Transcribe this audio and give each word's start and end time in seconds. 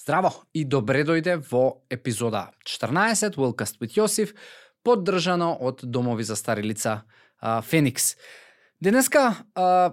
Здраво 0.00 0.30
и 0.56 0.62
добре 0.64 1.02
дојде 1.04 1.34
во 1.50 1.82
епизода 1.92 2.46
14 2.64 3.34
Welcast 3.36 3.82
with 3.82 3.98
Јосиф, 3.98 4.30
поддржано 4.80 5.50
од 5.60 5.82
Домови 5.84 6.24
за 6.24 6.38
стари 6.40 6.62
лица 6.64 7.02
Феникс. 7.42 8.14
Денеска 8.80 9.44
а, 9.54 9.92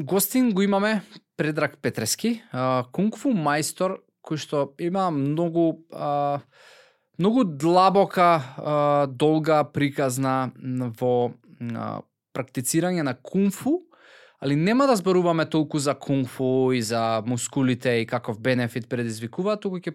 гостин 0.00 0.50
го 0.50 0.62
имаме 0.62 1.04
Предраг 1.36 1.78
Петрески, 1.78 2.40
а, 2.50 2.82
кунг-фу 2.90 3.30
мајстор 3.30 4.00
кој 4.26 4.42
што 4.42 4.64
има 4.82 5.06
многу 5.14 5.86
а, 5.94 6.42
многу 7.18 7.44
длабока, 7.44 8.42
а, 8.42 9.06
долга 9.06 9.62
приказна 9.62 10.50
во 10.98 11.30
а, 11.30 12.02
практицирање 12.34 13.06
на 13.06 13.14
кунг-фу 13.14 13.84
али 14.42 14.56
нема 14.56 14.86
да 14.86 14.96
зборуваме 14.96 15.46
толку 15.46 15.78
за 15.78 15.94
кунг-фу 15.94 16.72
и 16.72 16.82
за 16.82 17.22
мускулите 17.26 17.90
и 17.90 18.06
каков 18.06 18.40
бенефит 18.40 18.88
предизвикува, 18.88 19.54
туку 19.56 19.78
ќе 19.78 19.94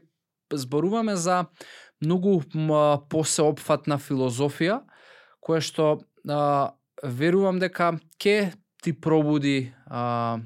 зборуваме 0.54 1.16
за 1.20 1.46
многу 2.00 2.40
посеопфатна 3.12 4.00
филозофија, 4.00 4.80
која 5.44 5.60
што 5.60 5.88
а, 6.24 6.72
верувам 7.04 7.60
дека 7.60 7.98
ќе 8.16 8.56
ти 8.80 8.96
пробуди 8.96 9.74
а, 9.84 10.40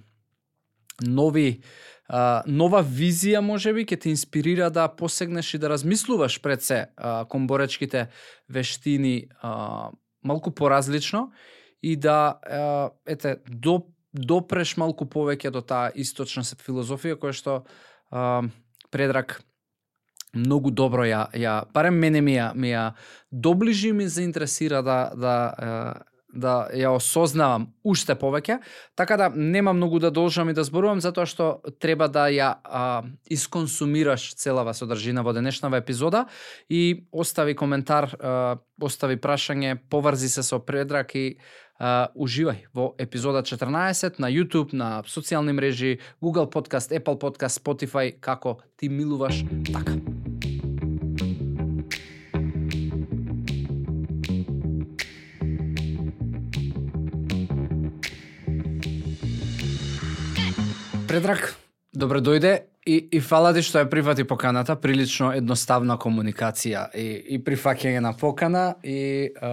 нови 1.06 1.62
а, 2.10 2.42
нова 2.50 2.82
визија 2.82 3.46
можеби 3.46 3.86
ќе 3.86 4.02
те 4.02 4.10
инспирира 4.10 4.74
да 4.74 4.90
посегнеш 4.90 5.54
и 5.54 5.62
да 5.62 5.70
размислуваш 5.70 6.42
пред 6.42 6.66
се 6.66 6.88
а, 6.98 7.26
кон 7.30 7.46
боречките 7.46 8.10
вештини 8.50 9.30
а, 9.46 9.92
малку 10.26 10.50
поразлично 10.50 11.30
и 11.82 11.96
да 11.98 12.40
ете 13.06 13.38
до 13.50 13.91
допреш 14.14 14.76
малку 14.78 15.06
повеќе 15.06 15.52
до 15.52 15.62
таа 15.62 15.92
источна 15.96 16.44
филозофија 16.44 17.20
која 17.20 17.34
што 17.34 17.64
а, 18.12 18.44
Предрак 18.92 19.40
многу 20.34 20.72
добро 20.72 21.06
ја 21.08 21.26
ја 21.36 21.56
барем 21.74 22.00
мене 22.00 22.22
ми 22.22 22.36
ја 22.36 22.52
ми 22.56 22.72
ја 22.72 22.92
доближи 23.32 23.92
ми 23.92 24.08
заинтересира 24.08 24.82
да 24.82 25.12
да 25.16 25.36
да 26.34 26.70
ја 26.74 26.94
осознавам 26.96 27.70
уште 27.84 28.16
повеќе, 28.16 28.60
така 28.96 29.18
да 29.18 29.30
нема 29.36 29.74
многу 29.74 30.00
да 30.00 30.12
должам 30.12 30.50
и 30.50 30.54
да 30.54 30.64
зборувам 30.64 31.02
затоа 31.02 31.26
што 31.26 31.62
треба 31.80 32.08
да 32.08 32.28
ја 32.32 32.54
а, 32.64 33.04
исконсумираш 33.30 34.34
целава 34.36 34.74
содржина 34.74 35.24
во 35.24 35.34
денешнава 35.34 35.78
епизода 35.78 36.26
и 36.70 37.06
остави 37.12 37.56
коментар, 37.56 38.16
а, 38.20 38.58
остави 38.82 39.18
прашање, 39.18 39.78
поврзи 39.90 40.30
се 40.30 40.44
со 40.44 40.60
Предрак 40.60 41.16
и 41.16 41.38
а, 41.80 42.10
уживај 42.16 42.68
во 42.74 42.94
епизода 42.98 43.44
14 43.44 44.20
на 44.20 44.30
YouTube, 44.30 44.74
на 44.74 45.04
социјални 45.04 45.54
мрежи, 45.54 46.00
Google 46.22 46.50
Podcast, 46.50 46.94
Apple 46.94 47.20
Podcast, 47.20 47.60
Spotify, 47.62 48.14
како 48.20 48.60
ти 48.78 48.90
милуваш 48.90 49.44
така. 49.74 50.31
Предрак, 61.12 61.58
добре 61.92 62.22
дојде 62.24 62.52
и, 62.88 62.96
и 63.12 63.20
фала 63.20 63.50
ти 63.52 63.60
што 63.68 63.82
ја 63.82 63.88
прифати 63.92 64.24
поканата, 64.24 64.78
прилично 64.80 65.34
едноставна 65.36 65.98
комуникација 66.00 66.86
и, 66.96 67.36
и 67.36 67.40
прифаќање 67.44 68.00
на 68.00 68.14
покана 68.16 68.78
и 68.80 69.28
а, 69.36 69.50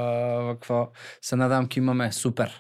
вакво 0.53 0.93
се 1.19 1.35
надам 1.41 1.67
ке 1.67 1.81
имаме 1.83 2.13
супер 2.15 2.55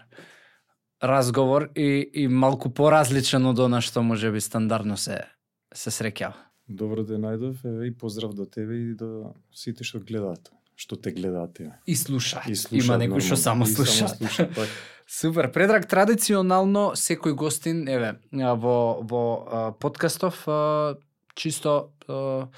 разговор 0.98 1.68
и, 1.76 2.10
и 2.10 2.26
малку 2.26 2.74
поразличен 2.74 3.46
од 3.46 3.62
она 3.68 3.78
што 3.78 4.02
може 4.02 4.34
би 4.34 4.42
стандардно 4.42 4.98
се 4.98 5.22
се 5.70 5.94
среќава. 5.94 6.34
Добро 6.66 7.06
те 7.06 7.22
најдов 7.22 7.62
и 7.86 7.94
поздрав 7.94 8.34
до 8.34 8.50
тебе 8.50 8.82
и 8.82 8.94
до 8.98 9.36
сите 9.54 9.86
што 9.86 10.02
гледаат, 10.02 10.50
што 10.74 10.98
те 10.98 11.14
гледаат. 11.14 11.62
И 11.86 11.94
слушаат. 11.94 12.50
И 12.50 12.58
слушаат 12.58 12.82
Има 12.82 12.98
некои 12.98 13.22
што 13.22 13.38
само 13.38 13.62
слушаат. 13.62 14.18
Само 14.18 14.26
слушаат 14.26 14.54
така. 14.58 14.97
Супер. 15.08 15.48
Предраг, 15.48 15.86
традиционално 15.88 16.92
секој 16.92 17.32
гостин, 17.32 17.86
еве, 17.88 18.18
во, 18.30 19.00
во 19.00 19.22
а, 19.24 19.60
подкастов, 19.72 20.42
а, 20.44 20.98
чисто 21.32 21.94
а, 22.08 22.48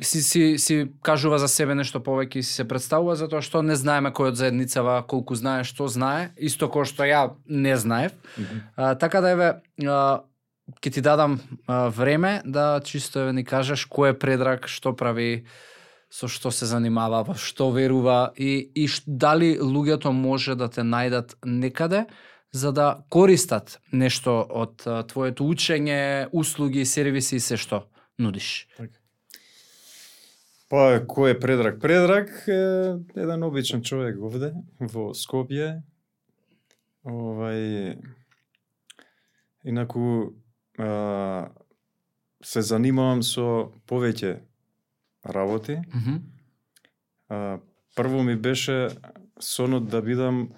си, 0.00 0.22
си, 0.22 0.58
си 0.58 0.86
кажува 1.02 1.40
за 1.42 1.48
себе 1.50 1.74
нешто 1.74 1.98
повеќе 1.98 2.38
и 2.38 2.46
си 2.46 2.54
се 2.60 2.68
представува, 2.68 3.16
затоа 3.18 3.42
што 3.42 3.64
не 3.66 3.74
знаеме 3.74 4.14
кој 4.14 4.30
од 4.30 4.38
заедницава 4.38 5.00
колку 5.02 5.34
знае, 5.34 5.66
што 5.66 5.90
знае, 5.90 6.30
исто 6.38 6.70
кој 6.70 6.86
што 6.86 7.10
ја 7.10 7.34
не 7.50 7.74
знаев. 7.76 8.14
Mm 8.38 8.44
-hmm. 8.44 8.60
а, 8.76 8.94
така 8.94 9.20
да, 9.20 9.30
еве, 9.34 9.50
а, 9.82 10.22
ќе 10.78 10.94
ти 10.94 11.00
дадам 11.00 11.40
а, 11.66 11.88
време 11.88 12.42
да 12.44 12.80
чисто 12.84 13.18
еве 13.18 13.32
ни 13.32 13.44
кажеш 13.44 13.88
кој 13.90 14.14
е 14.14 14.18
Предраг, 14.18 14.68
што 14.68 14.94
прави, 14.94 15.44
со 16.14 16.28
што 16.30 16.52
се 16.54 16.68
занимава, 16.70 17.24
во 17.26 17.34
што 17.34 17.72
верува 17.74 18.30
и, 18.38 18.70
и 18.70 18.86
ш, 18.86 19.02
дали 19.06 19.56
луѓето 19.58 20.12
може 20.14 20.54
да 20.54 20.68
те 20.70 20.86
најдат 20.86 21.34
некаде 21.42 22.04
за 22.54 22.70
да 22.70 22.86
користат 23.10 23.80
нешто 23.90 24.36
од 24.46 24.86
а, 24.86 25.02
твоето 25.10 25.48
учење, 25.50 26.28
услуги, 26.30 26.86
сервиси 26.86 27.40
и 27.40 27.42
се 27.42 27.58
што 27.58 27.88
нудиш. 28.18 28.68
Така. 28.78 28.94
Па, 30.70 31.02
кој 31.02 31.34
е 31.34 31.40
Предраг? 31.42 31.82
Предраг 31.82 32.30
е 32.46 32.62
еден 33.18 33.42
обичен 33.42 33.82
човек 33.82 34.22
овде, 34.22 34.54
во 34.78 35.10
Скопје. 35.18 35.82
Овај... 37.02 37.98
Инаку, 39.66 40.30
а, 40.78 41.50
се 42.44 42.62
занимавам 42.62 43.26
со 43.26 43.72
повеќе 43.90 44.38
работи. 45.26 45.72
Mm 45.72 46.00
-hmm. 46.00 46.20
а, 47.28 47.58
прво 47.96 48.22
ми 48.22 48.36
беше 48.36 48.88
сонот 49.40 49.88
да 49.88 50.02
бидам 50.02 50.48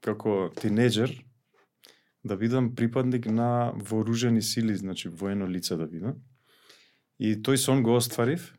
како 0.00 0.50
тинеџер, 0.54 1.12
да 2.24 2.36
бидам 2.36 2.74
припадник 2.74 3.26
на 3.26 3.72
вооружени 3.74 4.42
сили, 4.42 4.76
значи 4.76 5.08
воено 5.08 5.48
лице 5.48 5.76
да 5.76 5.86
бидам. 5.86 6.14
И 7.18 7.34
тој 7.34 7.56
сон 7.56 7.82
го 7.82 7.96
остварив. 7.96 8.54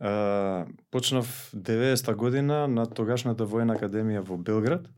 А, 0.00 0.66
почнав 0.90 1.52
90-та 1.56 2.14
година 2.14 2.68
на 2.68 2.86
тогашната 2.86 3.44
воена 3.44 3.76
академија 3.76 4.24
во 4.24 4.36
Белград. 4.36 4.88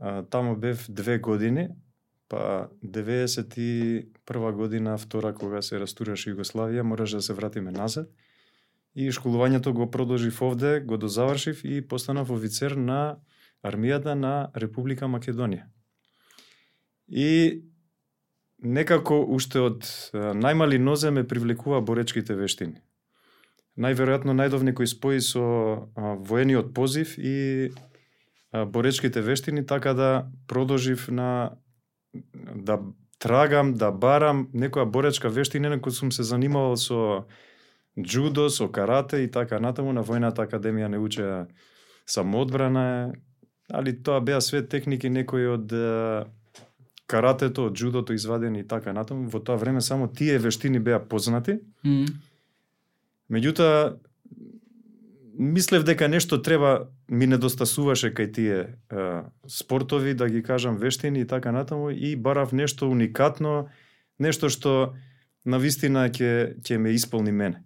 А, 0.00 0.22
тамо 0.22 0.56
бев 0.56 0.86
две 0.88 1.18
години, 1.18 1.68
па 2.28 2.68
91 2.84 4.52
година, 4.52 4.98
втора, 4.98 5.34
кога 5.34 5.62
се 5.62 5.80
растураше 5.80 6.32
Југославија, 6.32 6.82
мораше 6.82 7.16
да 7.16 7.22
се 7.22 7.32
вратиме 7.32 7.72
назад 7.72 8.08
и 8.94 9.10
школувањето 9.10 9.72
го 9.72 9.90
продолжив 9.90 10.42
овде, 10.42 10.80
го 10.80 10.96
дозавршив 10.96 11.64
и 11.64 11.80
постанав 11.80 12.30
офицер 12.30 12.76
на 12.76 13.16
армијата 13.64 14.14
на 14.14 14.50
Република 14.54 15.06
Македонија. 15.06 15.64
И 17.08 17.62
некако 18.58 19.22
уште 19.22 19.60
од 19.60 19.86
најмали 20.14 20.78
нозе 20.78 21.10
ме 21.10 21.24
привлекува 21.28 21.80
боречките 21.80 22.34
вештини. 22.34 22.82
Најверојатно 23.78 24.36
најдов 24.36 24.64
некој 24.68 24.86
спои 24.86 25.20
со 25.24 25.88
воениот 25.96 26.74
позив 26.74 27.16
и 27.18 27.72
боречките 28.52 29.22
вештини, 29.22 29.66
така 29.66 29.94
да 29.94 30.28
продолжив 30.46 31.08
на 31.08 31.56
да 32.12 32.78
трагам, 33.18 33.74
да 33.74 33.90
барам 33.92 34.48
некоја 34.52 34.84
боречка 34.84 35.30
вештина, 35.30 35.78
кој 35.80 35.90
сум 35.90 36.12
се 36.12 36.22
занимавал 36.22 36.76
со 36.76 37.24
джудо, 38.00 38.50
со 38.50 38.68
карате 38.68 39.24
и 39.24 39.30
така 39.30 39.60
натаму 39.60 39.92
на 39.92 40.02
војната 40.02 40.46
академија 40.46 40.88
не 40.88 40.98
учеа 40.98 41.46
самоодбрана, 42.06 43.12
али 43.68 43.92
тоа 44.02 44.20
беа 44.20 44.40
све 44.40 44.62
техники 44.62 45.10
некои 45.10 45.46
од 45.46 45.72
каратето, 47.06 47.68
од 47.68 47.76
джудото 47.76 48.12
извадени 48.16 48.62
и 48.62 48.68
така 48.68 48.92
натаму. 48.92 49.28
Во 49.28 49.40
тоа 49.40 49.56
време 49.60 49.80
само 49.80 50.08
тие 50.08 50.38
вештини 50.38 50.80
беа 50.80 51.00
познати. 51.00 51.60
Mm. 51.84 52.08
Меѓутоа, 53.32 53.98
мислев 55.38 55.84
дека 55.84 56.08
нешто 56.08 56.40
треба 56.42 56.88
ми 57.08 57.26
недостасуваше 57.26 58.12
кај 58.16 58.32
тие 58.32 58.58
е, 58.58 59.22
спортови, 59.48 60.14
да 60.14 60.28
ги 60.28 60.42
кажам 60.42 60.76
вештини 60.76 61.20
и 61.20 61.26
така 61.26 61.52
натаму 61.52 61.90
и 61.90 62.16
барав 62.16 62.52
нешто 62.52 62.88
уникатно, 62.90 63.68
нешто 64.18 64.48
што 64.48 64.94
на 65.44 65.58
вистина 65.58 66.08
ќе 66.08 66.60
ќе 66.60 66.78
ме 66.78 66.96
исполни 66.96 67.32
мене. 67.32 67.64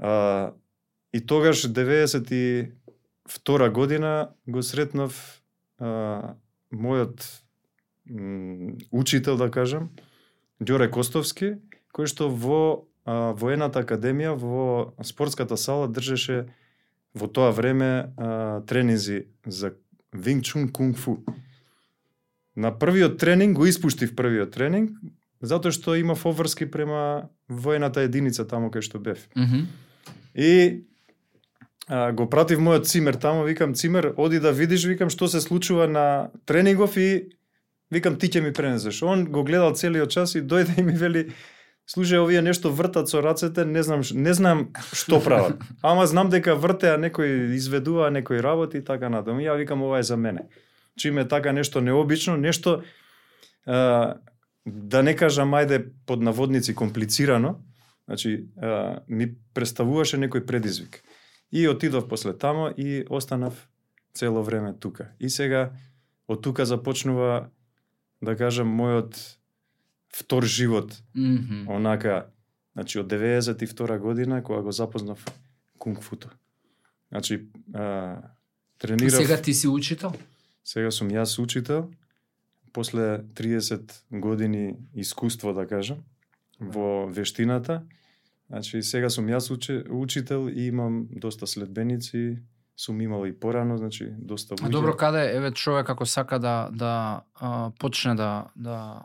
А, 0.00 0.52
и 1.12 1.26
тогаш 1.26 1.68
92 1.68 3.70
година 3.70 4.28
го 4.46 4.62
сретнав 4.62 5.42
а, 5.78 6.34
мојот 6.72 7.42
м, 8.08 8.78
учител, 8.90 9.36
да 9.36 9.50
кажам, 9.50 9.90
Ѓоре 10.60 10.90
Костовски, 10.92 11.56
кој 11.92 12.06
што 12.08 12.28
во 12.32 12.88
а, 13.04 13.32
воената 13.36 13.84
академија 13.84 14.32
во 14.40 14.94
спортската 15.04 15.56
сала 15.60 15.88
држеше 15.88 16.48
во 17.14 17.28
тоа 17.28 17.52
време 17.52 18.12
а, 18.16 18.60
тренинзи 18.64 19.26
за 19.44 19.74
Винг 20.12 20.44
Чун 20.44 20.68
Кунг 20.68 20.96
Фу. 20.96 21.24
На 22.56 22.72
првиот 22.72 23.18
тренинг 23.18 23.56
го 23.56 23.66
испуштив 23.66 24.16
првиот 24.16 24.56
тренинг, 24.56 24.96
затоа 25.40 25.72
што 25.72 25.96
имав 25.96 26.26
обврски 26.26 26.70
према 26.70 27.30
воената 27.48 28.04
единица 28.04 28.44
таму 28.44 28.70
кај 28.70 28.80
што 28.80 28.98
бев. 28.98 29.28
Мгм. 29.36 29.68
И 30.34 30.84
а, 31.88 32.12
го 32.12 32.28
пратив 32.30 32.60
мојот 32.60 32.86
цимер 32.86 33.18
тамо, 33.20 33.44
викам 33.44 33.74
цимер, 33.74 34.14
оди 34.16 34.40
да 34.40 34.52
видиш, 34.52 34.84
викам 34.86 35.10
што 35.10 35.28
се 35.28 35.40
случува 35.40 35.88
на 35.88 36.30
тренингов 36.46 36.96
и 36.96 37.30
викам 37.90 38.18
ти 38.18 38.30
ќе 38.30 38.40
ми 38.40 38.52
пренесеш. 38.52 39.02
Он 39.02 39.26
го 39.26 39.44
гледал 39.44 39.74
целиот 39.74 40.10
час 40.10 40.34
и 40.34 40.42
дојде 40.42 40.78
и 40.78 40.82
ми 40.82 40.92
вели 40.92 41.30
Слушај, 41.90 42.20
овие 42.22 42.38
нешто 42.38 42.70
вртат 42.70 43.08
со 43.10 43.18
рацете, 43.18 43.64
не 43.66 43.82
знам, 43.82 44.04
не 44.14 44.30
знам 44.34 44.68
што 44.94 45.18
прават. 45.18 45.58
Ама 45.82 46.06
знам 46.06 46.28
дека 46.30 46.54
вртеа, 46.54 46.94
некој 47.02 47.56
изведува, 47.58 48.12
некој 48.14 48.38
работи 48.46 48.78
и 48.78 48.84
така 48.86 49.10
натаму. 49.10 49.42
Ја 49.42 49.56
викам 49.58 49.82
ова 49.82 49.98
е 49.98 50.06
за 50.06 50.16
мене. 50.16 50.46
Чиме 50.94 51.26
е 51.26 51.28
така 51.28 51.52
нешто 51.52 51.80
необично, 51.80 52.36
нешто 52.36 52.82
а, 53.66 54.20
да 54.66 55.02
не 55.02 55.16
кажам 55.16 55.50
ајде 55.58 55.90
под 56.06 56.22
наводници 56.22 56.74
комплицирано, 56.78 57.58
значи 58.10 58.48
а, 58.58 59.02
ми 59.06 59.30
представуваше 59.54 60.18
некој 60.18 60.42
предизвик. 60.42 61.02
И 61.54 61.68
отидов 61.68 62.08
после 62.08 62.34
тамо 62.34 62.70
и 62.74 63.04
останав 63.10 63.68
цело 64.12 64.42
време 64.42 64.74
тука. 64.74 65.12
И 65.20 65.30
сега 65.30 65.70
од 66.26 66.42
тука 66.42 66.66
започнува 66.66 67.50
да 68.22 68.34
кажам 68.36 68.66
мојот 68.66 69.14
втор 70.10 70.42
живот 70.42 71.02
Мгм. 71.14 71.70
онака, 71.70 72.26
значи 72.74 72.98
од 72.98 73.06
92 73.06 73.98
година 73.98 74.42
кога 74.42 74.62
го 74.62 74.72
запознав 74.72 75.24
кунг-футо. 75.78 76.30
Значи, 77.08 77.46
а, 77.74 78.16
тренирав... 78.78 79.22
сега 79.22 79.42
ти 79.42 79.54
си 79.54 79.68
учител? 79.68 80.12
Сега 80.64 80.90
сум 80.90 81.10
јас 81.14 81.38
учител, 81.38 81.90
после 82.72 83.22
30 83.34 84.02
години 84.10 84.74
искуство, 84.94 85.54
да 85.54 85.66
кажам, 85.66 86.02
во 86.60 87.06
вештината. 87.06 87.82
Значи, 88.50 88.82
сега 88.82 89.10
сум 89.10 89.26
јас 89.30 89.50
учи, 89.54 89.84
учител 89.90 90.48
и 90.48 90.66
имам 90.66 91.06
доста 91.10 91.46
следбеници, 91.46 92.38
сум 92.76 93.00
имал 93.00 93.26
и 93.26 93.32
порано, 93.32 93.76
значи, 93.78 94.10
доста 94.18 94.54
А 94.54 94.56
луѓе. 94.56 94.70
добро, 94.70 94.96
каде 94.96 95.36
еве 95.36 95.50
човек 95.52 95.90
ако 95.90 96.06
сака 96.06 96.38
да 96.38 96.68
да 96.72 97.22
а, 97.34 97.70
почне 97.78 98.14
да 98.14 98.44
да 98.56 99.02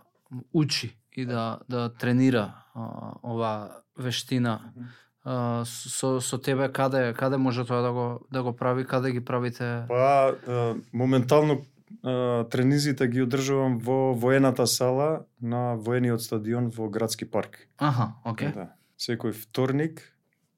учи 0.53 0.97
и 1.13 1.25
да 1.25 1.59
да 1.69 1.93
тренира 1.93 2.53
а, 2.73 3.11
ова 3.23 3.69
вештина 3.99 4.59
а, 5.23 5.61
со 5.65 6.21
со 6.21 6.37
тебе 6.37 6.71
каде 6.71 7.13
каде 7.13 7.37
може 7.37 7.65
тоа 7.65 7.81
да 7.81 7.91
го 7.93 8.25
да 8.31 8.43
го 8.43 8.55
прави, 8.55 8.85
каде 8.85 9.11
ги 9.11 9.25
правите? 9.25 9.83
Па, 9.87 10.35
а, 10.47 10.75
моментално 10.93 11.61
а, 12.03 12.43
тренизите 12.49 13.07
ги 13.07 13.21
одржувам 13.21 13.77
во 13.77 14.13
воената 14.13 14.67
сала 14.67 15.25
на 15.41 15.75
воениот 15.75 16.21
стадион 16.21 16.69
во 16.69 16.89
градски 16.89 17.29
парк. 17.29 17.67
Аха, 17.77 18.13
окей. 18.25 18.51
Да. 18.51 18.69
Секој 18.97 19.33
вторник 19.35 20.01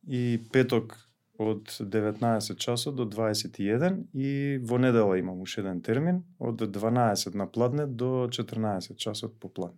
и 0.08 0.38
петок 0.54 0.96
од 1.38 1.70
19 1.80 2.58
часот 2.58 2.96
до 2.96 3.06
21 3.06 4.06
и 4.14 4.58
во 4.58 4.78
недела 4.78 5.18
имам 5.20 5.42
уште 5.42 5.62
еден 5.62 5.82
термин 5.82 6.24
од 6.40 6.62
12 6.62 7.36
на 7.36 7.48
пладне 7.48 7.86
до 7.86 8.28
14 8.30 8.98
часот 8.98 9.40
по 9.40 9.50
план. 9.50 9.78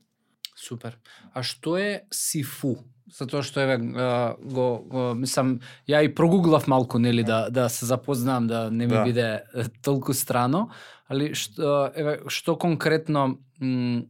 Супер. 0.55 0.97
А 1.33 1.43
што 1.43 1.77
е 1.79 2.03
сифу? 2.11 2.75
Затоа 3.09 3.41
што 3.43 3.63
еве 3.63 3.77
го, 3.79 4.83
го 4.83 5.03
мислам 5.15 5.59
ја 5.87 6.03
и 6.03 6.11
прогуглав 6.15 6.67
малку 6.67 6.99
нели 6.99 7.23
да 7.23 7.47
да 7.49 7.69
се 7.69 7.85
запознам 7.85 8.47
да 8.47 8.69
не 8.71 8.85
ми 8.85 8.93
Да. 8.93 9.03
биде 9.03 9.43
толку 9.81 10.13
страно, 10.13 10.69
али 11.07 11.33
што 11.33 11.91
еве 11.95 12.19
што 12.27 12.57
конкретно 12.57 13.39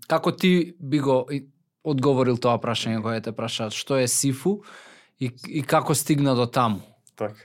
како 0.08 0.32
ти 0.32 0.76
би 0.80 1.00
го 1.00 1.30
одговорил 1.84 2.38
тоа 2.38 2.58
прашање 2.60 3.02
кое 3.02 3.22
те 3.22 3.32
прашаат 3.32 3.74
што 3.74 3.98
е 3.98 4.08
сифу 4.08 4.62
и 5.20 5.32
и 5.48 5.62
како 5.62 5.96
стигна 5.96 6.36
до 6.36 6.46
таму? 6.46 6.82
Така. 7.16 7.36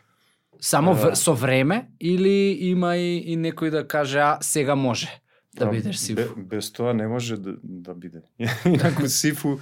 Само 0.61 0.95
Да. 0.95 1.11
в, 1.11 1.17
со 1.17 1.35
време 1.35 1.91
или 2.01 2.57
има 2.71 2.97
и, 2.97 3.19
и 3.19 3.37
некој 3.37 3.71
да 3.71 3.87
каже 3.89 4.19
а 4.19 4.39
сега 4.41 4.75
може 4.75 5.11
да 5.55 5.67
бидеш 5.67 5.97
сифу? 5.97 6.35
Бе, 6.37 6.43
без 6.43 6.73
тоа 6.73 6.95
не 6.95 7.07
може 7.07 7.37
да, 7.37 7.55
да 7.63 7.95
биде. 7.95 8.23
Инаку 8.65 9.09
сифу, 9.09 9.59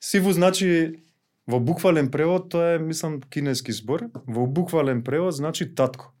сифу 0.00 0.32
значи 0.32 1.00
во 1.46 1.60
буквален 1.60 2.10
превод 2.10 2.50
тоа 2.50 2.74
е 2.74 2.78
мислам 2.78 3.20
кинески 3.20 3.72
збор. 3.72 4.10
Во 4.26 4.46
буквален 4.46 5.02
превод 5.02 5.34
значи 5.34 5.74
татко. 5.74 6.12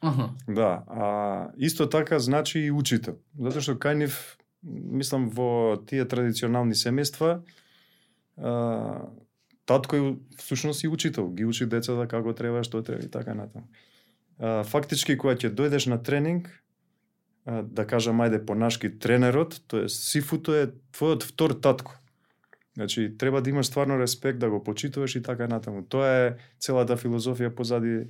Аха. 0.00 0.30
Да, 0.48 0.84
а 0.86 1.48
исто 1.58 1.88
така 1.88 2.18
значи 2.18 2.60
и 2.60 2.70
учител. 2.70 3.18
Затоа 3.38 3.60
што 3.60 3.74
кај 3.74 3.94
нив, 3.98 4.37
мислам, 4.62 5.28
во 5.30 5.78
тие 5.86 6.04
традиционални 6.04 6.74
семејства, 6.74 7.42
а, 8.36 9.08
татко 9.66 9.96
е 9.96 10.16
всушност 10.36 10.84
и 10.84 10.88
учител. 10.88 11.30
Ги 11.30 11.44
учи 11.44 11.66
децата 11.66 12.08
како 12.08 12.32
треба, 12.32 12.64
што 12.64 12.82
треба 12.82 13.04
и 13.04 13.10
така 13.10 13.34
натаму. 13.34 13.68
Фактички, 14.38 15.18
кога 15.18 15.34
ќе 15.34 15.50
дојдеш 15.50 15.88
на 15.90 15.98
тренинг, 16.02 16.48
а, 17.44 17.62
да 17.62 17.86
кажам, 17.86 18.22
ајде 18.22 18.44
по 18.44 18.54
нашки 18.54 18.90
тренерот, 18.90 19.60
тоа 19.66 19.86
е 19.86 19.92
сифуто 19.92 20.54
е 20.54 20.70
твојот 20.94 21.26
втор 21.26 21.54
татко. 21.54 21.94
Значи, 22.78 23.10
треба 23.18 23.42
да 23.42 23.50
имаш 23.50 23.66
стварно 23.66 23.98
респект, 23.98 24.38
да 24.38 24.50
го 24.50 24.62
почитуваш 24.64 25.16
и 25.16 25.22
така 25.22 25.48
натаму. 25.48 25.82
Тоа 25.82 26.06
е 26.06 26.36
целата 26.62 26.94
филозофија 26.94 27.50
позади 27.50 27.94
е, 27.98 28.06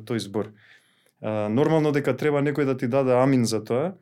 тој 0.00 0.18
збор. 0.18 0.48
Е, 0.48 1.28
нормално 1.52 1.92
дека 1.92 2.16
треба 2.16 2.40
некој 2.40 2.64
да 2.64 2.76
ти 2.76 2.88
даде 2.88 3.12
амин 3.12 3.44
за 3.44 3.60
тоа 3.64 3.92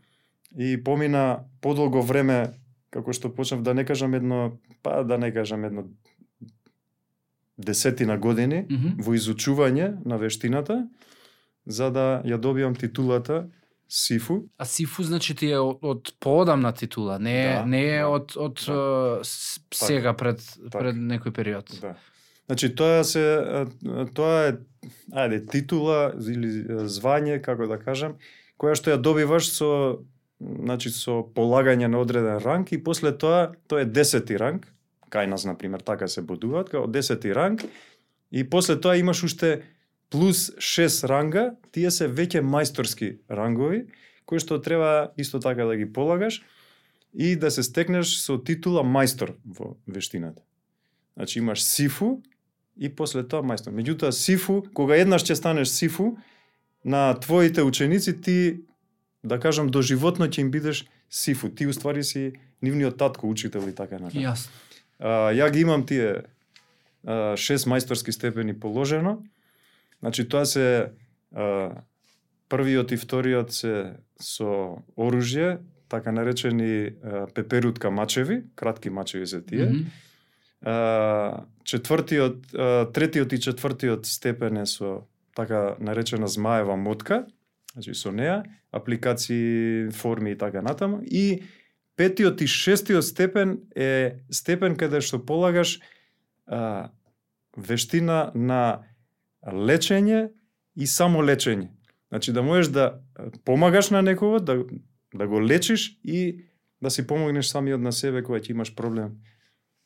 и 0.52 0.76
помина 0.76 1.22
подолго 1.60 2.02
време 2.02 2.52
како 2.90 3.12
што 3.12 3.30
почнав 3.30 3.62
да 3.62 3.74
не 3.74 3.84
кажам 3.84 4.14
едно, 4.14 4.58
па 4.82 5.04
да 5.04 5.18
не 5.18 5.30
кажам 5.30 5.64
едно 5.64 5.84
десетина 7.58 8.18
години 8.18 8.66
Мгм. 8.70 8.88
во 8.98 9.12
изучување 9.14 9.98
на 10.04 10.16
вештината 10.16 10.88
за 11.66 11.90
да 11.90 12.22
ја 12.24 12.36
добиам 12.38 12.74
титулата 12.74 13.46
Сифу. 13.88 14.46
А 14.58 14.64
Сифу 14.64 15.02
значи 15.02 15.34
ти 15.34 15.50
е 15.50 15.58
од, 15.58 15.78
од 15.82 16.12
поодамна 16.20 16.72
титула, 16.72 17.18
не 17.18 17.42
е 17.42 17.54
Да, 17.54 17.66
не 17.66 17.84
е 17.88 17.98
да, 17.98 18.08
од 18.08 18.32
од 18.36 18.54
да. 18.66 19.18
с- 19.22 19.60
сега 19.72 20.12
пред 20.14 20.38
Така. 20.62 20.78
пред 20.78 20.96
некој 20.96 21.30
период. 21.32 21.70
Да. 21.80 21.94
Значи 22.46 22.74
тоа 22.74 23.04
се 23.04 23.66
тоа 24.14 24.46
е 24.46 24.52
ајде 25.12 25.50
титула 25.50 26.14
или 26.16 26.48
звање 26.86 27.40
како 27.40 27.66
да 27.66 27.78
кажам, 27.78 28.14
која 28.56 28.74
што 28.74 28.90
ја 28.90 28.96
добиваш 28.96 29.50
со 29.50 29.98
значи 30.40 30.90
со 30.90 31.20
полагање 31.36 31.88
на 31.88 32.00
одреден 32.00 32.40
ранг 32.44 32.72
и 32.72 32.82
после 32.82 33.12
тоа 33.12 33.52
тоа 33.68 33.84
е 33.84 33.86
10 33.86 34.36
ранг, 34.40 34.66
кај 35.10 35.26
нас 35.26 35.44
на 35.44 35.56
пример 35.58 35.80
така 35.80 36.08
се 36.08 36.22
бодуваат, 36.22 36.70
као 36.70 36.86
10 36.88 37.34
ранг 37.34 37.64
и 38.30 38.44
после 38.44 38.80
тоа 38.80 38.96
имаш 38.96 39.24
уште 39.24 39.62
плюс 40.10 40.50
6 40.56 41.06
ранга, 41.08 41.54
тие 41.72 41.90
се 41.90 42.08
веќе 42.08 42.40
мајсторски 42.42 43.18
рангови 43.28 43.86
кои 44.24 44.38
што 44.38 44.60
треба 44.62 45.10
исто 45.18 45.40
така 45.42 45.66
да 45.66 45.76
ги 45.76 45.90
полагаш 45.92 46.42
и 47.14 47.34
да 47.36 47.50
се 47.50 47.62
стекнеш 47.66 48.14
со 48.22 48.38
титула 48.38 48.84
мајстор 48.86 49.34
во 49.44 49.74
вештината. 49.86 50.42
Значи 51.18 51.38
имаш 51.38 51.64
сифу 51.66 52.22
и 52.78 52.88
после 52.88 53.26
тоа 53.26 53.42
мајстор. 53.42 53.74
Меѓутоа 53.74 54.14
сифу, 54.14 54.62
кога 54.74 54.96
еднаш 54.96 55.26
ќе 55.26 55.34
станеш 55.34 55.68
сифу, 55.74 56.14
на 56.84 57.12
твоите 57.20 57.62
ученици 57.62 58.14
ти 58.20 58.62
да 59.22 59.40
кажам 59.40 59.68
доживотно 59.68 60.26
ќе 60.26 60.40
им 60.40 60.50
бидеш 60.50 60.86
сифу. 61.10 61.48
Ти 61.48 61.66
уствари 61.66 62.04
си 62.04 62.32
нивниот 62.62 62.96
татко, 62.96 63.28
учител 63.28 63.68
и 63.68 63.74
така 63.74 63.98
натаму. 63.98 64.24
Јасно. 64.24 64.50
А, 64.98 65.32
ја 65.32 65.50
ги 65.52 65.60
имам 65.60 65.86
тие 65.86 66.24
а, 67.04 67.36
шест 67.36 67.66
мајсторски 67.66 68.12
степени 68.12 68.54
положено. 68.54 69.20
Значи 70.00 70.28
тоа 70.28 70.46
се 70.46 70.92
а, 71.34 71.82
првиот 72.48 72.92
и 72.92 72.96
вториот 72.96 73.52
се 73.52 73.96
со 74.20 74.80
оружје, 74.96 75.58
така 75.88 76.12
наречени 76.12 76.92
а, 77.02 77.26
пеперутка 77.34 77.90
мачеви, 77.90 78.44
кратки 78.54 78.90
мачеви 78.90 79.26
се 79.26 79.40
тие. 79.40 79.66
Мгм. 79.66 79.84
А, 80.62 81.44
четвртиот, 81.64 82.54
а, 82.54 82.88
третиот 82.92 83.32
и 83.32 83.40
четвртиот 83.40 84.06
степен 84.06 84.56
е 84.56 84.66
со 84.66 85.04
така 85.36 85.76
наречена 85.80 86.28
змаева 86.28 86.76
мотка, 86.76 87.26
значи 87.72 87.94
со 87.94 88.12
неа, 88.12 88.42
апликации, 88.72 89.90
форми 89.90 90.32
и 90.32 90.38
така 90.38 90.62
натаму. 90.62 91.00
И 91.02 91.42
петиот 91.96 92.40
и 92.40 92.46
шестиот 92.46 93.04
степен 93.04 93.60
е 93.76 94.22
степен 94.30 94.76
каде 94.76 95.00
што 95.00 95.20
полагаш 95.22 95.80
а, 96.46 96.90
вештина 97.56 98.32
на 98.34 98.86
лечење 99.46 100.30
и 100.76 100.86
само 100.86 101.22
лечење. 101.22 101.70
Значи 102.10 102.32
да 102.32 102.42
можеш 102.42 102.72
да 102.72 103.00
помагаш 103.44 103.90
на 103.90 104.02
некого, 104.02 104.40
да, 104.40 104.64
да 105.14 105.26
го 105.26 105.42
лечиш 105.42 105.98
и 106.04 106.44
да 106.82 106.90
си 106.90 107.06
помогнеш 107.06 107.46
самиот 107.46 107.80
на 107.80 107.92
себе 107.92 108.22
кога 108.22 108.40
ќе 108.40 108.50
имаш 108.50 108.74
проблем 108.74 109.20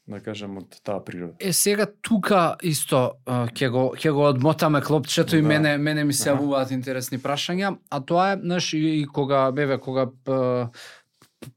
да 0.07 0.21
кажам 0.21 0.59
од 0.61 0.75
таа 0.85 1.01
природа. 1.05 1.35
Е 1.41 1.53
сега 1.53 1.87
тука 2.03 2.57
исто 2.63 3.21
ќе 3.27 3.71
го 3.73 3.85
ќе 3.97 4.13
го 4.13 4.27
одмотаме 4.29 4.83
клопчето 4.85 5.37
и 5.37 5.43
Да. 5.43 5.49
мене 5.49 5.79
мене 5.79 6.05
ми 6.05 6.13
се 6.13 6.31
јавуваат 6.31 6.73
интересни 6.73 7.19
прашања, 7.19 7.77
а 7.91 8.01
тоа 8.01 8.33
е, 8.33 8.37
знаеш, 8.43 8.73
и, 8.75 9.01
и 9.01 9.07
кога 9.07 9.51
беве 9.53 9.79
кога 9.79 10.11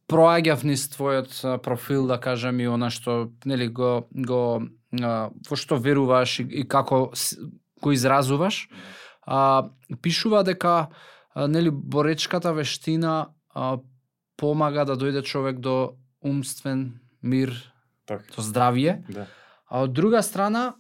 проаѓав 0.08 0.64
низ 0.64 0.88
твојот 0.96 1.62
профил, 1.64 2.08
да 2.08 2.18
кажам, 2.20 2.60
и 2.60 2.68
она 2.68 2.90
што 2.90 3.32
нели 3.46 3.68
го 3.68 4.08
го 4.12 4.64
во 4.92 5.56
што 5.56 5.76
веруваш 5.76 6.40
и, 6.40 6.44
и 6.44 6.68
како 6.68 7.12
го 7.82 7.92
изразуваш. 7.92 8.70
А, 9.28 9.70
пишува 10.02 10.44
дека 10.44 10.88
а, 11.36 11.48
нели 11.48 11.70
боречката 11.70 12.54
вештина 12.54 13.28
а, 13.54 13.78
помага 14.38 14.86
да 14.86 14.96
дојде 14.96 15.24
човек 15.24 15.60
до 15.60 15.98
умствен 16.24 17.00
мир, 17.22 17.52
Так. 18.08 18.24
до 18.36 18.42
здравје. 18.42 19.04
Да. 19.12 19.28
А 19.68 19.84
од 19.84 19.92
друга 19.94 20.22
страна, 20.24 20.74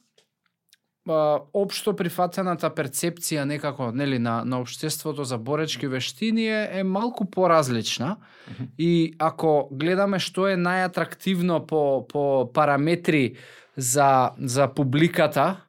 општо 1.53 1.93
прифатената 1.95 2.69
перцепција 2.75 3.45
некако 3.47 3.91
нели 3.95 4.19
на 4.19 4.43
на 4.45 4.59
општеството 4.59 5.23
за 5.23 5.37
боречки 5.37 5.87
вештини 5.87 6.47
е, 6.47 6.69
е 6.79 6.83
малку 6.83 7.25
поразлична 7.25 8.17
Мгм. 8.47 8.63
и 8.77 9.15
ако 9.19 9.69
гледаме 9.71 10.19
што 10.19 10.47
е 10.47 10.55
најатрактивно 10.55 11.65
по 11.67 12.07
по 12.07 12.51
параметри 12.53 13.37
за 13.77 14.31
за 14.39 14.67
публиката, 14.67 15.61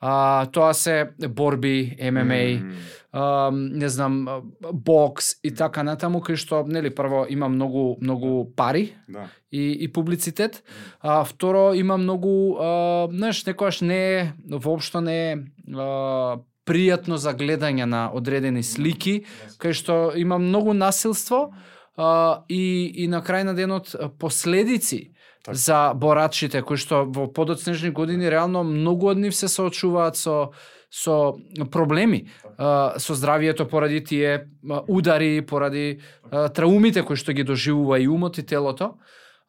а, 0.00 0.46
тоа 0.52 0.74
се 0.74 1.10
борби, 1.28 1.96
ММА, 2.00 2.60
М, 2.60 2.74
а, 3.14 3.50
не 3.54 3.88
знам, 3.88 4.42
бокс 4.60 5.36
и 5.46 5.54
така 5.54 5.84
натаму 5.86 6.18
кај 6.18 6.34
што 6.34 6.64
нели 6.66 6.90
прво 6.90 7.26
има 7.30 7.48
многу 7.48 7.94
многу 8.02 8.50
пари 8.56 8.96
Да. 9.08 9.28
и, 9.52 9.70
и 9.84 9.88
публицитет. 9.88 10.64
А, 11.00 11.24
второ, 11.24 11.74
има 11.74 11.96
многу, 11.96 12.58
а, 12.58 13.06
знаеш, 13.12 13.44
некојаш 13.46 13.82
не 13.86 14.00
е, 14.18 14.32
воопшто 14.50 15.00
не 15.00 15.32
е 15.32 15.38
а, 15.78 16.42
пријатно 16.66 17.14
за 17.14 17.34
гледање 17.38 17.86
на 17.86 18.10
одредени 18.10 18.62
слики, 18.62 19.24
кај 19.62 19.72
што 19.72 20.12
има 20.16 20.38
многу 20.38 20.74
насилство 20.74 21.54
а, 21.96 22.42
и, 22.48 22.90
и 23.04 23.06
на 23.06 23.22
крај 23.22 23.42
на 23.44 23.54
денот 23.54 23.94
последици 24.18 25.14
Така. 25.44 25.54
за 25.54 25.92
борачите, 25.94 26.62
кои 26.62 26.76
што 26.76 27.04
во 27.06 27.28
подоцнежни 27.30 27.90
години 27.90 28.30
реално 28.30 28.64
многу 28.64 29.12
од 29.12 29.18
нив 29.22 29.36
се 29.36 29.46
соочуваат 29.46 30.16
со 30.16 30.50
со 30.94 31.34
проблеми 31.70 32.28
а, 32.58 32.94
со 32.98 33.14
здравието 33.14 33.68
поради 33.68 34.04
тие 34.04 34.48
удари, 34.88 35.42
поради 35.46 36.00
а, 36.30 36.48
траумите 36.48 37.02
кои 37.02 37.18
што 37.18 37.34
ги 37.34 37.42
доживува 37.42 37.98
и 37.98 38.06
умот 38.08 38.38
и 38.38 38.46
телото. 38.46 38.94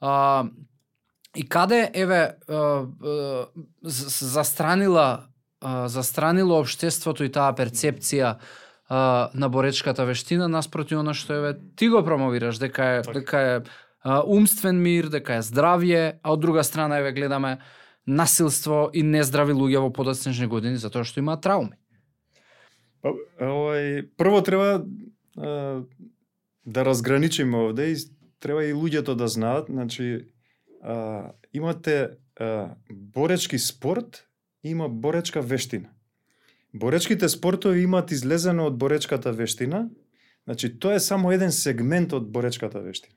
А, 0.02 0.50
и 1.36 1.44
каде 1.46 1.92
еве 1.94 2.36
застранила 3.84 5.28
застранило 5.86 6.62
општеството 6.62 7.26
и 7.26 7.30
таа 7.30 7.52
перцепција 7.52 8.38
на 8.90 9.50
боречката 9.50 10.06
вештина 10.06 10.48
наспроти 10.48 10.96
она 10.96 11.14
што 11.14 11.34
еве 11.34 11.58
ти 11.76 11.90
го 11.90 12.02
промовираш 12.04 12.58
дека 12.58 12.84
е 12.84 13.02
дека 13.02 13.40
е 13.40 13.62
умствен 14.26 14.82
мир, 14.82 15.10
дека 15.10 15.42
е 15.42 15.46
здравје, 15.46 16.20
а 16.24 16.32
од 16.32 16.40
друга 16.40 16.64
страна 16.64 17.02
еве 17.04 17.12
гледаме 17.12 17.58
насилство 18.08 18.90
и 18.94 19.04
нездрави 19.04 19.54
луѓе 19.54 19.82
во 19.82 19.92
подоцнежни 19.94 20.48
години 20.48 20.78
затоа 20.78 21.04
што 21.04 21.20
имаат 21.20 21.42
трауми. 21.42 21.78
Па, 23.02 23.14
овој, 23.42 24.06
прво 24.18 24.42
треба 24.46 24.86
а, 25.38 25.84
да 26.66 26.86
разграничиме 26.86 27.70
овде 27.70 27.92
и 27.94 27.98
треба 28.40 28.66
и 28.66 28.74
луѓето 28.74 29.16
да 29.16 29.28
знаат, 29.28 29.70
значи 29.70 30.28
а, 30.82 31.34
имате 31.54 32.18
а, 32.40 32.76
боречки 32.90 33.60
спорт 33.60 34.28
и 34.64 34.70
има 34.70 34.90
боречка 34.90 35.42
вештина. 35.42 35.90
Боречките 36.74 37.30
спортови 37.30 37.82
имаат 37.82 38.12
излезено 38.12 38.66
од 38.68 38.78
боречката 38.78 39.32
вештина, 39.32 39.90
значи 40.44 40.74
тоа 40.80 40.96
е 40.96 41.00
само 41.00 41.32
еден 41.32 41.52
сегмент 41.52 42.14
од 42.14 42.28
боречката 42.32 42.82
вештина. 42.82 43.16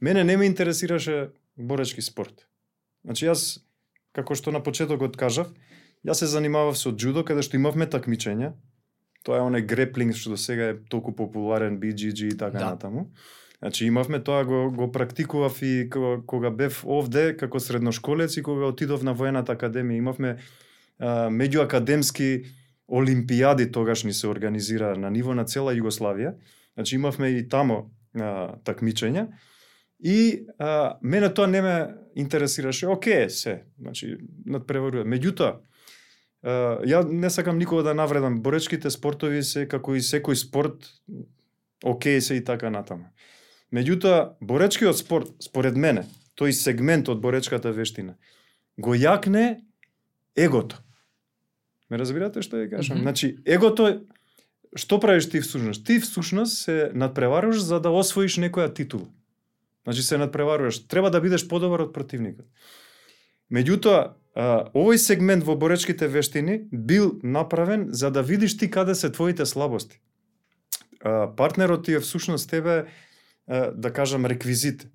Мене 0.00 0.24
не 0.24 0.36
ме 0.36 0.46
интересираше 0.46 1.30
боречки 1.56 2.02
спорт. 2.02 2.46
Значи 3.04 3.26
јас, 3.26 3.60
како 4.12 4.34
што 4.34 4.52
на 4.52 4.60
почетокот 4.60 5.16
кажав, 5.16 5.52
јас 6.06 6.22
се 6.22 6.26
занимавав 6.26 6.78
со 6.78 6.90
джудо, 6.90 7.24
каде 7.24 7.42
што 7.42 7.56
имавме 7.56 7.86
такмичења, 7.86 8.52
Тоа 9.24 9.36
е 9.36 9.44
оној 9.44 9.66
греплинг 9.68 10.16
што 10.16 10.32
до 10.32 10.38
сега 10.40 10.70
е 10.72 10.78
толку 10.88 11.12
популарен, 11.12 11.76
BGG 11.80 12.32
и 12.32 12.36
така 12.38 12.58
Да. 12.58 12.70
натаму. 12.72 13.10
Значи 13.58 13.84
имавме 13.84 14.22
тоа 14.24 14.44
го 14.44 14.70
го 14.72 14.92
практикував 14.92 15.62
и 15.62 15.90
кога, 16.26 16.50
бев 16.50 16.84
овде 16.84 17.36
како 17.36 17.60
средношколец 17.60 18.36
и 18.36 18.42
кога 18.42 18.66
отидов 18.72 19.02
на 19.02 19.12
воената 19.12 19.52
академија 19.52 19.98
имавме 19.98 20.38
а, 20.98 21.28
меѓуакадемски 21.28 22.46
олимпијади 22.88 23.72
тогаш 23.72 24.04
ни 24.04 24.12
се 24.12 24.28
организира 24.28 24.96
на 24.96 25.10
ниво 25.10 25.34
на 25.34 25.44
цела 25.44 25.74
Југославија. 25.74 26.34
Значи 26.74 26.94
имавме 26.96 27.28
и 27.28 27.48
тамо 27.48 27.90
а, 28.16 28.56
такмичења. 28.64 29.28
И 30.00 30.46
а, 30.58 30.96
мене 31.02 31.28
тоа 31.28 31.46
не 31.46 31.60
ме 31.60 31.88
интересираше. 32.20 32.86
Оке, 32.86 33.30
се, 33.30 33.62
значи 33.80 34.16
надпреварува. 34.46 35.04
Меѓутоа, 35.04 35.58
ја 36.44 37.02
не 37.08 37.30
сакам 37.30 37.58
никога 37.58 37.82
да 37.82 37.94
навредам. 37.94 38.40
Боречките 38.42 38.90
спортови 38.90 39.42
се 39.42 39.66
како 39.68 39.94
и 39.94 40.00
секој 40.00 40.34
спорт, 40.34 40.88
окей 41.84 42.20
се 42.20 42.40
и 42.40 42.44
така 42.44 42.70
натаму. 42.70 43.10
Меѓутоа, 43.72 44.36
боречкиот 44.40 44.98
спорт, 44.98 45.34
според 45.42 45.76
мене, 45.76 46.06
тој 46.38 46.52
сегмент 46.56 47.08
од 47.08 47.20
боречката 47.20 47.72
вештина, 47.72 48.16
го 48.78 48.94
јакне 48.94 49.60
егото. 50.36 50.80
Ме 51.90 51.98
разбирате 51.98 52.42
што 52.42 52.56
ја 52.56 52.70
кажам? 52.70 52.98
Мгм. 52.98 53.04
Значи, 53.04 53.36
егото, 53.44 54.06
што 54.74 55.00
правиш 55.00 55.28
ти 55.30 55.40
всушност? 55.40 55.86
Ти 55.86 56.00
всушност 56.00 56.64
се 56.64 56.90
надпреваруваш 56.94 57.62
за 57.62 57.80
да 57.80 57.90
освоиш 57.90 58.38
некоја 58.38 58.72
титула. 58.74 59.06
Значи 59.84 60.02
се 60.02 60.18
надпреваруваш. 60.18 60.86
Треба 60.88 61.10
да 61.10 61.20
бидеш 61.20 61.48
подобар 61.48 61.80
од 61.80 61.94
противникот. 61.94 62.46
Меѓутоа, 63.50 64.14
овој 64.76 64.96
сегмент 64.96 65.44
во 65.44 65.56
боречките 65.56 66.06
вештини 66.08 66.68
бил 66.72 67.18
направен 67.22 67.88
за 67.90 68.10
да 68.10 68.22
видиш 68.22 68.56
ти 68.56 68.70
каде 68.70 68.94
се 68.94 69.10
твоите 69.10 69.46
слабости. 69.46 70.00
Партнерот 71.36 71.84
ти 71.84 71.94
е 71.94 72.00
всушност 72.00 72.50
тебе, 72.50 72.84
да 73.74 73.92
кажам, 73.92 74.26
реквизит. 74.26 74.86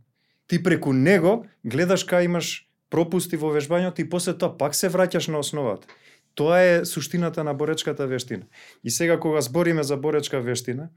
Ти 0.48 0.64
преку 0.64 0.94
него 0.94 1.46
гледаш 1.66 2.06
кај 2.06 2.26
имаш 2.30 2.70
пропусти 2.90 3.36
во 3.36 3.50
вежбањето 3.52 4.00
и 4.00 4.10
после 4.10 4.38
тоа 4.38 4.54
пак 4.58 4.76
се 4.76 4.88
враќаш 4.90 5.32
на 5.32 5.42
основата. 5.42 5.88
Тоа 6.36 6.60
е 6.62 6.86
суштината 6.86 7.44
на 7.44 7.54
боречката 7.54 8.08
вештина. 8.08 8.46
И 8.84 8.92
сега 8.92 9.20
кога 9.20 9.42
збориме 9.42 9.84
за 9.84 9.98
боречка 9.98 10.42
вештина, 10.42 10.90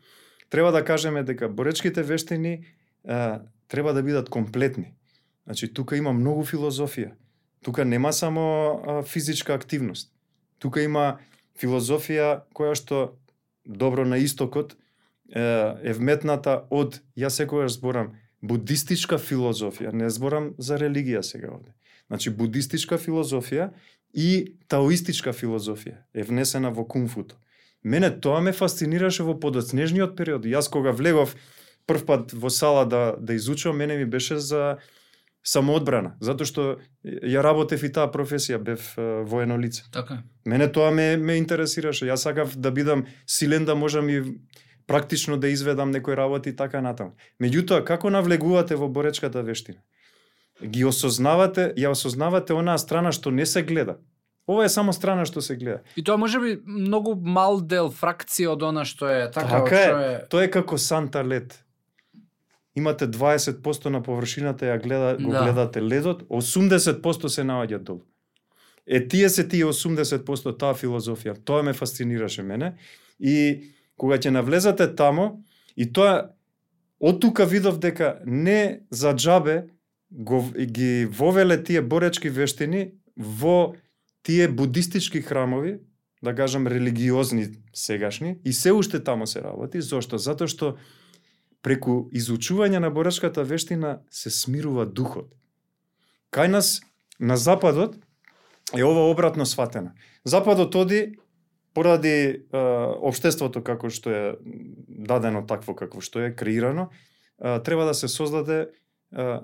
треба 0.51 0.73
да 0.73 0.85
кажеме 0.85 1.23
дека 1.23 1.49
боречките 1.49 2.03
вештини 2.03 2.67
треба 3.69 3.93
да 3.93 4.03
бидат 4.03 4.29
комплетни. 4.29 4.93
Значи, 5.45 5.73
тука 5.75 5.97
има 5.97 6.13
многу 6.13 6.45
филозофија. 6.45 7.13
Тука 7.65 7.85
нема 7.85 8.13
само 8.13 8.43
а, 8.87 9.03
физичка 9.03 9.55
активност. 9.55 10.13
Тука 10.59 10.83
има 10.83 11.19
филозофија 11.59 12.43
која 12.55 12.75
што 12.77 13.19
добро 13.65 14.05
на 14.05 14.19
истокот 14.19 14.77
е, 15.35 15.41
е 15.83 15.93
вметната 15.93 16.65
од, 16.71 17.01
јас 17.17 17.41
секогаш 17.41 17.79
зборам, 17.79 18.15
будистичка 18.43 19.19
филозофија, 19.19 19.93
не 19.93 20.11
зборам 20.11 20.55
за 20.59 20.79
религија 20.79 21.23
сега 21.23 21.53
овде. 21.53 21.75
Значи, 22.09 22.31
будистичка 22.31 22.99
филозофија 22.99 23.71
и 24.15 24.55
таоистичка 24.69 25.33
филозофија 25.33 26.03
е 26.15 26.23
внесена 26.23 26.71
во 26.71 26.87
кунфуто. 26.89 27.37
Мене 27.85 28.11
тоа 28.11 28.41
ме 28.41 28.53
фасцинираше 28.53 29.23
во 29.23 29.37
подоцнежниот 29.39 30.17
период. 30.17 30.47
Јас 30.47 30.71
кога 30.71 30.93
влегов 30.93 31.37
прв 31.89 32.05
пат 32.07 32.33
во 32.33 32.51
сала 32.53 32.85
да, 32.87 33.17
да 33.19 33.35
изучувам, 33.35 33.81
мене 33.81 33.97
ми 33.97 34.07
беше 34.07 34.37
за 34.37 34.77
самоодбрана, 35.49 36.17
затоа 36.21 36.47
што 36.49 36.65
ја 37.05 37.43
работев 37.45 37.83
и 37.87 37.91
таа 37.93 38.11
професија, 38.13 38.59
бев 38.61 38.91
е, 38.99 39.23
воено 39.25 39.57
лице. 39.59 39.87
Така. 39.93 40.23
Мене 40.47 40.69
тоа 40.73 40.91
ме, 40.93 41.17
ме 41.17 41.39
интересираше. 41.41 42.09
Јас 42.11 42.29
сакав 42.29 42.57
да 42.57 42.71
бидам 42.71 43.07
силен 43.27 43.65
да 43.65 43.75
можам 43.75 44.09
и 44.13 44.21
практично 44.87 45.37
да 45.37 45.49
изведам 45.49 45.91
некои 45.91 46.17
работи 46.17 46.53
и 46.53 46.57
така 46.57 46.83
натаму. 46.85 47.17
Меѓутоа, 47.41 47.85
како 47.85 48.11
навлегувате 48.11 48.77
во 48.77 48.89
боречката 48.89 49.43
вештина? 49.43 49.81
Ги 50.65 50.85
осознавате, 50.85 51.73
ја 51.79 51.95
осознавате 51.95 52.53
онаа 52.53 52.79
страна 52.79 53.13
што 53.13 53.31
не 53.31 53.47
се 53.47 53.63
гледа. 53.63 53.99
Ова 54.49 54.65
е 54.65 54.73
само 54.73 54.93
страна 54.93 55.25
што 55.29 55.41
се 55.45 55.57
гледа. 55.57 55.85
И 55.97 56.05
тоа 56.05 56.17
може 56.17 56.41
би 56.41 56.57
многу 56.67 57.15
мал 57.15 57.61
дел, 57.61 57.93
фракција 57.93 58.57
од 58.57 58.65
она 58.65 58.85
што 58.89 59.07
е 59.07 59.31
така, 59.31 59.65
Така 59.65 59.77
што 59.77 59.99
е. 60.01 60.13
е 60.13 60.29
Тоа 60.29 60.45
е 60.49 60.51
како 60.51 60.79
санта 60.81 61.25
лед. 61.25 61.61
Имате 62.79 63.09
20% 63.09 63.91
на 63.91 64.03
површината 64.03 64.67
ја 64.67 64.79
гледа, 64.79 65.17
го 65.19 65.31
Да. 65.33 65.43
гледате 65.43 65.83
ледот, 65.83 66.23
80% 66.31 67.27
се 67.29 67.43
наоѓа 67.43 67.79
долу. 67.79 68.03
Е 68.87 69.03
тие 69.09 69.29
се 69.29 69.49
тие 69.49 69.65
80% 69.65 70.59
таа 70.59 70.75
филозофија. 70.75 71.35
Тоа 71.45 71.63
ме 71.63 71.73
фасцинираше 71.73 72.43
мене 72.43 72.75
и 73.21 73.61
кога 73.97 74.17
ќе 74.19 74.31
навлезате 74.31 74.87
тамо 74.97 75.43
и 75.77 75.93
тоа 75.93 76.31
од 77.01 77.21
тука 77.21 77.45
видов 77.47 77.79
дека 77.79 78.19
не 78.27 78.81
за 78.91 79.13
џабе 79.15 79.69
го 80.11 80.41
ги 80.57 81.07
вовеле 81.07 81.59
тие 81.63 81.83
боречки 81.83 82.31
вештини 82.31 82.91
во 83.17 83.75
тие 84.23 84.49
будистички 84.49 85.21
храмови, 85.23 85.79
да 86.23 86.35
кажам 86.35 86.67
религиозни 86.67 87.47
сегашни, 87.75 88.39
и 88.45 88.53
се 88.53 88.73
уште 88.73 88.99
тамо 89.05 89.27
се 89.27 89.43
работи. 89.43 89.81
Зошто? 89.81 90.19
Затоа 90.19 90.49
што 90.49 90.75
преку 91.63 92.09
изучување 92.15 92.79
на 92.79 92.91
борачката 92.91 93.45
вештина 93.45 93.99
се 94.11 94.31
смирува 94.31 94.87
духот. 94.87 95.33
Кај 96.33 96.53
нас 96.53 96.81
на 97.21 97.37
западот 97.37 97.97
е 98.77 98.85
ова 98.85 99.11
обратно 99.11 99.47
сватена. 99.47 99.93
Западот 100.25 100.75
оди 100.75 101.19
поради 101.75 102.09
е, 102.09 102.41
обштеството 103.01 103.63
како 103.65 103.91
што 103.91 104.11
е 104.11 104.23
дадено 104.89 105.45
такво 105.47 105.75
како 105.79 106.01
што 106.05 106.25
е 106.27 106.35
креирано, 106.35 106.89
е, 107.39 107.59
треба 107.63 107.87
да 107.87 107.95
се 107.95 108.09
создаде 108.09 108.61
е, 108.61 108.69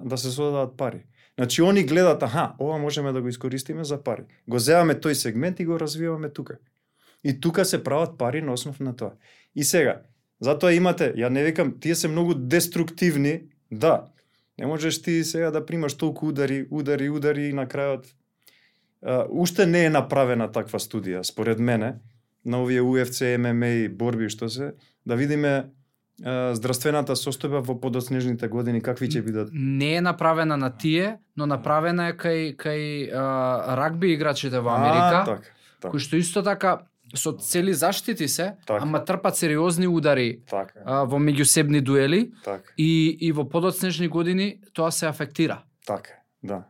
да 0.04 0.18
се 0.18 0.30
создадат 0.30 0.76
пари. 0.76 1.04
Значи 1.38 1.62
они 1.62 1.84
гледат, 1.84 2.22
аха, 2.22 2.54
ова 2.58 2.78
можеме 2.78 3.12
да 3.12 3.22
го 3.22 3.28
искористиме 3.28 3.84
за 3.84 4.02
пари. 4.02 4.26
Го 4.48 4.58
земаме 4.58 4.94
тој 4.94 5.12
сегмент 5.12 5.60
и 5.60 5.66
го 5.66 5.80
развиваме 5.80 6.30
тука. 6.30 6.58
И 7.24 7.40
тука 7.40 7.64
се 7.64 7.84
прават 7.84 8.18
пари 8.18 8.42
на 8.42 8.52
основ 8.52 8.80
на 8.80 8.96
тоа. 8.96 9.12
И 9.54 9.64
сега, 9.64 10.02
затоа 10.44 10.74
имате, 10.76 11.12
ја 11.16 11.30
не 11.32 11.44
викам, 11.44 11.74
тие 11.80 11.94
се 11.94 12.08
многу 12.08 12.34
деструктивни, 12.34 13.40
да. 13.70 14.04
Не 14.58 14.66
можеш 14.66 15.02
ти 15.02 15.24
сега 15.24 15.50
да 15.50 15.64
примаш 15.66 15.96
толку 15.96 16.28
удари, 16.28 16.66
удари, 16.70 17.08
удари 17.10 17.48
и 17.48 17.56
на 17.56 17.66
крајот 17.66 18.12
Uh, 19.04 19.26
уште 19.28 19.66
не 19.66 19.82
е 19.84 19.90
направена 19.92 20.46
таква 20.48 20.78
студија, 20.80 21.20
според 21.28 21.58
мене, 21.58 21.98
на 22.44 22.62
овие 22.62 22.80
UFC, 22.80 23.34
MMA 23.36 23.88
борби 23.92 24.30
што 24.32 24.48
се, 24.48 24.70
да 25.04 25.16
видиме 25.16 25.74
здравствената 26.54 27.16
состојба 27.18 27.60
во 27.66 27.74
подоснежните 27.80 28.48
години 28.48 28.80
какви 28.80 29.08
ќе 29.10 29.22
бидат? 29.22 29.48
Не 29.52 29.96
е 29.96 30.00
направена 30.00 30.56
на 30.56 30.70
тие, 30.70 31.18
но 31.36 31.46
направена 31.46 32.08
е 32.12 32.16
кај 32.16 32.54
кај 32.56 33.10
а, 33.10 33.76
рагби 33.76 34.12
играчите 34.14 34.60
во 34.60 34.76
Америка. 34.76 35.20
А, 35.20 35.24
так, 35.24 35.52
так. 35.80 35.90
Кои 35.90 36.00
што 36.00 36.16
исто 36.16 36.42
така 36.46 36.86
со 37.14 37.32
цели 37.32 37.74
заштити 37.74 38.28
се, 38.28 38.54
так. 38.66 38.82
ама 38.82 39.04
трпат 39.04 39.36
сериозни 39.36 39.86
удари 39.86 40.42
так. 40.50 40.74
а, 40.84 41.04
во 41.04 41.18
меѓусебни 41.18 41.80
дуели 41.80 42.32
так. 42.44 42.74
и, 42.78 43.16
и 43.20 43.32
во 43.32 43.48
подоцнежни 43.48 44.08
години 44.08 44.60
тоа 44.72 44.90
се 44.90 45.06
афектира. 45.06 45.62
Така, 45.86 46.22
да. 46.42 46.64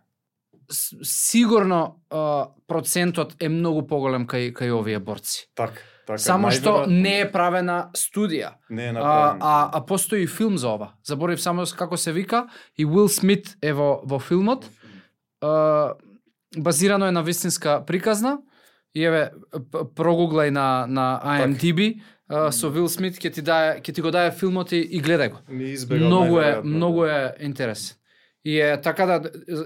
Сигурно 1.03 2.01
а, 2.11 2.49
процентот 2.67 3.37
е 3.41 3.49
многу 3.49 3.87
поголем 3.87 4.27
кај, 4.27 4.53
кај 4.53 4.73
овие 4.73 4.99
борци. 4.99 5.51
Така. 5.55 5.81
Така, 6.05 6.21
Само 6.21 6.51
што 6.53 6.85
не 6.85 7.23
е 7.23 7.29
правена 7.33 7.89
студија. 7.97 8.59
Не 8.69 8.91
е 8.91 8.93
направена. 8.93 9.41
А, 9.41 9.61
а, 9.65 9.71
а 9.73 9.81
постои 9.89 10.27
филм 10.29 10.59
за 10.61 10.75
ова. 10.77 10.91
Заборив 11.05 11.41
само 11.41 11.65
како 11.77 11.97
се 11.97 12.13
вика 12.13 12.45
и 12.77 12.85
Уил 12.85 13.09
Смит 13.09 13.57
е 13.63 13.73
во, 13.73 14.03
во 14.05 14.19
филмот. 14.21 14.69
А, 15.41 15.95
базирано 16.57 17.07
е 17.07 17.13
на 17.13 17.23
вистинска 17.23 17.81
приказна. 17.87 18.39
И 18.95 19.03
еве 19.03 19.33
прогуглај 19.99 20.51
на 20.51 20.87
на 20.87 21.21
IMDb 21.41 22.01
так. 22.29 22.55
со 22.55 22.71
Вил 22.71 22.89
Смит 22.89 23.19
ќе 23.19 23.33
ти 23.35 23.43
дае 23.43 23.81
ќе 23.81 23.95
ти 23.95 24.01
го 24.01 24.11
дае 24.15 24.31
филмот 24.31 24.73
и, 24.73 24.81
и 24.81 25.03
гледај 25.03 25.31
го. 25.35 25.39
Многу 25.99 26.39
е 26.41 26.61
многу 26.63 27.05
е 27.05 27.35
интересен. 27.41 27.97
И 28.45 28.59
е 28.61 28.77
така 28.77 29.07
да 29.09 29.17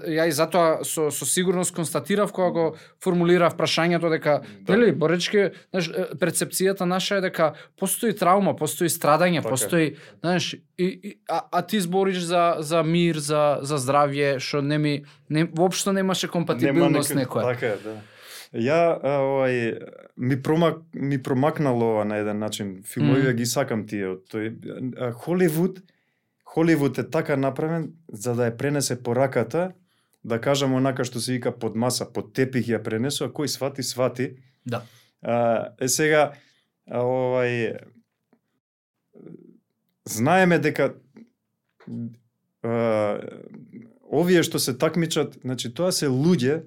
ја 0.07 0.29
и 0.29 0.31
затоа 0.31 0.85
со 0.87 1.09
со 1.11 1.25
сигурност 1.27 1.75
констатирав 1.75 2.31
кога 2.31 2.49
го 2.49 2.65
формулирав 3.03 3.57
прашањето 3.59 4.09
дека 4.09 4.39
да. 4.61 4.77
нели 4.77 4.93
боречки 4.95 5.51
знаеш 5.69 5.89
перцепцијата 6.15 6.87
наша 6.87 7.17
е 7.19 7.21
дека 7.21 7.53
постои 7.75 8.15
траума, 8.15 8.55
постои 8.55 8.87
страдање, 8.87 9.43
така. 9.43 9.49
постои 9.49 9.95
знаеш 10.23 10.55
и, 10.77 10.85
и 11.03 11.19
а, 11.27 11.41
а 11.51 11.61
ти 11.61 11.81
збориш 11.81 12.23
за 12.23 12.55
за 12.59 12.83
мир, 12.83 13.19
за 13.19 13.59
за 13.61 13.77
здравје, 13.77 14.39
што 14.39 14.61
не 14.61 14.77
ми 14.77 15.03
не 15.29 15.43
воопшто 15.43 15.91
немаше 15.91 16.31
компатибилност 16.31 17.09
Нема 17.09 17.21
некоја. 17.25 17.43
Така 17.51 17.65
е, 17.65 17.77
да. 17.83 17.99
Ја 18.53 18.97
овај 18.97 19.77
ми 20.17 20.35
промак 20.41 20.81
ми 20.93 21.21
промакнало 21.21 21.93
ова 21.93 22.05
на 22.05 22.17
еден 22.17 22.39
начин. 22.39 22.81
Филмови 22.83 23.21
mm. 23.21 23.33
ги 23.33 23.45
сакам 23.45 23.85
тие 23.87 24.15
од 24.15 24.25
тој 24.31 25.13
Холивуд 25.13 25.83
Холивуд 26.49 26.97
е 26.97 27.09
така 27.09 27.37
направен 27.37 27.91
за 28.09 28.33
да 28.33 28.49
ја 28.49 28.57
пренесе 28.57 28.95
пораката, 29.03 29.71
да 30.23 30.39
кажам 30.41 30.73
онака 30.73 31.05
што 31.05 31.21
се 31.21 31.37
вика 31.37 31.51
под 31.53 31.75
маса, 31.77 32.07
под 32.09 32.33
тепих 32.33 32.65
ја 32.65 32.81
пренесу, 32.81 33.27
а 33.27 33.29
кој 33.29 33.45
свати, 33.45 33.85
свати. 33.85 34.41
Да. 34.65 34.81
А, 35.21 35.75
е 35.77 35.87
сега, 35.87 36.33
овај, 36.89 37.85
знаеме 40.09 40.57
дека 40.57 40.95
а, 42.65 43.21
овие 44.09 44.41
што 44.41 44.57
се 44.57 44.73
такмичат, 44.73 45.37
значи 45.45 45.69
тоа 45.69 45.93
се 45.93 46.09
луѓе 46.09 46.63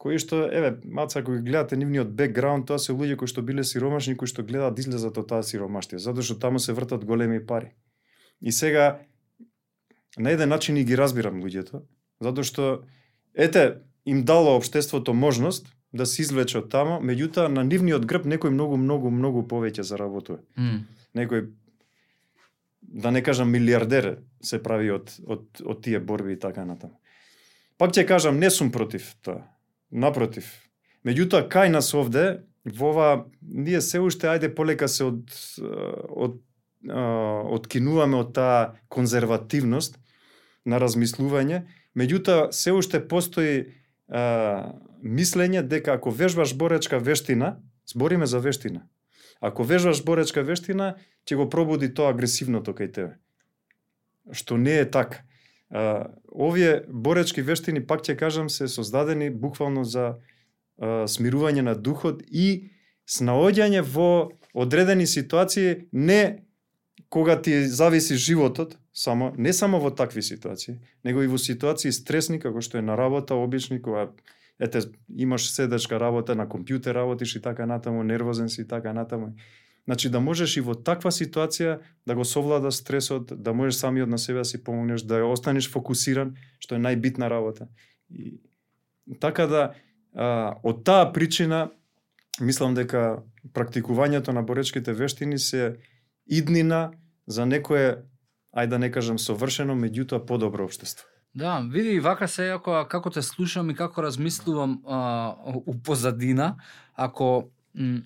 кои 0.00 0.16
што, 0.16 0.46
еве, 0.48 0.78
маца, 0.88 1.20
ако 1.20 1.34
ги 1.36 1.42
гледате 1.44 1.76
нивниот 1.76 2.14
бекграунд, 2.16 2.64
тоа 2.70 2.80
се 2.80 2.94
луѓе 2.96 3.18
кои 3.20 3.28
што 3.28 3.44
биле 3.44 3.66
сиромашни, 3.68 4.16
кои 4.16 4.30
што 4.30 4.40
гледаат 4.48 4.78
да 4.78 4.80
излезат 4.80 5.18
од 5.20 5.28
таа 5.28 5.44
сиромаштија, 5.44 6.00
затоа 6.00 6.24
што 6.24 6.38
таму 6.40 6.62
се 6.62 6.72
вртат 6.72 7.04
големи 7.04 7.40
пари. 7.44 7.74
И 8.40 8.52
сега, 8.52 9.02
на 10.16 10.32
еден 10.32 10.48
начин 10.48 10.80
и 10.80 10.86
ги 10.88 10.96
разбирам 10.96 11.42
луѓето, 11.44 11.82
затоа 12.24 12.48
што, 12.48 12.70
ете, 13.36 13.84
им 14.08 14.24
дало 14.24 14.56
обштеството 14.56 15.12
можност 15.12 15.68
да 15.92 16.06
се 16.06 16.22
извлече 16.24 16.62
од 16.62 16.72
тамо, 16.72 16.96
меѓутоа 17.04 17.52
на 17.52 17.66
нивниот 17.68 18.08
грб 18.08 18.24
некој 18.24 18.56
многу, 18.56 18.80
многу, 18.80 19.12
многу 19.12 19.44
повеќе 19.44 19.84
заработува. 19.84 20.40
Mm. 20.56 20.86
Некој, 21.18 21.46
да 22.80 23.12
не 23.12 23.20
кажам 23.20 23.52
милиардер, 23.52 24.14
се 24.40 24.62
прави 24.62 24.96
од, 24.96 25.12
од, 25.28 25.44
од 25.60 25.84
тие 25.84 26.00
борби 26.00 26.38
и 26.38 26.40
така 26.40 26.64
натаму. 26.64 26.96
Пак 27.76 27.92
ќе 27.92 28.08
кажам, 28.08 28.40
не 28.40 28.48
сум 28.48 28.72
против 28.72 29.12
тоа. 29.20 29.44
Напротив. 29.90 30.46
Меѓутоа, 31.06 31.48
кај 31.50 31.72
нас 31.72 31.92
овде, 31.94 32.44
во 32.64 32.92
ова, 32.92 33.08
ние 33.42 33.80
се 33.80 34.00
уште, 34.00 34.28
ајде 34.30 34.52
полека 34.54 34.88
се 34.88 35.08
од, 35.08 35.32
э, 35.58 35.64
од 36.08 36.38
э, 36.84 36.94
откинуваме 37.56 38.20
од 38.20 38.34
таа 38.36 38.76
конзервативност 38.88 39.98
на 40.64 40.78
размислување, 40.78 41.64
меѓутоа 41.96 42.50
се 42.52 42.72
уште 42.76 43.00
постои 43.00 43.72
а, 44.10 44.74
мислење 45.02 45.62
дека 45.62 45.94
ако 45.96 46.10
вежбаш 46.10 46.54
боречка 46.54 46.98
вештина, 46.98 47.56
збориме 47.86 48.26
за 48.26 48.40
вештина. 48.40 48.86
Ако 49.40 49.64
вежбаш 49.64 50.04
боречка 50.04 50.42
вештина, 50.42 50.94
ќе 51.24 51.36
го 51.36 51.48
пробуди 51.48 51.88
тоа 51.94 52.12
агресивното 52.12 52.74
кај 52.76 52.92
тебе. 52.92 53.16
Што 54.32 54.58
не 54.60 54.80
е 54.82 54.84
така. 54.84 55.24
Овие 55.70 56.82
боречки 56.88 57.42
вештини, 57.42 57.80
пак 57.86 58.02
ќе 58.02 58.16
кажам, 58.18 58.50
се 58.50 58.68
создадени 58.68 59.30
буквално 59.30 59.84
за 59.84 60.18
смирување 60.80 61.62
на 61.62 61.74
духот 61.74 62.22
и 62.26 62.70
снаоѓање 63.06 63.82
во 63.86 64.30
одредени 64.54 65.06
ситуации 65.06 65.86
не 65.92 66.42
кога 67.08 67.36
ти 67.42 67.66
зависи 67.66 68.16
животот, 68.16 68.78
само 68.92 69.32
не 69.36 69.52
само 69.52 69.80
во 69.80 69.90
такви 69.90 70.22
ситуации, 70.22 70.78
него 71.04 71.22
и 71.22 71.26
во 71.26 71.38
ситуации 71.38 71.92
стресни 71.92 72.40
како 72.40 72.60
што 72.60 72.78
е 72.78 72.82
на 72.82 72.96
работа 72.98 73.34
обични 73.34 73.82
кога 73.82 74.10
ете 74.60 74.80
имаш 75.08 75.50
седачка 75.50 76.00
работа 76.00 76.34
на 76.34 76.46
компјутер 76.46 76.94
работиш 76.94 77.36
и 77.36 77.42
така 77.42 77.66
натаму 77.66 78.02
нервозен 78.02 78.48
си 78.48 78.62
и 78.62 78.68
така 78.68 78.92
натаму. 78.92 79.34
Значи 79.90 80.08
да 80.08 80.20
можеш 80.20 80.52
и 80.56 80.60
во 80.62 80.76
таква 80.78 81.10
ситуација 81.10 81.80
да 82.06 82.14
го 82.14 82.22
совладаш 82.22 82.76
стресот, 82.78 83.32
да 83.34 83.50
можеш 83.50 83.80
самиот 83.82 84.06
на 84.06 84.18
себе 84.22 84.38
да 84.38 84.44
си 84.44 84.62
помогнеш, 84.62 85.02
да 85.02 85.24
останеш 85.26 85.66
фокусиран, 85.66 86.36
што 86.62 86.76
е 86.76 86.78
најбитна 86.78 87.26
работа. 87.26 87.66
И 88.06 88.38
така 89.18 89.48
да 89.50 89.62
а, 90.14 90.54
од 90.62 90.84
таа 90.86 91.08
причина 91.10 91.72
мислам 92.38 92.76
дека 92.78 93.24
практикувањето 93.50 94.30
на 94.30 94.44
боречките 94.46 94.94
вештини 94.94 95.38
се 95.42 95.80
иднина 96.26 96.92
за 97.26 97.46
некое, 97.46 98.04
ајде 98.54 98.70
да 98.70 98.78
не 98.78 98.90
кажам 98.94 99.18
совршено, 99.18 99.74
меѓутоа 99.74 100.22
подобро 100.22 100.70
општество. 100.70 101.02
Да, 101.34 101.66
види 101.66 101.98
вака 101.98 102.28
се 102.28 102.46
ако 102.54 102.86
како 102.86 103.10
те 103.10 103.26
слушам 103.26 103.70
и 103.70 103.74
како 103.74 104.06
размислувам 104.06 104.84
а, 104.86 105.34
у 105.66 105.74
позадина, 105.82 106.54
ако 106.94 107.50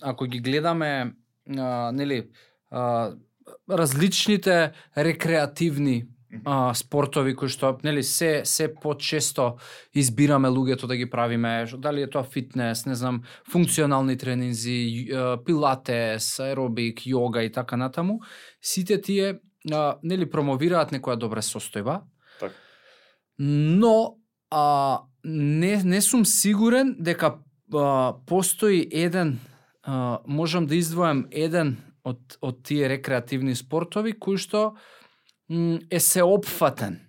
ако 0.01 0.25
ги 0.25 0.41
гледаме 0.41 1.13
а, 1.59 1.93
нели 1.93 2.31
а, 2.71 3.13
различните 3.71 4.73
рекреативни 4.97 6.05
а, 6.45 6.75
спортови 6.75 7.35
кои 7.37 7.49
што 7.49 7.77
нели 7.85 8.03
се 8.03 8.43
се 8.45 8.69
почесто 8.75 9.55
избираме 9.95 10.49
луѓето 10.49 10.87
да 10.87 10.97
ги 10.97 11.11
правиме, 11.11 11.67
дали 11.79 12.03
е 12.03 12.11
тоа 12.11 12.25
фитнес, 12.25 12.87
не 12.87 12.95
знам, 12.95 13.23
функционални 13.51 14.17
тренинзи, 14.19 15.11
пилатес, 15.47 16.41
аеробик, 16.41 17.07
йога 17.07 17.45
и 17.45 17.53
така 17.53 17.77
натаму, 17.77 18.21
сите 18.63 19.01
тие 19.01 19.39
а, 19.73 19.97
нели 20.03 20.27
промовираат 20.31 20.93
некоја 20.93 21.17
добра 21.17 21.43
состојба. 21.43 22.03
Так. 22.41 22.53
Но 23.39 24.19
а, 24.51 25.05
не 25.25 25.83
не 25.85 26.01
сум 26.01 26.25
сигурен 26.25 26.97
дека 26.99 27.39
а, 27.75 28.15
постои 28.27 28.89
еден 28.91 29.39
а, 29.85 30.19
можам 30.27 30.67
да 30.67 30.75
издвојам 30.75 31.27
еден 31.31 31.77
од 32.05 32.39
од 32.41 32.63
тие 32.65 32.89
рекреативни 32.89 33.55
спортови 33.57 34.13
кој 34.13 34.41
што 34.41 34.63
е 35.49 36.01
сеопфатен 36.01 37.01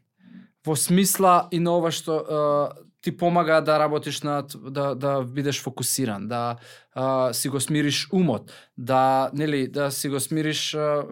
во 0.66 0.76
смисла 0.76 1.48
и 1.52 1.60
на 1.60 1.78
ова 1.80 1.92
што 1.92 2.20
ти 3.06 3.18
помага 3.18 3.62
да 3.62 3.80
работиш 3.80 4.22
на 4.22 4.44
да 4.70 4.96
да 4.96 5.24
бидеш 5.24 5.62
фокусиран, 5.62 6.28
да 6.28 6.56
а, 6.94 7.34
си 7.34 7.50
го 7.50 7.60
смириш 7.60 8.08
умот, 8.14 8.52
да 8.78 9.30
нели 9.34 9.68
да 9.68 9.92
си 9.92 10.10
го 10.10 10.20
смириш 10.20 10.74
а, 10.74 11.06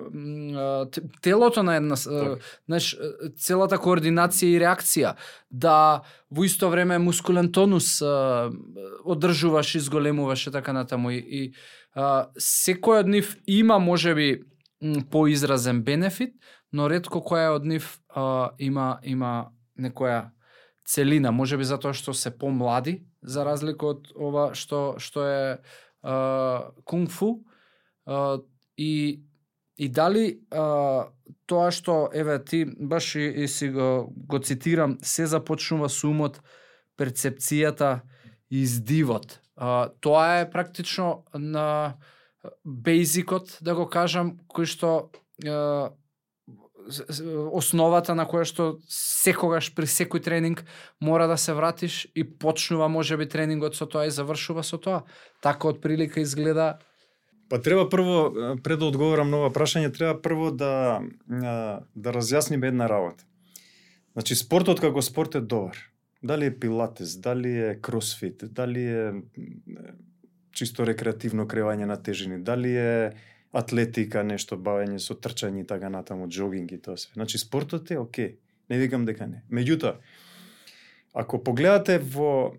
а, 0.55 0.87
телото 1.21 1.63
на 1.63 1.75
една 1.75 1.93
а, 1.93 2.37
знаеш 2.65 2.97
целата 3.37 3.77
координација 3.77 4.49
и 4.49 4.57
реакција, 4.57 5.13
да 5.51 6.01
во 6.33 6.49
исто 6.49 6.73
време 6.73 6.97
мускулен 6.97 7.51
тонус 7.53 8.01
а, 8.01 8.49
одржуваш 9.05 9.75
и 9.75 9.79
зголемуваш 9.79 10.47
и 10.47 10.51
така 10.51 10.73
натаму. 10.73 11.13
И, 11.13 11.21
и 11.21 11.53
а, 11.93 12.33
секој 12.41 13.05
од 13.05 13.07
нив 13.07 13.37
има 13.45 13.77
можеби 13.77 14.41
поизразен 15.13 15.85
бенефит, 15.85 16.33
но 16.73 16.89
ретко 16.89 17.21
која 17.21 17.53
од 17.53 17.69
нив 17.69 17.99
а, 18.09 18.49
има 18.57 18.97
има 19.05 19.51
некоја 19.77 20.33
целина, 20.85 21.31
може 21.31 21.57
би 21.57 21.63
затоа 21.63 21.93
што 21.93 22.13
се 22.13 22.31
помлади 22.31 23.03
за 23.21 23.45
разлика 23.45 23.93
од 23.95 24.11
ова 24.15 24.51
што 24.53 24.95
што 24.99 25.27
е 25.27 25.45
кунг 26.83 27.11
фу 27.11 27.45
и 28.77 29.23
и 29.77 29.89
дали 29.89 30.39
а, 30.51 31.09
тоа 31.49 31.71
што 31.73 32.09
еве 32.13 32.37
ти 32.45 32.65
баш 32.65 33.15
и, 33.15 33.25
и 33.43 33.47
си 33.47 33.69
го, 33.73 34.13
го 34.13 34.39
цитирам 34.39 34.97
се 35.01 35.25
започнува 35.25 35.89
со 35.89 36.09
умот, 36.09 36.41
перцепцијата 36.97 38.03
и 38.51 38.61
издивот. 38.61 39.41
А, 39.55 39.89
тоа 39.99 40.43
е 40.45 40.49
практично 40.49 41.25
на 41.33 41.97
бейзикот, 42.65 43.57
да 43.61 43.73
го 43.75 43.87
кажам, 43.89 44.37
кој 44.47 44.69
што 44.69 45.09
а, 45.41 45.89
основата 47.51 48.15
на 48.15 48.25
која 48.29 48.45
што 48.47 48.79
секогаш 48.89 49.73
при 49.75 49.87
секој 49.87 50.23
тренинг 50.23 50.63
мора 50.99 51.27
да 51.27 51.37
се 51.37 51.53
вратиш 51.53 52.07
и 52.15 52.23
почнува 52.23 52.87
можеби 52.87 53.29
тренингот 53.29 53.75
со 53.75 53.85
тоа 53.85 54.07
и 54.07 54.11
завршува 54.11 54.63
со 54.63 54.77
тоа. 54.77 55.03
Така 55.41 55.67
од 55.67 55.81
прилика 55.81 56.21
изгледа 56.21 56.79
Па 57.49 57.61
треба 57.61 57.89
прво 57.89 58.33
пред 58.63 58.79
да 58.79 58.85
одговорам 58.85 59.29
на 59.29 59.37
ова 59.37 59.49
прашање 59.53 59.91
треба 59.93 60.15
прво 60.21 60.49
да 60.51 61.01
да 61.27 62.13
разјасниме 62.15 62.71
една 62.71 62.87
работа. 62.89 63.27
Значи 64.13 64.35
спортот 64.35 64.81
како 64.81 65.01
спорт 65.01 65.35
е 65.35 65.41
добар. 65.41 65.77
Дали 66.23 66.45
е 66.45 66.55
пилатес, 66.59 67.17
дали 67.17 67.51
е 67.51 67.75
кросфит, 67.81 68.43
дали 68.57 68.85
е 68.85 69.13
чисто 70.51 70.85
рекреативно 70.85 71.45
кревање 71.45 71.85
на 71.85 71.97
тежини, 72.01 72.39
дали 72.39 72.75
е 72.77 73.11
атлетика, 73.53 74.23
нешто 74.23 74.57
бавење 74.57 74.99
со 74.99 75.13
трчање 75.13 75.61
и 75.61 75.67
така 75.67 75.89
натаму, 75.93 76.27
джогинг 76.27 76.71
и 76.71 76.81
тоа 76.81 76.97
све. 76.97 77.13
Значи 77.13 77.37
спортот 77.37 77.91
е 77.91 77.99
окей. 78.01 78.39
Не 78.69 78.79
викам 78.79 79.05
дека 79.05 79.27
не. 79.27 79.43
Меѓутоа, 79.51 79.99
ако 81.13 81.43
погледате 81.43 81.99
во 81.99 82.55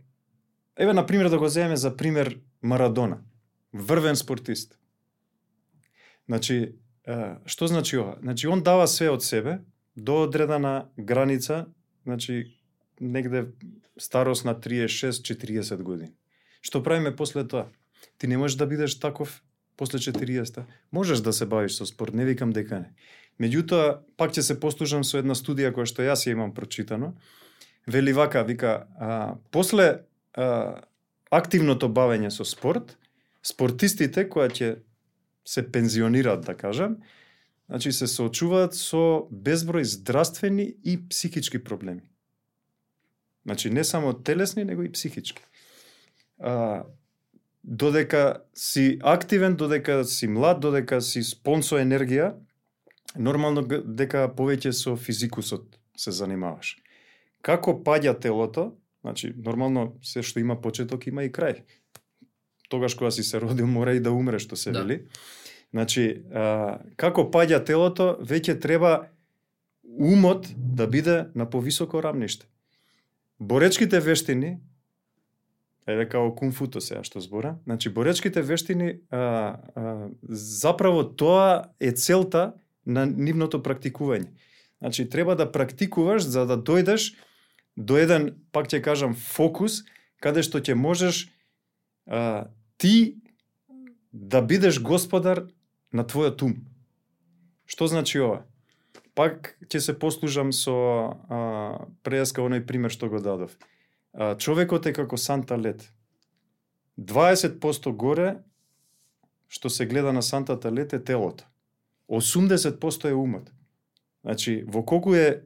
еве 0.77 0.93
на 0.93 1.07
пример 1.07 1.29
да 1.29 1.39
го 1.39 1.49
земеме 1.49 1.77
за 1.77 1.97
пример 1.97 2.39
Марадона, 2.63 3.23
врвен 3.73 4.17
спортист. 4.17 4.79
Значи, 6.29 6.77
што 7.47 7.67
значи 7.67 7.99
ова? 7.99 8.19
Значи 8.23 8.47
он 8.49 8.63
дава 8.63 8.87
све 8.87 9.11
од 9.11 9.25
себе 9.25 9.59
до 9.97 10.23
одредена 10.25 10.89
граница, 10.97 11.67
значи 12.05 12.57
негде 13.01 13.47
старост 13.99 14.45
на 14.45 14.55
36-40 14.55 15.83
години. 15.83 16.15
Што 16.63 16.83
правиме 16.83 17.17
после 17.17 17.45
тоа? 17.49 17.69
Ти 18.19 18.27
не 18.27 18.39
можеш 18.39 18.57
да 18.57 18.67
бидеш 18.67 18.99
таков 19.01 19.43
после 19.77 19.99
40-та. 19.99 20.67
Можеш 20.93 21.21
да 21.21 21.33
се 21.33 21.47
бавиш 21.47 21.77
со 21.79 21.87
спорт, 21.87 22.15
не 22.15 22.25
викам 22.25 22.53
дека 22.53 22.81
не. 22.81 22.91
Меѓутоа, 23.41 23.99
пак 24.17 24.31
ќе 24.31 24.43
се 24.47 24.59
послужам 24.61 25.05
со 25.05 25.19
една 25.19 25.35
студија 25.35 25.75
која 25.75 25.89
што 25.91 26.07
јас 26.07 26.27
ја 26.27 26.37
имам 26.39 26.55
прочитано. 26.55 27.15
Вели 27.87 28.13
вака, 28.13 28.45
вика, 28.45 28.87
а, 28.97 29.35
после 29.51 30.07
а, 30.35 30.81
активното 31.31 31.89
бавење 31.89 32.31
со 32.31 32.45
спорт, 32.47 32.97
спортистите 33.43 34.29
кои 34.29 34.49
ќе 34.49 34.71
се 35.45 35.67
пензионираат, 35.73 36.47
да 36.47 36.55
кажам, 36.55 36.97
значи 37.69 37.93
се 37.93 38.07
соочуваат 38.07 38.75
со 38.79 39.27
безброј 39.29 39.83
здравствени 39.83 40.75
и 40.85 40.97
психички 41.09 41.59
проблеми. 41.59 42.03
Значи 43.45 43.71
не 43.71 43.85
само 43.85 44.15
телесни, 44.15 44.65
него 44.65 44.83
и 44.83 44.93
психички. 44.93 45.43
А, 46.39 46.85
додека 47.65 48.43
си 48.55 48.99
активен, 49.03 49.57
додека 49.57 50.05
си 50.05 50.27
млад, 50.29 50.61
додека 50.61 51.01
си 51.01 51.23
спонсо 51.23 51.79
енергија, 51.81 52.35
нормално 53.17 53.65
дека 53.85 54.29
повеќе 54.37 54.73
со 54.73 54.97
физикусот 54.97 55.79
се 55.97 56.13
занимаваш. 56.13 56.77
Како 57.43 57.79
паѓа 57.85 58.19
телото, 58.21 58.75
значи 59.01 59.33
нормално 59.37 59.95
се 60.03 60.23
што 60.23 60.41
има 60.41 60.61
почеток 60.61 61.07
има 61.07 61.25
и 61.25 61.33
крај. 61.33 61.65
Тогаш 62.69 62.95
кога 62.95 63.11
си 63.11 63.23
се 63.23 63.41
родил 63.41 63.67
мора 63.67 63.95
и 63.95 64.01
да 64.01 64.13
умре 64.13 64.39
што 64.39 64.57
се 64.57 64.73
да. 64.73 64.83
вели. 64.83 65.05
Значи, 65.73 66.23
а, 66.33 66.79
како 66.97 67.31
паѓа 67.33 67.65
телото, 67.65 68.19
веќе 68.21 68.61
треба 68.61 69.09
умот 69.85 70.49
да 70.57 70.87
биде 70.87 71.27
на 71.35 71.51
повисоко 71.51 72.03
рамниште. 72.03 72.47
Боречките 73.41 74.01
вештини 74.01 74.59
Еве 75.87 76.07
као 76.09 76.33
кунфуто 76.33 76.81
сега 76.81 77.03
што 77.05 77.21
збора. 77.21 77.59
Значи 77.65 77.91
боречките 77.93 78.43
вештини 78.43 79.01
а, 79.11 79.19
а, 79.77 80.09
заправо 80.29 81.05
тоа 81.05 81.69
е 81.81 81.93
целта 81.93 82.55
на 82.87 83.05
нивното 83.07 83.61
практикување. 83.63 84.33
Значи 84.81 85.09
треба 85.09 85.37
да 85.37 85.51
практикуваш 85.53 86.25
за 86.25 86.47
да 86.49 86.57
дојдеш 86.57 87.13
до 87.77 88.01
еден, 88.01 88.33
пак 88.53 88.73
ќе 88.73 88.81
кажам, 88.81 89.13
фокус 89.13 89.85
каде 90.25 90.41
што 90.41 90.61
ќе 90.65 90.73
можеш 90.73 91.29
а, 92.09 92.49
ти 92.81 93.21
да 94.13 94.41
бидеш 94.41 94.81
господар 94.81 95.45
на 95.93 96.05
твојот 96.05 96.41
ум. 96.49 96.65
Што 97.69 97.93
значи 97.93 98.25
ова? 98.25 98.45
Пак 99.13 99.61
ќе 99.69 99.85
се 99.85 99.93
послужам 99.93 100.49
со 100.49 100.73
а, 101.29 101.85
преска 102.01 102.41
оној 102.41 102.65
пример 102.65 102.89
што 102.89 103.13
го 103.13 103.21
дадов 103.21 103.53
човекот 104.39 104.87
е 104.87 104.93
како 104.93 105.17
санта 105.17 105.59
лет. 105.59 105.93
20% 107.01 107.91
горе 107.93 108.37
што 109.49 109.71
се 109.71 109.87
гледа 109.87 110.13
на 110.13 110.23
сантата 110.23 110.73
лет 110.73 110.93
е 110.93 111.05
телото. 111.05 111.45
80% 112.09 113.09
е 113.11 113.15
умот. 113.15 113.53
Значи, 114.25 114.65
во 114.67 114.83
колку 114.85 115.15
е 115.15 115.43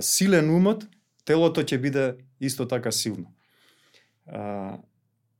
силен 0.00 0.50
умот, 0.50 0.84
телото 1.24 1.62
ќе 1.62 1.78
биде 1.80 2.04
исто 2.40 2.68
така 2.68 2.92
силно. 2.92 3.32
А, 4.26 4.78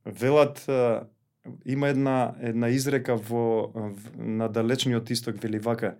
велат 0.05 0.69
а, 0.69 1.07
има 1.65 1.89
една 1.89 2.35
една 2.41 2.69
изрека 2.69 3.17
во, 3.17 3.73
в, 3.75 4.17
на 4.17 4.49
далечниот 4.49 5.11
исток 5.11 5.37
вели 5.43 5.59
вака 5.59 5.97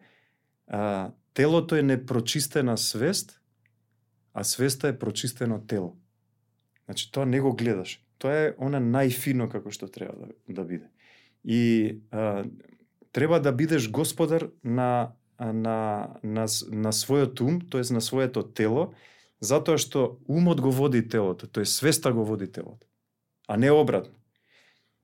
а, 0.67 1.11
телото 1.35 1.77
е 1.77 1.83
непрочистена 1.83 2.79
свест 2.79 3.38
а 4.33 4.45
свеста 4.45 4.89
е 4.89 4.99
прочистено 4.99 5.61
тело. 5.67 5.97
Значи, 6.85 7.13
тоа 7.13 7.27
не 7.27 7.41
го 7.41 7.53
гледаш. 7.53 8.01
Тоа 8.19 8.33
е 8.33 8.55
она 8.59 8.81
најфино 8.81 9.49
како 9.53 9.71
што 9.71 9.89
треба 9.93 10.15
да, 10.19 10.33
да 10.49 10.65
биде. 10.65 10.89
И 11.45 12.01
а, 12.11 12.45
треба 13.13 13.41
да 13.41 13.53
бидеш 13.53 13.91
господар 13.91 14.49
на, 14.65 15.13
на, 15.39 16.19
на, 16.23 16.47
на 16.71 16.93
својот 16.93 17.41
ум, 17.41 17.61
тоест 17.61 17.91
на 17.91 18.01
своето 18.01 18.43
тело, 18.43 18.95
затоа 19.41 19.79
што 19.79 20.19
умот 20.29 20.61
го 20.61 20.73
води 20.73 21.03
телото, 21.09 21.47
тоест 21.47 21.79
свеста 21.79 22.13
го 22.13 22.25
води 22.25 22.51
телото, 22.53 22.87
а 23.47 23.57
не 23.57 23.71
обратно. 23.71 24.15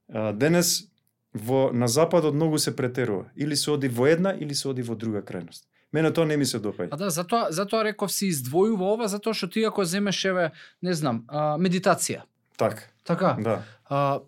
А, 0.09 0.33
денес 0.33 0.91
во 1.35 1.71
на 1.73 1.89
западот 1.89 2.35
многу 2.35 2.59
се 2.59 2.77
претерува. 2.77 3.31
Или 3.37 3.57
се 3.57 3.71
оди 3.71 3.89
во 3.89 4.07
една, 4.07 4.35
или 4.35 4.55
се 4.55 4.69
оди 4.69 4.83
во 4.83 4.95
друга 4.97 5.23
крајност. 5.23 5.67
Мене 5.95 6.11
тоа 6.11 6.27
не 6.27 6.37
ми 6.37 6.47
се 6.47 6.59
допаѓа. 6.59 6.91
А 6.91 6.99
да, 6.99 7.11
затоа 7.15 7.53
затоа 7.55 7.85
реков 7.87 8.11
си 8.11 8.27
издвојува 8.35 8.95
ова 8.97 9.07
затоа 9.09 9.35
што 9.35 9.47
ти 9.47 9.63
ако 9.63 9.85
земеш 9.87 10.25
еве, 10.27 10.51
не 10.83 10.95
знам, 10.95 11.23
а, 11.29 11.55
медитација. 11.55 12.25
Так. 12.59 12.83
Така. 13.07 13.37
Да. 13.39 13.63
А, 13.87 14.21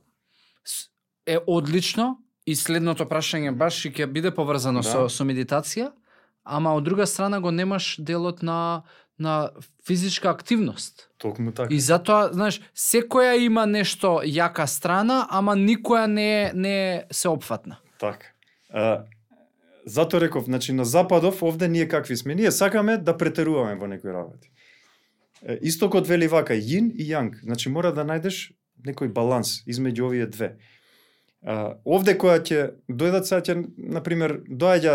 е 1.26 1.38
одлично 1.46 2.22
и 2.46 2.54
следното 2.54 3.08
прашање 3.10 3.50
баш 3.50 3.80
ќе 3.90 4.06
биде 4.06 4.30
поврзано 4.30 4.84
да. 4.86 4.90
со 4.92 5.08
со 5.10 5.26
медитација, 5.26 5.90
ама 6.44 6.76
од 6.78 6.86
друга 6.86 7.06
страна 7.06 7.42
го 7.42 7.50
немаш 7.50 7.96
делот 7.98 8.46
на 8.46 8.84
на 9.18 9.50
физичка 9.86 10.30
активност. 10.30 11.08
Токму 11.18 11.52
така. 11.52 11.74
И 11.74 11.80
затоа, 11.80 12.28
знаеш, 12.32 12.60
секоја 12.76 13.32
има 13.40 13.64
нешто 13.66 14.20
јака 14.22 14.68
страна, 14.68 15.24
ама 15.30 15.56
никоја 15.56 16.06
не 16.06 16.30
е 16.42 16.50
не 16.54 16.74
е 16.94 17.04
сеопфатна. 17.10 17.80
Така. 17.98 18.26
Зато 19.86 20.20
реков, 20.20 20.44
значи 20.44 20.72
на 20.72 20.84
западов 20.84 21.42
овде 21.42 21.68
ние 21.68 21.88
какви 21.88 22.16
сме? 22.16 22.34
Ние 22.34 22.50
сакаме 22.50 22.96
да 22.98 23.16
претеруваме 23.16 23.74
во 23.74 23.86
некои 23.86 24.12
работи. 24.12 24.50
Истокот 25.62 26.08
вели 26.08 26.26
вака, 26.26 26.54
јин 26.54 26.90
и 26.90 27.06
јанг. 27.06 27.38
Значи 27.42 27.70
мора 27.70 27.92
да 27.94 28.02
најдеш 28.02 28.56
некој 28.82 29.12
баланс 29.12 29.62
измеѓу 29.66 30.08
овие 30.08 30.26
две. 30.26 30.56
А, 31.46 31.76
овде 31.86 32.16
која 32.18 32.40
ќе 32.42 32.62
дојдат 32.90 33.28
сега 33.28 33.38
ќе 33.44 33.54
на 33.78 34.02
пример 34.02 34.40
доаѓа 34.48 34.94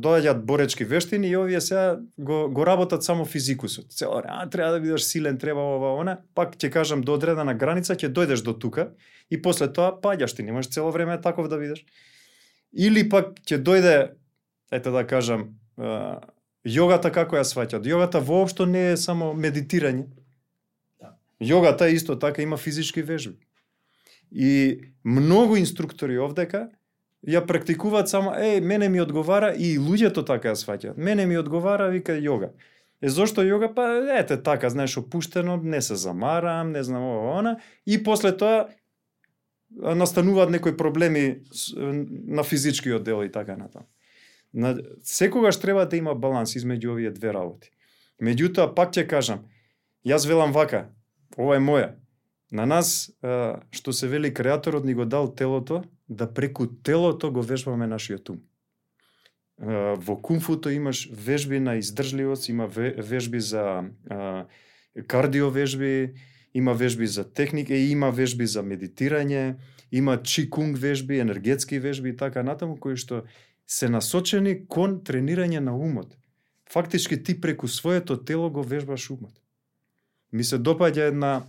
доаѓаат 0.00 0.40
боречки 0.48 0.86
вештини 0.88 1.28
и 1.28 1.36
овие 1.36 1.60
сега 1.60 1.98
го 2.16 2.46
го 2.48 2.64
работат 2.66 3.04
само 3.04 3.26
физикусот. 3.28 3.92
Цело 3.92 4.22
а 4.24 4.46
треба 4.48 4.70
да 4.72 4.80
бидеш 4.80 5.04
силен, 5.04 5.36
треба 5.38 5.60
ова 5.60 5.92
она, 6.00 6.16
пак 6.34 6.56
ќе 6.56 6.70
кажам 6.72 7.02
до 7.02 7.18
одредена 7.18 7.52
граница 7.52 7.98
ќе 7.98 8.08
дојдеш 8.08 8.40
до 8.46 8.54
тука 8.54 8.94
и 9.28 9.42
после 9.42 9.68
тоа 9.68 9.92
паѓаш 9.92 10.36
ти, 10.36 10.42
немаш 10.42 10.72
цело 10.72 10.90
време 10.90 11.20
таков 11.20 11.52
да 11.52 11.60
бидеш. 11.60 11.84
Или 12.72 13.04
пак 13.08 13.36
ќе 13.44 13.60
дојде 13.60 13.96
ете 14.72 14.90
да 14.90 15.06
кажам 15.06 15.52
јогата 16.64 17.12
како 17.12 17.36
ја 17.36 17.44
сваќат. 17.46 17.86
Јогата 17.86 18.22
воопшто 18.22 18.66
не 18.66 18.92
е 18.92 18.96
само 18.96 19.32
медитирање. 19.34 20.06
Да. 21.00 21.16
Јогата 21.40 21.90
исто 21.92 22.16
така 22.16 22.42
има 22.42 22.56
физички 22.56 23.02
вежби. 23.02 23.38
И 24.30 24.80
многу 25.04 25.56
инструктори 25.56 26.18
овдека 26.18 26.68
ја 27.26 27.44
практикуваат 27.46 28.08
само, 28.08 28.34
е, 28.34 28.60
мене 28.60 28.88
ми 28.88 29.00
одговара 29.00 29.52
и 29.54 29.78
луѓето 29.78 30.26
така 30.26 30.54
ја 30.54 30.58
сваќаат. 30.58 30.96
Мене 30.96 31.26
ми 31.26 31.36
одговара, 31.36 31.90
вика 31.90 32.12
јога. 32.12 32.52
Е, 33.02 33.08
зошто 33.08 33.42
јога? 33.42 33.74
Па, 33.74 33.86
ете, 34.18 34.36
така, 34.42 34.70
знаеш, 34.70 34.96
опуштено, 34.98 35.56
не 35.56 35.82
се 35.82 35.96
замарам, 35.96 36.72
не 36.72 36.82
знам 36.82 37.02
ова, 37.02 37.38
она. 37.38 37.56
И 37.86 38.02
после 38.02 38.32
тоа 38.36 38.68
настануваат 39.70 40.50
некои 40.50 40.76
проблеми 40.76 41.42
на 42.26 42.42
физичкиот 42.42 43.02
дел 43.02 43.24
и 43.24 43.32
така 43.32 43.56
натаму. 43.56 43.86
На, 44.52 44.76
секогаш 45.02 45.60
треба 45.60 45.86
да 45.86 45.96
има 45.96 46.14
баланс 46.14 46.56
измеѓу 46.56 46.92
овие 46.92 47.10
две 47.10 47.32
работи. 47.32 47.70
Меѓутоа, 48.22 48.74
пак 48.74 48.92
ќе 48.92 49.06
кажам, 49.08 49.48
јас 50.04 50.28
велам 50.28 50.52
вака, 50.52 50.90
ова 51.38 51.56
е 51.56 51.62
моја, 51.64 51.94
На 52.52 52.66
нас, 52.68 53.08
што 53.72 53.92
се 53.96 54.08
вели 54.12 54.28
креаторот 54.34 54.84
ни 54.84 54.92
го 54.94 55.06
дал 55.08 55.30
телото, 55.34 55.82
да 56.08 56.28
преку 56.28 56.66
телото 56.66 57.32
го 57.32 57.42
вежбаме 57.42 57.86
нашиот 57.86 58.28
ум. 58.28 58.42
Во 59.58 60.16
кунфуто 60.20 60.68
имаш 60.68 61.08
вежби 61.12 61.60
на 61.60 61.76
издржливост, 61.80 62.48
има 62.48 62.66
вежби 62.68 63.40
за 63.40 63.88
кардио 65.06 65.48
вежби, 65.50 66.12
има 66.54 66.74
вежби 66.74 67.06
за 67.06 67.24
техника 67.24 67.74
има 67.74 68.10
вежби 68.10 68.46
за 68.46 68.60
медитирање, 68.62 69.56
има 69.92 70.22
чикунг 70.22 70.76
вежби, 70.76 71.18
енергетски 71.18 71.78
вежби 71.78 72.12
и 72.12 72.16
така 72.16 72.42
натаму 72.42 72.76
кои 72.76 72.96
што 72.96 73.24
се 73.66 73.88
насочени 73.88 74.66
кон 74.68 75.00
тренирање 75.00 75.60
на 75.60 75.76
умот. 75.76 76.16
Фактички 76.72 77.22
ти 77.22 77.40
преку 77.40 77.68
своето 77.68 78.16
тело 78.24 78.50
го 78.50 78.62
вежбаш 78.62 79.10
умот. 79.10 79.40
Ми 80.32 80.44
се 80.44 80.58
допаѓа 80.58 81.08
една 81.08 81.42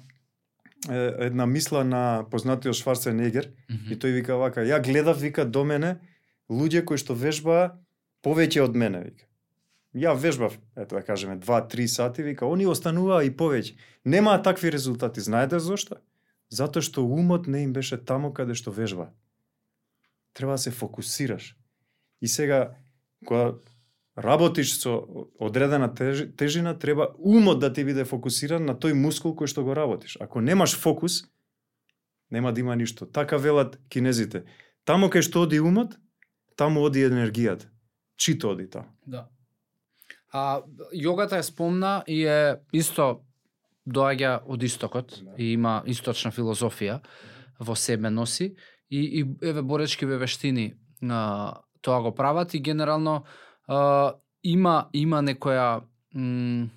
една 0.89 1.45
мисла 1.45 1.83
на 1.83 2.25
познатиот 2.31 2.75
Шварценегер 2.75 3.47
mm 3.47 3.51
-hmm. 3.69 3.93
и 3.93 3.99
тој 3.99 4.11
вика 4.11 4.35
вака, 4.35 4.61
ја 4.61 4.83
гледав 4.83 5.21
вика 5.21 5.45
до 5.45 5.63
мене 5.63 5.95
луѓе 6.49 6.85
кои 6.85 6.97
што 6.97 7.13
вежба 7.13 7.77
повеќе 8.23 8.61
од 8.61 8.75
мене 8.75 8.99
вика. 8.99 9.25
Ја 9.95 10.15
вежбав, 10.15 10.57
ето 10.75 10.95
да 10.95 11.01
кажеме, 11.01 11.37
2-3 11.37 11.87
сати, 11.87 12.23
вика, 12.23 12.45
они 12.45 12.65
остануваа 12.65 13.23
и 13.23 13.31
повеќе. 13.31 13.77
Немаа 14.05 14.41
такви 14.41 14.71
резултати. 14.71 15.21
Знаете 15.21 15.59
зошто? 15.59 15.95
Затоа 16.49 16.81
што 16.81 17.05
умот 17.05 17.47
не 17.47 17.63
им 17.63 17.73
беше 17.73 17.97
таму 17.97 18.33
каде 18.33 18.53
што 18.53 18.71
вежба. 18.71 19.09
Треба 20.33 20.51
да 20.51 20.57
се 20.57 20.71
фокусираш. 20.71 21.57
И 22.23 22.27
сега, 22.27 22.71
кога 23.25 23.55
работиш 24.17 24.77
со 24.79 25.03
одредена 25.39 25.93
тежина, 26.37 26.79
треба 26.79 27.09
умот 27.19 27.59
да 27.59 27.73
ти 27.73 27.83
биде 27.83 28.05
фокусиран 28.05 28.63
на 28.63 28.77
тој 28.79 28.95
мускул 28.95 29.35
кој 29.35 29.51
што 29.51 29.63
го 29.67 29.75
работиш. 29.75 30.15
Ако 30.23 30.39
немаш 30.39 30.77
фокус, 30.79 31.25
нема 32.31 32.53
да 32.53 32.63
има 32.63 32.75
ништо. 32.79 33.05
Така 33.05 33.37
велат 33.37 33.75
кинезите. 33.89 34.45
Тамо 34.87 35.11
кај 35.11 35.19
што 35.19 35.43
оди 35.43 35.59
умот, 35.59 35.99
таму 36.55 36.79
оди 36.87 37.03
енергијата. 37.03 37.67
Чито 38.15 38.55
оди 38.55 38.69
таму. 38.71 38.87
Да. 39.05 39.27
А 40.31 40.63
јогата 40.95 41.43
е 41.43 41.43
спомна 41.43 42.03
и 42.07 42.23
е 42.23 42.55
исто 42.71 43.25
доаѓа 43.83 44.39
од 44.47 44.63
истокот 44.63 45.19
да. 45.19 45.35
и 45.35 45.51
има 45.59 45.83
источна 45.91 46.31
филозофија 46.31 47.01
во 47.59 47.75
себе 47.75 48.09
носи 48.09 48.55
и, 48.89 49.19
и 49.19 49.27
еве 49.43 49.61
боречкиве 49.61 50.17
вештини 50.17 50.79
на 51.01 51.59
тоа 51.83 52.01
го 52.01 52.15
прават 52.15 52.53
и 52.53 52.61
генерално 52.63 53.23
а, 53.67 54.13
има 54.43 54.89
има 54.93 55.21
некоја 55.23 55.83
м, 56.15 56.69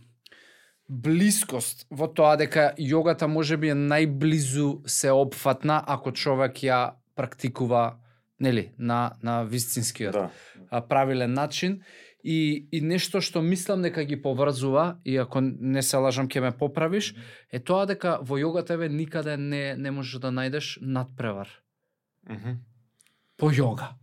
блискост 0.89 1.87
во 1.91 2.09
тоа 2.09 2.37
дека 2.39 2.73
јогата 2.79 3.27
може 3.27 3.57
би 3.57 3.73
е 3.75 3.79
најблизу 3.79 4.87
се 4.87 5.11
опфатна 5.11 5.83
ако 5.87 6.13
човек 6.13 6.63
ја 6.63 6.81
практикува 7.17 7.99
нели 8.41 8.71
на 8.79 9.17
на 9.23 9.43
вистинскиот 9.45 10.13
да. 10.13 10.81
правилен 10.89 11.33
начин 11.33 11.81
и 12.23 12.69
и 12.73 12.81
нешто 12.81 13.21
што 13.21 13.43
мислам 13.43 13.83
дека 13.83 14.05
ги 14.05 14.21
поврзува 14.23 14.99
и 15.05 15.17
ако 15.17 15.41
не 15.43 15.83
се 15.83 15.97
лажам 15.97 16.29
ќе 16.29 16.41
ме 16.41 16.51
поправиш 16.51 17.15
е 17.51 17.59
тоа 17.59 17.87
дека 17.87 18.19
во 18.23 18.39
јогата 18.39 18.75
еве 18.79 18.89
никаде 18.89 19.37
не 19.37 19.77
не 19.77 19.91
можеш 19.91 20.21
да 20.21 20.31
најдеш 20.31 20.79
надпревар. 20.83 21.49
Mm 22.31 22.37
-hmm. 22.37 22.57
По 23.37 23.51
јога 23.51 23.95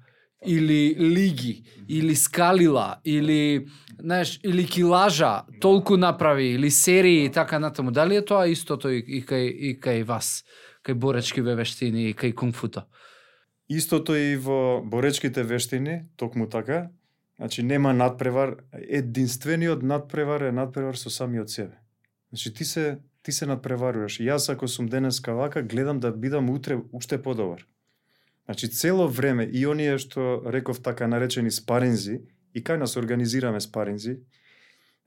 или 0.45 0.95
лиги, 0.99 1.63
или 1.88 2.15
скалила, 2.15 2.99
или 3.06 3.67
знаеш, 3.99 4.39
или 4.43 4.65
килажа, 4.65 5.43
толку 5.62 5.97
направи, 5.97 6.43
или 6.43 6.71
серии 6.71 7.25
и 7.25 7.32
така 7.32 7.60
натаму. 7.60 7.91
Дали 7.91 8.15
е 8.15 8.25
тоа 8.25 8.47
истото 8.47 8.89
и, 8.89 8.99
и 8.99 9.23
кај 9.23 9.47
и 9.47 9.79
кај 9.79 10.03
вас, 10.03 10.43
кај 10.84 10.93
боречки 10.93 11.41
вештини 11.41 12.10
и 12.10 12.13
кај 12.13 12.34
кунфуто? 12.34 12.84
Истото 13.69 14.15
и 14.15 14.36
во 14.36 14.82
боречките 14.84 15.43
вештини, 15.43 16.06
токму 16.17 16.49
така. 16.49 16.89
Значи 17.38 17.63
нема 17.63 17.93
надпревар, 17.93 18.58
единствениот 18.73 19.84
надпревар 19.84 20.41
е 20.41 20.51
надпревар 20.51 20.95
со 20.95 21.10
самиот 21.10 21.49
себе. 21.49 21.79
Значи 22.29 22.53
ти 22.53 22.65
се 22.65 22.97
ти 23.23 23.32
се 23.32 23.45
надпреваруваш. 23.47 24.19
Јас 24.19 24.51
ако 24.51 24.67
сум 24.67 24.88
денеска 24.91 25.34
вака, 25.34 25.63
гледам 25.63 25.99
да 25.99 26.12
бидам 26.12 26.49
утре 26.49 26.77
уште 26.91 27.21
подобар. 27.21 27.63
Значи 28.45 28.69
цело 28.69 29.08
време 29.08 29.43
и 29.43 29.67
оние 29.67 29.97
што 29.97 30.43
реков 30.45 30.82
така 30.84 31.08
наречени 31.08 31.51
спаринзи 31.51 32.19
и 32.53 32.60
кај 32.63 32.77
нас 32.77 32.97
организираме 32.99 33.62
спаринзи, 33.62 34.19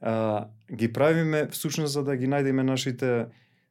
а, 0.00 0.48
ги 0.72 0.92
правиме 0.92 1.46
всушност 1.52 1.92
за 1.92 2.04
да 2.04 2.16
ги 2.16 2.26
најдеме 2.26 2.64
нашите 2.64 3.28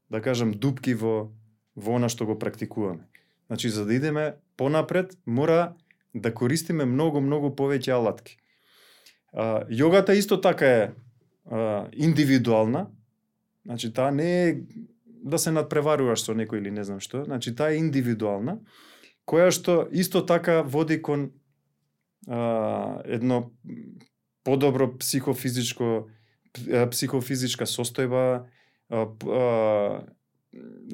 да 0.10 0.22
кажам 0.22 0.52
дупки 0.52 0.94
во 0.94 1.32
во 1.76 1.98
она 1.98 2.10
што 2.10 2.26
го 2.26 2.40
практикуваме. 2.40 3.10
Значи 3.48 3.70
за 3.70 3.86
да 3.86 3.94
идеме 3.94 4.34
понапред 4.58 5.18
мора 5.26 5.74
да 6.14 6.34
користиме 6.34 6.86
многу 6.86 7.22
многу 7.22 7.50
повеќе 7.50 7.92
алатки. 7.92 8.38
А, 9.34 9.66
јогата 9.66 10.14
исто 10.14 10.38
така 10.42 10.66
е 10.66 10.92
а, 11.50 11.90
индивидуална. 11.94 12.88
Значи 13.66 13.94
таа 13.94 14.12
не 14.12 14.50
е 14.50 14.58
да 15.26 15.40
се 15.40 15.52
надпреваруваш 15.52 16.22
со 16.22 16.38
некој 16.38 16.62
или 16.62 16.72
не 16.72 16.84
знам 16.86 17.02
што, 17.02 17.26
значи 17.26 17.56
таа 17.56 17.74
е 17.74 17.82
индивидуална 17.82 18.60
која 19.26 19.52
што 19.52 19.88
исто 19.92 20.22
така 20.26 20.62
води 20.62 21.02
кон 21.02 21.32
а, 22.28 23.02
едно 23.06 23.52
подобро 24.44 24.90
психофизичко 24.98 26.08
психофизичка 26.92 27.66
состојба, 27.68 28.46
а, 28.90 29.06
а, 29.28 30.04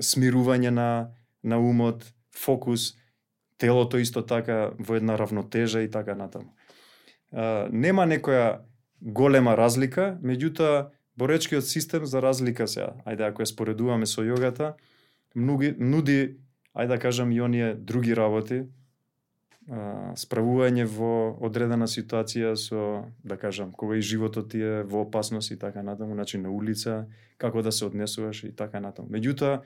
смирување 0.02 0.72
на 0.74 0.88
на 1.44 1.58
умот, 1.60 2.06
фокус, 2.38 2.94
телото 3.58 3.98
исто 3.98 4.22
така 4.22 4.72
во 4.78 4.96
една 4.96 5.18
равнотежа 5.18 5.82
и 5.82 5.90
така 5.90 6.16
натаму. 6.16 6.54
А, 7.32 7.68
нема 7.72 8.06
некоја 8.06 8.62
голема 9.02 9.56
разлика, 9.58 10.18
меѓутоа 10.22 10.92
боречкиот 11.18 11.66
систем 11.66 12.06
за 12.06 12.22
разлика 12.22 12.68
сега, 12.68 12.94
ајде 13.06 13.28
ако 13.28 13.42
ја 13.42 13.50
споредуваме 13.50 14.06
со 14.06 14.22
јогата, 14.26 14.76
нуди, 15.36 15.74
нуди 15.78 16.38
ајде 16.76 16.88
да 16.88 17.00
кажам 17.00 17.32
и 17.32 17.42
оние 17.42 17.74
други 17.76 18.16
работи, 18.16 18.64
а, 19.70 20.14
справување 20.18 20.86
во 20.88 21.38
одредена 21.44 21.88
ситуација 21.88 22.56
со, 22.56 23.06
да 23.24 23.38
кажам, 23.38 23.72
кога 23.72 23.96
и 23.96 24.02
животот 24.02 24.52
ти 24.52 24.62
е 24.62 24.84
во 24.84 25.06
опасност 25.06 25.52
и 25.52 25.60
така 25.60 25.84
натаму, 25.84 26.14
значи 26.14 26.38
на 26.38 26.52
улица, 26.52 27.06
како 27.38 27.62
да 27.62 27.72
се 27.72 27.86
однесуваш 27.86 28.44
и 28.44 28.56
така 28.56 28.80
натаму. 28.80 29.10
Меѓутоа, 29.10 29.62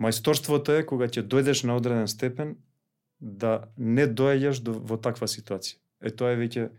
мајсторството 0.00 0.78
е 0.78 0.86
кога 0.86 1.08
ќе 1.08 1.22
дојдеш 1.22 1.64
на 1.66 1.76
одреден 1.76 2.08
степен 2.08 2.56
да 3.20 3.68
не 3.76 4.06
доаѓаш 4.06 4.62
до, 4.62 4.72
во 4.72 4.98
таква 4.98 5.28
ситуација. 5.30 5.78
Е 6.02 6.10
тоа 6.10 6.32
е 6.34 6.40
веќе 6.40 6.70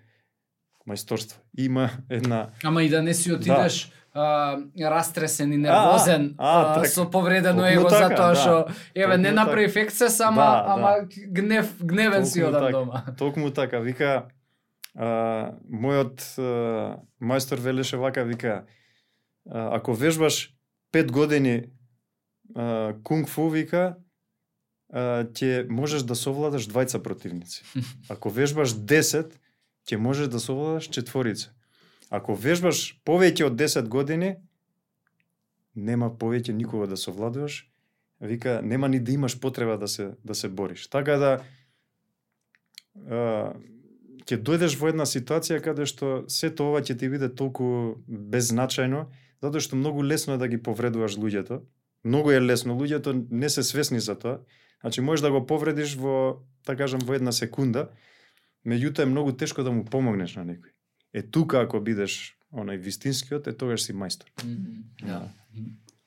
мајсторство. 0.89 1.39
Има 1.57 1.89
една 2.09 2.49
Ама 2.63 2.83
и 2.83 2.89
да 2.89 3.01
не 3.01 3.13
си 3.13 3.31
отидеш 3.31 3.87
да 3.87 4.02
а, 4.13 4.57
растресен 4.79 5.53
и 5.53 5.57
нервозен 5.57 6.35
а, 6.37 6.75
а, 6.75 6.81
а, 6.81 6.85
со 6.85 7.09
повредено 7.09 7.65
его 7.65 7.89
така, 7.89 8.07
затоа 8.07 8.27
да. 8.27 8.35
што 8.35 8.53
да, 8.67 8.73
еве 8.95 9.17
не 9.17 9.31
направи 9.31 9.65
така. 9.65 9.79
ефект 9.79 9.95
се 9.95 10.09
сама 10.09 10.41
да, 10.41 10.63
ама 10.67 10.91
да. 11.01 11.07
гнев 11.27 11.73
гневен 11.83 12.25
си 12.25 12.43
одам 12.43 12.71
дома. 12.71 13.03
Токму 13.17 13.51
така 13.51 13.79
вика 13.79 14.25
а, 14.95 15.53
мојот 15.69 16.21
а, 16.37 17.01
мајстор 17.21 17.59
велеше 17.59 17.97
вака 17.97 18.23
вика 18.23 18.65
а, 19.49 19.75
ако 19.75 19.93
вежбаш 19.93 20.53
пет 20.91 21.11
години 21.11 21.63
а, 22.55 22.93
кунг 23.03 23.29
фу 23.29 23.49
вика 23.49 23.97
а, 24.93 25.25
ќе 25.25 25.65
можеш 25.69 26.05
да 26.05 26.15
совладаш 26.15 26.69
двајца 26.69 27.01
противници. 27.01 27.63
Ако 28.13 28.29
вежбаш 28.29 28.77
10, 28.77 29.33
ќе 29.89 29.97
можеш 29.97 30.29
да 30.29 30.39
совладаш 30.39 30.85
четворица. 30.93 31.49
Ако 32.13 32.35
вежбаш 32.37 33.01
повеќе 33.07 33.47
од 33.49 33.55
10 33.57 33.87
години, 33.89 34.35
нема 35.73 36.11
повеќе 36.13 36.53
никога 36.53 36.85
да 36.87 36.97
совладуваш. 36.97 37.63
Вика, 38.21 38.59
нема 38.63 38.87
ни 38.87 38.99
да 38.99 39.11
имаш 39.11 39.39
потреба 39.39 39.77
да 39.77 39.87
се 39.87 40.11
да 40.23 40.35
се 40.35 40.49
бориш. 40.49 40.87
Така 40.87 41.17
да 41.17 41.31
а, 43.09 43.53
ќе 44.29 44.37
дојдеш 44.37 44.77
во 44.79 44.91
една 44.93 45.07
ситуација 45.09 45.61
каде 45.65 45.87
што 45.89 46.23
сето 46.29 46.69
ова 46.69 46.83
ќе 46.85 46.95
ти 46.99 47.09
биде 47.09 47.31
толку 47.33 47.97
беззначајно, 48.07 49.07
затоа 49.41 49.63
што 49.65 49.79
многу 49.79 50.05
лесно 50.05 50.37
е 50.37 50.41
да 50.43 50.47
ги 50.47 50.61
повредуваш 50.61 51.17
луѓето. 51.17 51.63
Многу 52.05 52.31
е 52.31 52.41
лесно, 52.41 52.77
луѓето 52.77 53.15
не 53.31 53.49
се 53.49 53.63
свесни 53.63 53.99
за 53.99 54.15
тоа. 54.15 54.39
Значи 54.81 55.01
можеш 55.01 55.23
да 55.23 55.31
го 55.31 55.45
повредиш 55.47 55.95
во, 55.95 56.43
така 56.65 56.83
кажам, 56.83 57.01
во 57.01 57.15
една 57.15 57.31
секунда, 57.31 57.89
меѓутоа 58.67 59.07
е 59.07 59.11
многу 59.11 59.33
тешко 59.33 59.63
да 59.63 59.71
му 59.71 59.85
помогнеш 59.85 60.35
на 60.35 60.45
некој. 60.45 60.72
Е 61.13 61.21
тука 61.21 61.61
ако 61.61 61.79
бидеш 61.79 62.37
онај 62.53 62.77
вистинскиот, 62.77 63.47
е 63.47 63.53
тогаш 63.57 63.85
си 63.85 63.93
мајстор. 63.93 64.29
Да. 65.01 65.29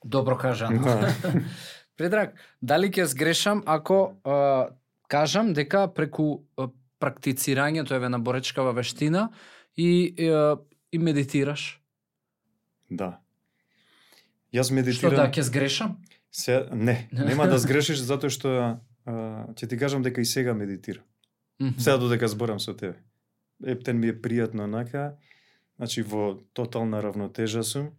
Добро 0.05 0.37
кажано. 0.37 0.83
Да. 0.83 1.13
Предраг, 1.97 2.35
дали 2.61 2.91
ќе 2.93 3.07
сгрешам 3.09 3.63
ако 3.65 4.19
а, 4.23 4.69
кажам 5.07 5.53
дека 5.53 5.87
преку 5.87 6.43
а, 6.57 6.69
практицирањето 7.01 7.95
еве 7.95 8.09
на 8.09 8.19
боречкава 8.19 8.73
вештина 8.73 9.29
и 9.75 10.13
а, 10.29 10.57
и 10.91 10.97
медитираш? 10.97 11.81
Да. 12.89 13.19
Јас 14.53 14.71
Што 14.71 14.77
медитирам... 14.79 15.15
да 15.15 15.27
ќе 15.31 15.41
сгрешам? 15.41 15.97
Се, 16.31 16.67
не, 16.71 17.07
нема 17.11 17.47
да 17.47 17.57
сгрешиш 17.57 17.99
затоа 17.99 18.29
што 18.29 18.53
а, 18.53 18.77
ќе 19.57 19.67
ти 19.67 19.77
кажам 19.77 20.03
дека 20.03 20.21
и 20.21 20.25
сега 20.25 20.53
медитирам. 20.53 21.03
Мгм. 21.59 21.79
Сега 21.81 21.97
додека 21.97 22.27
зборам 22.27 22.59
со 22.59 22.77
тебе. 22.77 22.95
Ептен 23.65 23.99
ми 23.99 24.11
е 24.11 24.15
пријатно 24.21 24.67
нака, 24.67 25.17
значи 25.77 26.01
во 26.01 26.39
тотална 26.53 27.01
равнотежа 27.01 27.63
сум. 27.63 27.91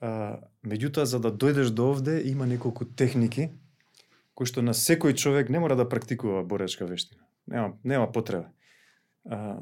А, 0.00 0.40
меѓутоа, 0.64 1.04
за 1.04 1.20
да 1.20 1.32
дојдеш 1.32 1.70
до 1.70 1.90
овде, 1.92 2.22
има 2.24 2.46
неколку 2.46 2.84
техники 2.84 3.50
кои 4.38 4.46
што 4.46 4.62
на 4.62 4.70
секој 4.70 5.16
човек 5.18 5.48
не 5.50 5.58
мора 5.58 5.74
да 5.74 5.88
практикува 5.90 6.44
боречка 6.46 6.86
вештина. 6.86 7.24
Нема, 7.50 7.72
нема 7.82 8.06
потреба. 8.14 8.52
А, 9.26 9.58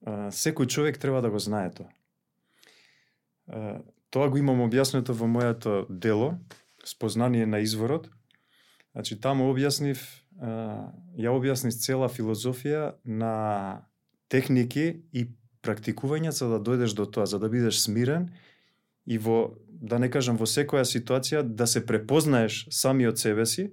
а, 0.00 0.30
секој 0.32 0.64
човек 0.64 0.96
треба 0.96 1.20
да 1.20 1.28
го 1.28 1.36
знае 1.38 1.68
тоа. 1.76 1.92
А, 3.52 3.82
тоа 4.08 4.30
го 4.32 4.40
имам 4.40 4.64
објаснето 4.64 5.12
во 5.12 5.28
моето 5.28 5.84
дело, 5.90 6.38
Спознание 6.84 7.44
на 7.44 7.60
изворот. 7.60 8.08
Значи, 8.94 9.18
таму 9.20 9.50
објаснив, 9.52 10.00
а, 10.40 10.88
ја 11.12 11.36
објаснив 11.36 11.76
цела 11.76 12.08
филозофија 12.08 12.94
на 13.04 13.84
техники 14.28 15.02
и 15.12 15.28
практикување 15.62 16.32
за 16.32 16.48
да 16.52 16.60
дојдеш 16.62 16.94
до 16.94 17.06
тоа, 17.06 17.26
за 17.26 17.38
да 17.38 17.48
бидеш 17.48 17.80
смирен 17.82 18.30
и 19.06 19.18
во, 19.18 19.56
да 19.68 19.98
не 19.98 20.10
кажам, 20.10 20.36
во 20.36 20.46
секоја 20.46 20.84
ситуација 20.84 21.42
да 21.42 21.66
се 21.66 21.84
препознаеш 21.86 22.66
сами 22.70 23.08
од 23.08 23.18
себе 23.18 23.46
си, 23.46 23.70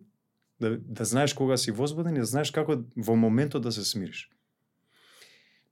да, 0.60 0.78
да 0.78 1.06
знаеш 1.06 1.34
кога 1.34 1.58
си 1.58 1.72
возбуден 1.72 2.16
и 2.16 2.24
да 2.24 2.30
знаеш 2.30 2.52
како 2.52 2.80
во 2.96 3.16
моментот 3.16 3.64
да 3.64 3.72
се 3.72 3.84
смириш. 3.84 4.30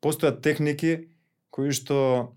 Постојат 0.04 0.42
техники 0.44 1.08
кои 1.54 1.72
што 1.72 2.36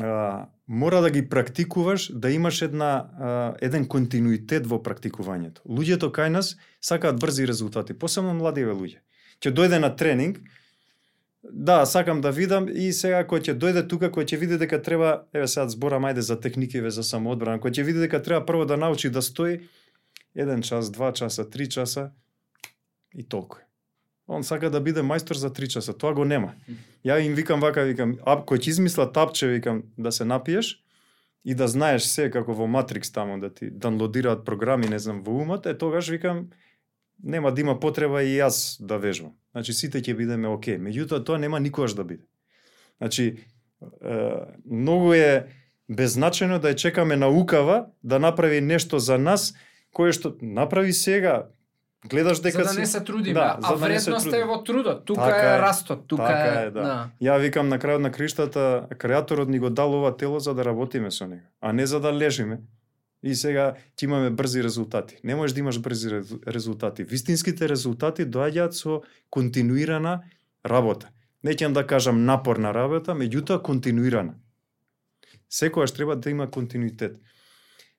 а, 0.00 0.48
мора 0.66 1.00
да 1.00 1.10
ги 1.10 1.22
практикуваш, 1.28 2.10
да 2.12 2.30
имаш 2.30 2.62
една 2.62 2.90
а, 2.90 3.54
еден 3.60 3.86
континуитет 3.86 4.66
во 4.66 4.80
практикувањето. 4.82 5.62
Луѓето 5.68 6.10
кај 6.10 6.34
нас 6.34 6.56
сакаат 6.80 7.20
брзи 7.20 7.46
резултати, 7.46 7.94
посебно 7.94 8.34
младиве 8.34 8.74
луѓе. 8.74 9.04
Ќе 9.38 9.54
дојде 9.54 9.78
на 9.78 9.94
тренинг, 9.96 10.40
да, 11.52 11.86
сакам 11.86 12.20
да 12.20 12.30
видам 12.30 12.68
и 12.68 12.92
сега 12.92 13.20
кој 13.28 13.44
ќе 13.44 13.54
дојде 13.58 13.84
тука, 13.88 14.08
кој 14.08 14.24
ќе 14.24 14.38
види 14.40 14.58
дека 14.58 14.80
треба, 14.82 15.26
еве 15.32 15.48
сега 15.48 15.68
зборам 15.68 16.06
ајде 16.08 16.24
за 16.24 16.40
техникиве 16.40 16.90
за 16.90 17.04
самоодбрана, 17.04 17.60
кој 17.60 17.76
ќе 17.76 17.84
види 17.84 18.00
дека 18.06 18.22
треба 18.22 18.46
прво 18.46 18.64
да 18.64 18.76
научи 18.76 19.10
да 19.10 19.22
стои 19.22 19.60
еден 20.34 20.62
час, 20.62 20.90
два 20.90 21.12
часа, 21.12 21.44
три 21.50 21.68
часа 21.68 22.10
и 23.14 23.22
толку. 23.22 23.58
е. 23.58 23.64
Он 24.26 24.42
сака 24.42 24.70
да 24.70 24.80
биде 24.80 25.02
мајстор 25.02 25.36
за 25.36 25.52
три 25.52 25.68
часа, 25.68 25.92
тоа 25.92 26.14
го 26.14 26.24
нема. 26.24 26.54
Ја 27.04 27.20
им 27.20 27.34
викам 27.34 27.60
вака, 27.60 27.84
викам, 27.84 28.16
а 28.24 28.40
кој 28.40 28.58
ќе 28.58 28.68
измисла 28.68 29.12
тапче, 29.12 29.46
викам, 29.46 29.82
да 29.98 30.12
се 30.12 30.24
напиеш 30.24 30.80
и 31.44 31.54
да 31.54 31.68
знаеш 31.68 32.02
се 32.08 32.30
како 32.30 32.54
во 32.54 32.66
Матрикс 32.66 33.12
таму 33.12 33.38
да 33.40 33.54
ти 33.54 33.70
данлодираат 33.70 34.44
програми, 34.44 34.88
не 34.88 34.98
знам, 34.98 35.22
во 35.22 35.42
умот, 35.42 35.66
е 35.66 35.78
тогаш 35.78 36.08
викам 36.08 36.48
нема 37.22 37.52
да 37.54 37.60
има 37.60 37.80
потреба 37.80 38.22
и 38.22 38.38
јас 38.38 38.76
да 38.80 38.98
вежбам. 38.98 39.32
Значи 39.52 39.72
сите 39.72 40.00
ќе 40.02 40.16
бидеме 40.16 40.48
оке. 40.48 40.78
Меѓутоа 40.78 41.24
тоа 41.24 41.38
нема 41.38 41.60
никогаш 41.60 41.94
да 41.94 42.04
биде. 42.04 42.24
Значи 42.98 43.36
е, 44.02 44.30
многу 44.70 45.12
е 45.14 45.46
беззначено 45.88 46.58
да 46.58 46.72
ја 46.72 46.76
чекаме 46.76 47.16
наукава 47.16 47.86
да 48.02 48.18
направи 48.18 48.60
нешто 48.60 48.98
за 48.98 49.18
нас 49.18 49.54
кое 49.92 50.12
што 50.12 50.34
направи 50.42 50.92
сега. 50.92 51.46
Гледаш 52.04 52.40
дека 52.40 52.64
за 52.64 52.74
да 52.74 52.80
не 52.80 52.86
се 52.86 53.00
трудиме, 53.00 53.34
Да, 53.34 53.58
а 53.62 53.76
да 53.76 53.88
не 53.88 54.00
се 54.00 54.10
вредност 54.10 54.32
е 54.32 54.44
во 54.44 54.58
трудот. 54.64 55.04
Тука 55.04 55.24
Така 55.24 55.52
е 55.52 55.56
е, 55.56 55.60
растот, 55.60 56.06
тука 56.06 56.26
така 56.26 56.60
е, 56.60 56.66
е, 56.66 56.70
да. 56.70 57.08
Ја 57.22 57.38
викам 57.40 57.68
на 57.68 57.78
крајот 57.78 58.04
на 58.04 58.10
криштата, 58.12 58.86
креаторот 58.98 59.48
ни 59.48 59.58
го 59.58 59.70
дал 59.70 59.94
ова 59.94 60.16
тело 60.16 60.40
за 60.40 60.54
да 60.54 60.64
работиме 60.64 61.10
со 61.10 61.26
него, 61.26 61.48
а 61.60 61.72
не 61.72 61.86
за 61.86 62.00
да 62.00 62.12
лежиме. 62.12 62.60
И 63.24 63.32
сега 63.34 63.72
ќе 63.96 64.04
имаме 64.04 64.30
брзи 64.30 64.62
резултати. 64.62 65.16
Не 65.24 65.34
можеш 65.34 65.54
да 65.56 65.60
имаш 65.60 65.78
брзи 65.80 66.20
резултати. 66.46 67.04
Вистинските 67.08 67.68
резултати 67.68 68.26
доаѓаат 68.28 68.76
со 68.76 69.00
континуирана 69.32 70.20
работа. 70.60 71.08
Не 71.42 71.56
ќе 71.56 71.72
да 71.72 71.86
кажам 71.86 72.24
напорна 72.28 72.74
работа, 72.76 73.16
меѓутоа 73.16 73.62
континуирана. 73.64 74.36
Секојаш 75.48 75.96
треба 75.96 76.16
да 76.16 76.30
има 76.30 76.50
континуитет. 76.50 77.16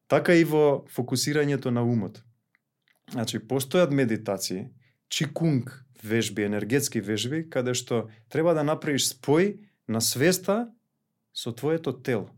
Така 0.08 0.36
и 0.38 0.46
во 0.46 0.86
фокусирањето 0.94 1.74
на 1.74 1.82
умот. 1.82 2.22
Значи, 3.10 3.40
постојат 3.40 3.90
медитации, 3.90 4.70
чикунг 5.10 5.86
вежби, 6.04 6.46
енергетски 6.46 7.02
вежби, 7.02 7.46
каде 7.50 7.74
што 7.74 8.10
треба 8.30 8.54
да 8.54 8.64
направиш 8.64 9.10
спој 9.10 9.58
на 9.88 10.02
свеста 10.02 10.70
со 11.34 11.52
твоето 11.52 11.94
тело. 11.94 12.30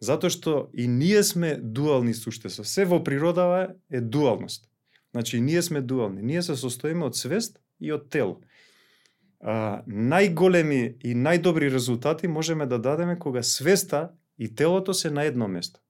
Затоа 0.00 0.32
што 0.32 0.70
и 0.72 0.88
ние 0.88 1.22
сме 1.22 1.56
дуални 1.60 2.14
суштества. 2.16 2.64
Се 2.64 2.86
во 2.88 3.02
природава 3.04 3.74
е 3.90 4.00
дуалност. 4.00 4.64
Значи, 5.12 5.36
и 5.36 5.40
ние 5.40 5.62
сме 5.62 5.80
дуални. 5.80 6.22
Ние 6.22 6.42
се 6.42 6.56
состоиме 6.56 7.04
од 7.04 7.16
свест 7.16 7.60
и 7.80 7.92
од 7.92 8.08
тело. 8.08 8.40
А, 9.40 9.82
најголеми 9.84 10.96
и 11.04 11.12
најдобри 11.16 11.68
резултати 11.72 12.28
можеме 12.28 12.66
да 12.66 12.78
дадеме 12.78 13.18
кога 13.18 13.42
свеста 13.42 14.12
и 14.38 14.54
телото 14.54 14.94
се 14.94 15.10
на 15.10 15.24
едно 15.24 15.48
место. 15.48 15.80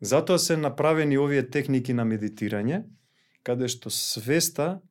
Затоа 0.00 0.38
се 0.38 0.56
направени 0.56 1.18
овие 1.18 1.44
техники 1.48 1.94
на 1.94 2.04
медитирање, 2.04 2.84
каде 3.44 3.68
што 3.68 3.88
свеста 3.88 4.82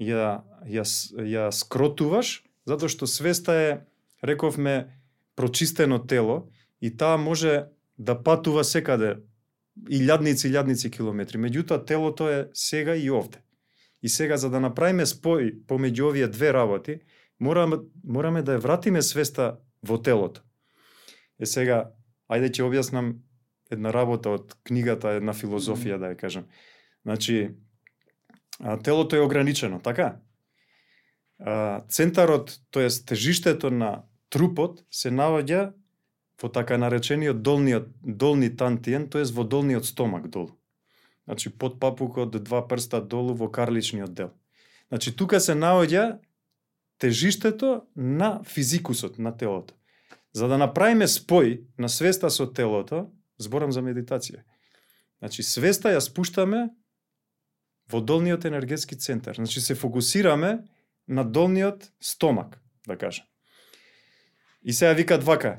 ја, 0.00 0.40
ја, 0.64 0.84
ја 1.20 1.50
скротуваш, 1.52 2.44
затоа 2.64 2.88
што 2.88 3.06
свеста 3.06 3.52
е, 3.52 3.72
рековме, 4.24 4.96
прочистено 5.36 5.98
тело 5.98 6.48
и 6.82 6.96
таа 6.96 7.16
може 7.16 7.66
да 7.98 8.16
патува 8.22 8.64
секаде 8.64 9.22
илјадници, 9.88 10.50
илјадници 10.50 10.90
километри. 10.90 11.38
Меѓутоа, 11.38 11.86
телото 11.86 12.28
е 12.28 12.48
сега 12.52 12.96
и 12.96 13.10
овде. 13.10 13.38
И 14.02 14.08
сега, 14.08 14.36
за 14.36 14.50
да 14.50 14.60
направиме 14.60 15.06
спој 15.06 15.54
помеѓу 15.66 16.10
овие 16.10 16.28
две 16.28 16.52
работи, 16.52 16.98
мораме, 17.38 17.78
мораме 18.04 18.42
да 18.42 18.58
ја 18.58 18.64
вратиме 18.66 19.02
свеста 19.02 19.60
во 19.82 19.98
телото. 20.02 20.42
Е 21.38 21.46
сега, 21.46 21.94
ајде 22.28 22.50
ќе 22.50 22.66
објаснам 22.66 23.14
една 23.70 23.92
работа 23.94 24.34
од 24.34 24.56
книгата, 24.66 25.14
една 25.16 25.32
филозофија, 25.32 25.98
да 26.02 26.12
ја 26.12 26.18
кажам. 26.18 26.48
Значи, 27.06 27.54
а, 28.60 28.76
телото 28.76 29.16
е 29.16 29.24
ограничено, 29.24 29.80
така? 29.80 30.18
А, 31.38 31.80
центарот, 31.88 32.58
тоест 32.70 33.06
тежиштето 33.06 33.70
на 33.70 34.02
трупот 34.30 34.84
се 34.90 35.10
наоѓа 35.10 35.72
во 36.42 36.48
така 36.48 36.76
наречениот 36.78 37.42
долниот 37.42 37.88
долни 38.02 38.48
тантиен, 38.48 39.08
тоест 39.08 39.32
во 39.34 39.44
долниот 39.44 39.86
стомак 39.86 40.28
долу. 40.28 40.58
Значи 41.24 41.50
под 41.50 41.78
папукот 41.80 42.30
два 42.42 42.62
прста 42.66 43.00
долу 43.00 43.34
во 43.34 43.48
карличниот 43.48 44.12
дел. 44.14 44.32
Значи 44.88 45.12
тука 45.16 45.40
се 45.40 45.54
наоѓа 45.54 46.18
тежиштето 46.98 47.86
на 47.96 48.42
физикусот 48.44 49.18
на 49.18 49.36
телото. 49.36 49.74
За 50.32 50.48
да 50.48 50.58
направиме 50.58 51.06
спој 51.06 51.62
на 51.78 51.88
свеста 51.88 52.30
со 52.30 52.46
телото, 52.46 53.10
зборам 53.38 53.72
за 53.72 53.82
медитација. 53.82 54.42
Значи 55.20 55.42
свеста 55.42 55.94
ја 55.94 56.00
спуштаме 56.00 56.70
во 57.90 58.00
долниот 58.00 58.44
енергетски 58.44 58.98
центар. 58.98 59.36
Значи 59.36 59.60
се 59.60 59.74
фокусираме 59.74 60.58
на 61.08 61.24
долниот 61.24 61.90
стомак, 62.00 62.58
да 62.86 62.96
кажам. 62.98 63.26
И 64.62 64.72
сега 64.72 64.92
викат 64.92 65.24
вака, 65.24 65.58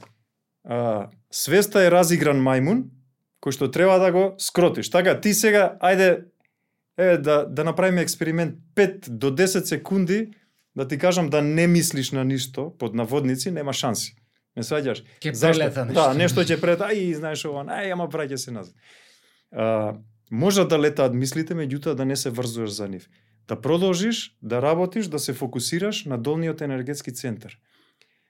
а, 0.63 1.09
свеста 1.31 1.83
е 1.85 1.91
разигран 1.91 2.39
мајмун, 2.41 2.87
кој 3.43 3.51
што 3.51 3.71
треба 3.71 3.99
да 3.99 4.11
го 4.11 4.23
скротиш. 4.37 4.89
Така, 4.89 5.19
ти 5.19 5.33
сега, 5.33 5.77
ајде, 5.81 6.25
е 6.97 7.17
да 7.17 7.45
да 7.45 7.63
направиме 7.63 8.01
експеримент 8.01 8.55
5 8.75 9.09
до 9.09 9.31
10 9.31 9.63
секунди 9.63 10.31
да 10.75 10.87
ти 10.87 10.97
кажам 10.97 11.29
да 11.29 11.41
не 11.41 11.67
мислиш 11.67 12.11
на 12.11 12.25
ништо 12.25 12.73
под 12.79 12.93
наводници 12.93 13.51
нема 13.51 13.73
шанси. 13.73 14.15
Не 14.57 14.63
сваѓаш? 14.63 15.03
Ке 15.19 15.31
прелета 15.31 15.85
нешто. 15.85 15.97
Да, 15.97 16.13
нешто 16.13 16.45
ќе 16.45 16.59
прелета, 16.61 16.89
ај, 16.93 17.13
знаеш 17.17 17.45
ова, 17.49 17.65
ај, 17.65 17.93
ама 17.93 18.05
праќа 18.09 18.37
се 18.37 18.51
назад. 18.53 18.73
А, 19.51 19.97
може 20.31 20.65
да 20.69 20.77
летаат 20.77 21.13
мислите, 21.13 21.57
меѓутоа 21.57 21.97
да 21.97 22.05
не 22.05 22.15
се 22.15 22.29
врзуваш 22.29 22.69
за 22.69 22.87
нив. 22.87 23.09
Да 23.47 23.57
продолжиш 23.61 24.37
да 24.41 24.61
работиш, 24.61 25.07
да 25.07 25.19
се 25.19 25.33
фокусираш 25.33 26.05
на 26.05 26.17
долниот 26.17 26.61
енергетски 26.61 27.13
центар. 27.13 27.57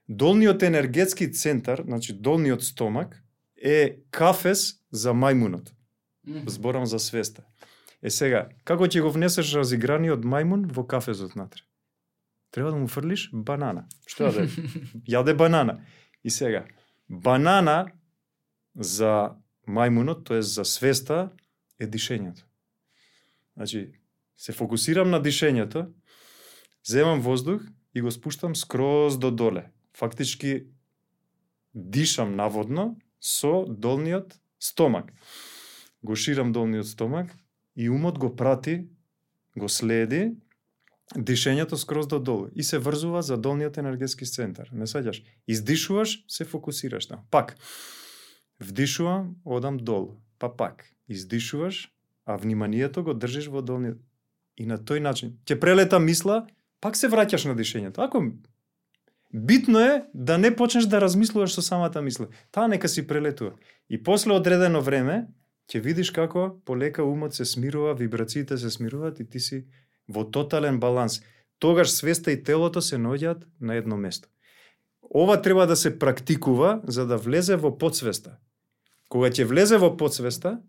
Долниот 0.09 0.63
енергетски 0.63 1.31
центар, 1.31 1.83
значи 1.85 2.13
долниот 2.13 2.63
стомак, 2.63 3.23
е 3.57 4.03
кафес 4.11 4.83
за 4.91 5.13
мајмунот. 5.13 5.71
Зборам 6.47 6.85
за 6.85 6.99
свеста. 6.99 7.43
Е 8.01 8.09
сега, 8.11 8.49
како 8.63 8.87
ќе 8.87 9.01
го 9.03 9.11
внесеш 9.15 9.53
разиграниот 9.55 10.25
мајмун 10.27 10.67
во 10.67 10.83
кафезот 10.87 11.35
натре? 11.39 11.63
Треба 12.51 12.71
да 12.71 12.77
му 12.77 12.87
фрлиш 12.87 13.29
банана. 13.33 13.87
Што 14.07 14.31
да? 14.31 14.47
Јаде 15.13 15.33
банана. 15.33 15.79
И 16.23 16.29
сега, 16.29 16.65
банана 17.09 17.87
за 18.75 19.39
мајмунот, 19.67 20.23
тоа 20.27 20.43
е 20.43 20.45
за 20.45 20.65
свеста, 20.67 21.31
е 21.79 21.87
дишењето. 21.87 22.43
Значи, 23.55 23.91
се 24.37 24.51
фокусирам 24.51 25.09
на 25.09 25.21
дишењето, 25.23 25.87
земам 26.83 27.21
воздух 27.21 27.63
и 27.93 28.01
го 28.01 28.11
спуштам 28.11 28.55
скроз 28.55 29.17
до 29.17 29.31
доле. 29.31 29.69
Фактички 29.97 30.65
дишам 31.73 32.35
наводно 32.35 32.97
со 33.19 33.65
долниот 33.65 34.39
стомак. 34.59 35.13
Го 36.03 36.15
ширам 36.15 36.51
долниот 36.51 36.87
стомак 36.87 37.35
и 37.75 37.89
умот 37.89 38.19
го 38.19 38.35
прати, 38.35 38.87
го 39.57 39.69
следи 39.69 40.33
дишењето 41.15 41.77
скроз 41.77 42.07
до 42.07 42.19
долу 42.19 42.47
и 42.55 42.63
се 42.63 42.79
врзува 42.79 43.21
за 43.21 43.37
долниот 43.37 43.77
енергетски 43.77 44.25
центар. 44.25 44.69
Не 44.71 44.87
саѓаш? 44.87 45.23
Издишуваш, 45.47 46.23
се 46.27 46.45
фокусираш 46.45 47.09
на. 47.09 47.19
Пак. 47.31 47.55
Вдишувам, 48.59 49.35
одам 49.45 49.77
долу. 49.77 50.21
Па 50.39 50.49
пак. 50.57 50.85
Издишуваш, 51.07 51.91
а 52.25 52.37
вниманието 52.37 53.03
го 53.03 53.13
држиш 53.13 53.47
во 53.47 53.61
долниот. 53.61 53.99
И 54.57 54.65
на 54.65 54.77
тој 54.77 54.99
начин 54.99 55.37
ќе 55.45 55.59
прелета 55.59 55.99
мисла, 55.99 56.47
пак 56.81 56.97
се 56.97 57.09
враќаш 57.09 57.45
на 57.49 57.55
дишењето. 57.55 58.05
Ако 58.05 58.23
битно 59.33 59.79
е 59.79 60.03
да 60.13 60.37
не 60.37 60.55
почнеш 60.55 60.85
да 60.85 61.01
размислуваш 61.01 61.53
со 61.53 61.61
самата 61.61 62.01
мисла. 62.01 62.27
Таа 62.51 62.67
нека 62.67 62.89
си 62.89 63.07
прелетува. 63.07 63.51
И 63.89 64.03
после 64.03 64.33
одредено 64.33 64.81
време 64.81 65.27
ќе 65.67 65.81
видиш 65.81 66.11
како 66.11 66.59
полека 66.65 67.03
умот 67.03 67.33
се 67.33 67.45
смирува, 67.45 67.95
вибрациите 67.95 68.57
се 68.57 68.69
смируваат 68.69 69.19
и 69.19 69.29
ти 69.29 69.39
си 69.39 69.65
во 70.07 70.23
тотален 70.23 70.79
баланс. 70.79 71.21
Тогаш 71.59 71.91
свеста 71.91 72.31
и 72.31 72.43
телото 72.43 72.81
се 72.81 72.97
наоѓаат 72.97 73.45
на 73.61 73.75
едно 73.75 73.97
место. 73.97 74.27
Ова 75.15 75.41
треба 75.41 75.67
да 75.67 75.75
се 75.75 75.99
практикува 75.99 76.81
за 76.87 77.07
да 77.07 77.17
влезе 77.17 77.55
во 77.55 77.77
подсвеста. 77.77 78.37
Кога 79.09 79.29
ќе 79.29 79.45
влезе 79.45 79.77
во 79.77 79.93
подсвеста, 79.97 80.59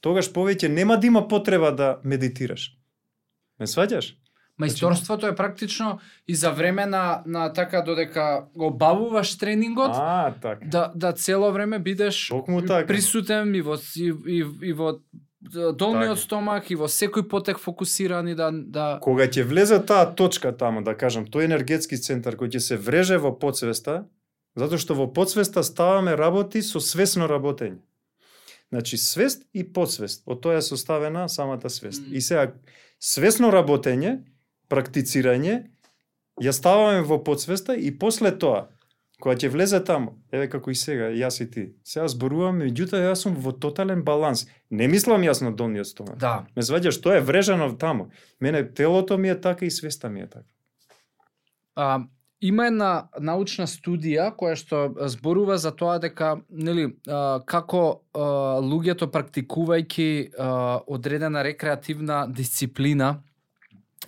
тогаш 0.00 0.32
повеќе 0.32 0.68
нема 0.68 0.96
да 0.96 1.06
има 1.06 1.28
потреба 1.28 1.72
да 1.72 2.00
медитираш. 2.04 2.76
Ме 3.60 3.66
сваѓаш? 3.66 4.14
Мајсторството 4.60 5.26
е 5.32 5.34
практично 5.34 5.98
и 6.28 6.34
за 6.34 6.50
време 6.50 6.86
на, 6.86 7.22
на 7.26 7.52
така 7.52 7.82
додека 7.82 8.46
го 8.54 8.70
бавуваш 8.70 9.38
тренингот, 9.38 9.90
А, 9.94 10.34
така. 10.42 10.66
да, 10.66 10.92
да 10.94 11.12
цело 11.12 11.52
време 11.52 11.78
бидеш 11.78 12.30
така. 12.66 12.86
присутен 12.86 13.54
и 13.54 13.62
во, 13.62 13.74
и, 13.96 14.14
и, 14.26 14.44
и 14.62 14.72
во 14.72 15.00
долниот 15.50 16.14
Така. 16.16 16.20
стомак 16.20 16.70
и 16.70 16.76
во 16.76 16.86
секој 16.88 17.28
потек 17.28 17.58
фокусиран 17.58 18.28
и 18.28 18.34
да, 18.34 18.50
да 18.52 18.98
Кога 19.02 19.26
ќе 19.26 19.42
влезе 19.42 19.78
таа 19.82 20.06
точка 20.14 20.52
таму, 20.56 20.82
да 20.82 20.94
кажам, 20.94 21.26
тој 21.26 21.44
енергетски 21.50 21.98
центар 21.98 22.36
кој 22.36 22.54
ќе 22.54 22.60
се 22.60 22.76
вреже 22.76 23.18
во 23.18 23.34
подсвеста, 23.34 24.06
затоа 24.56 24.78
што 24.78 24.94
во 24.94 25.10
подсвеста 25.12 25.62
ставаме 25.62 26.14
работи 26.16 26.62
со 26.62 26.80
свесно 26.80 27.26
работење. 27.26 27.82
Значи 28.70 28.96
свест 28.96 29.42
и 29.52 29.64
подсвест, 29.66 30.22
од 30.26 30.40
тоа 30.40 30.56
е 30.58 30.62
составена 30.62 31.28
самата 31.28 31.68
свест. 31.70 32.02
Мм. 32.06 32.14
И 32.16 32.20
сега 32.20 32.54
свесно 32.98 33.50
работење, 33.52 34.22
практицирање, 34.68 35.64
ја 36.42 36.52
ставаме 36.52 37.02
во 37.06 37.20
подсвеста 37.24 37.76
и 37.76 37.92
после 37.98 38.32
тоа, 38.38 38.68
кога 39.22 39.36
ќе 39.38 39.50
влезе 39.52 39.80
таму, 39.84 40.16
еве 40.34 40.48
како 40.50 40.72
и 40.72 40.78
сега, 40.78 41.10
јас 41.14 41.40
и 41.44 41.50
ти, 41.50 41.66
сега 41.86 42.08
зборуваме, 42.10 42.66
меѓутоа 42.66 43.04
јас 43.06 43.26
сум 43.26 43.36
во 43.40 43.52
тотален 43.52 44.02
баланс. 44.04 44.46
Не 44.70 44.88
мислам 44.90 45.22
јас 45.22 45.44
на 45.44 45.52
долниот 45.54 45.86
стомак. 45.86 46.18
да. 46.18 46.46
Ме 46.56 46.62
сваѓаш, 46.62 47.00
тоа 47.02 47.20
е 47.20 47.24
врежано 47.24 47.70
таму. 47.78 48.10
Мене 48.40 48.64
телото 48.64 49.18
ми 49.18 49.28
е 49.28 49.40
така 49.40 49.64
и 49.64 49.70
свеста 49.70 50.10
ми 50.10 50.20
е 50.20 50.26
така. 50.26 50.46
А, 51.76 52.00
има 52.40 52.66
една 52.66 52.90
научна 53.20 53.66
студија 53.70 54.28
која 54.36 54.56
што 54.58 55.08
зборува 55.08 55.56
за 55.58 55.72
тоа 55.72 55.98
дека 56.02 56.36
нели 56.50 56.90
како 57.46 57.84
луѓето 58.14 59.08
практикувајќи 59.14 60.08
одредена 60.86 61.44
рекреативна 61.46 62.26
дисциплина 62.28 63.22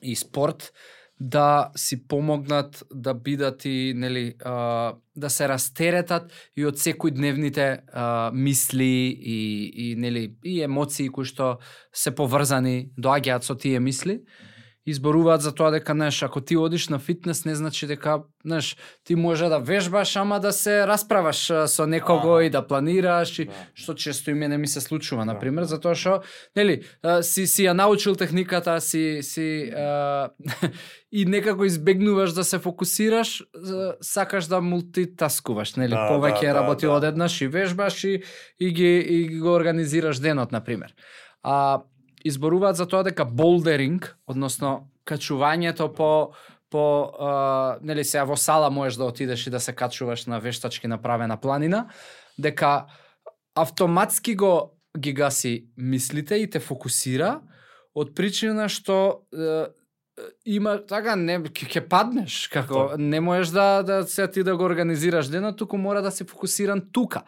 и 0.03 0.17
спорт 0.17 0.73
да 1.21 1.71
си 1.77 2.09
помогнат 2.09 2.85
да 2.95 3.15
бидат 3.15 3.65
и 3.65 3.93
нели 3.97 4.35
а, 4.45 4.95
да 5.17 5.31
се 5.31 5.49
растеретат 5.49 6.33
и 6.57 6.67
од 6.69 6.77
секојдневните 6.77 7.67
а, 7.89 8.31
мисли 8.33 9.17
и 9.17 9.39
и 9.75 9.95
нели 9.97 10.37
и 10.45 10.61
емоции 10.61 11.09
кои 11.09 11.25
што 11.25 11.57
се 11.93 12.13
поврзани 12.13 12.91
доаѓаат 13.01 13.49
со 13.49 13.57
тие 13.57 13.81
мисли 13.81 14.21
и 14.87 14.95
зборуваат 14.95 15.43
за 15.43 15.53
тоа 15.55 15.71
дека 15.71 15.93
знаеш 15.93 16.23
ако 16.23 16.41
ти 16.41 16.57
одиш 16.57 16.89
на 16.89 16.99
фитнес 16.99 17.45
не 17.45 17.55
значи 17.55 17.87
дека 17.87 18.23
знаеш 18.45 18.77
ти 19.05 19.15
може 19.15 19.49
да 19.49 19.59
вежбаш 19.59 20.17
ама 20.17 20.41
да 20.41 20.53
се 20.53 20.87
расправаш 20.87 21.51
а, 21.51 21.69
со 21.69 21.87
некого 21.87 22.35
Аха. 22.35 22.45
и 22.45 22.51
да 22.51 22.67
планираш 22.67 23.39
и 23.39 23.45
Да. 23.45 23.53
што 23.75 23.95
често 23.95 24.31
и 24.31 24.35
мене 24.35 24.59
ми 24.59 24.67
се 24.69 24.81
случува 24.81 25.25
на 25.25 25.35
Да, 25.35 25.39
пример 25.41 25.63
да. 25.63 25.67
затоа 25.69 25.95
што 25.95 26.23
нели 26.57 26.83
а, 27.03 27.23
си 27.23 27.47
си 27.47 27.67
ја 27.67 27.73
научил 27.73 28.15
техниката 28.15 28.81
си 28.81 29.19
си 29.23 29.73
а, 29.77 30.29
и 31.13 31.25
некако 31.25 31.65
избегнуваш 31.65 32.33
да 32.33 32.45
се 32.45 32.59
фокусираш 32.59 33.43
сакаш 34.01 34.45
да 34.47 34.61
мултитаскуваш 34.61 35.75
нели 35.77 35.95
Да, 35.95 36.09
повеќе 36.11 36.47
да, 36.47 36.55
работи 36.55 36.87
да. 36.87 36.93
одеднаш 36.93 37.41
и 37.41 37.49
вежбаш 37.49 38.05
и 38.05 38.23
и 38.61 38.71
ги 38.73 38.97
и 38.99 39.39
го 39.39 39.55
организираш 39.55 40.19
денот 40.19 40.53
на 40.53 40.61
пример 40.61 40.95
а 41.43 41.83
изборуваат 42.27 42.77
за 42.77 42.87
тоа 42.87 43.05
дека 43.07 43.25
болдеринг, 43.25 44.17
односно 44.27 44.91
качувањето 45.07 45.93
по 45.95 46.35
по 46.71 47.13
а, 47.21 47.79
нели 47.83 48.05
сега 48.05 48.25
во 48.27 48.37
сала 48.37 48.71
можеш 48.71 48.99
да 48.99 49.05
отидеш 49.07 49.47
и 49.47 49.51
да 49.51 49.61
се 49.61 49.73
качуваш 49.73 50.27
на 50.27 50.41
вештачки 50.41 50.89
направена 50.91 51.37
планина, 51.37 51.87
дека 52.39 52.87
автоматски 53.55 54.35
го 54.35 54.75
ги 54.99 55.13
гаси 55.13 55.67
мислите 55.77 56.35
и 56.35 56.51
те 56.51 56.61
фокусира 56.61 57.41
од 57.97 58.13
причина 58.17 58.69
што 58.69 59.27
е, 59.33 59.67
има 60.45 60.77
така 60.89 61.17
не 61.17 61.39
ќе 61.41 61.69
ќе 61.69 61.83
паднеш 61.89 62.47
како 62.53 62.97
не 63.01 63.21
можеш 63.21 63.53
да 63.57 63.83
да 63.83 64.03
се 64.09 64.29
ти 64.29 64.45
да 64.45 64.57
го 64.57 64.65
организираш 64.65 65.29
денот 65.33 65.57
туку 65.57 65.77
мора 65.81 66.03
да 66.03 66.11
си 66.11 66.25
фокусиран 66.25 66.83
тука 66.93 67.25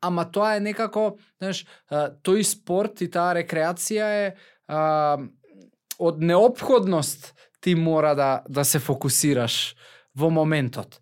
ама 0.00 0.24
тоа 0.30 0.56
е 0.56 0.64
некако 0.64 1.18
знаеш 1.38 1.64
тој 2.24 2.42
спорт 2.46 3.02
и 3.04 3.10
таа 3.10 3.34
рекреација 3.36 4.08
е 4.24 4.26
а, 4.68 5.18
од 5.98 6.20
неопходност 6.20 7.34
ти 7.60 7.74
мора 7.74 8.14
да 8.14 8.42
да 8.48 8.64
се 8.64 8.78
фокусираш 8.78 9.76
во 10.14 10.30
моментот 10.30 11.00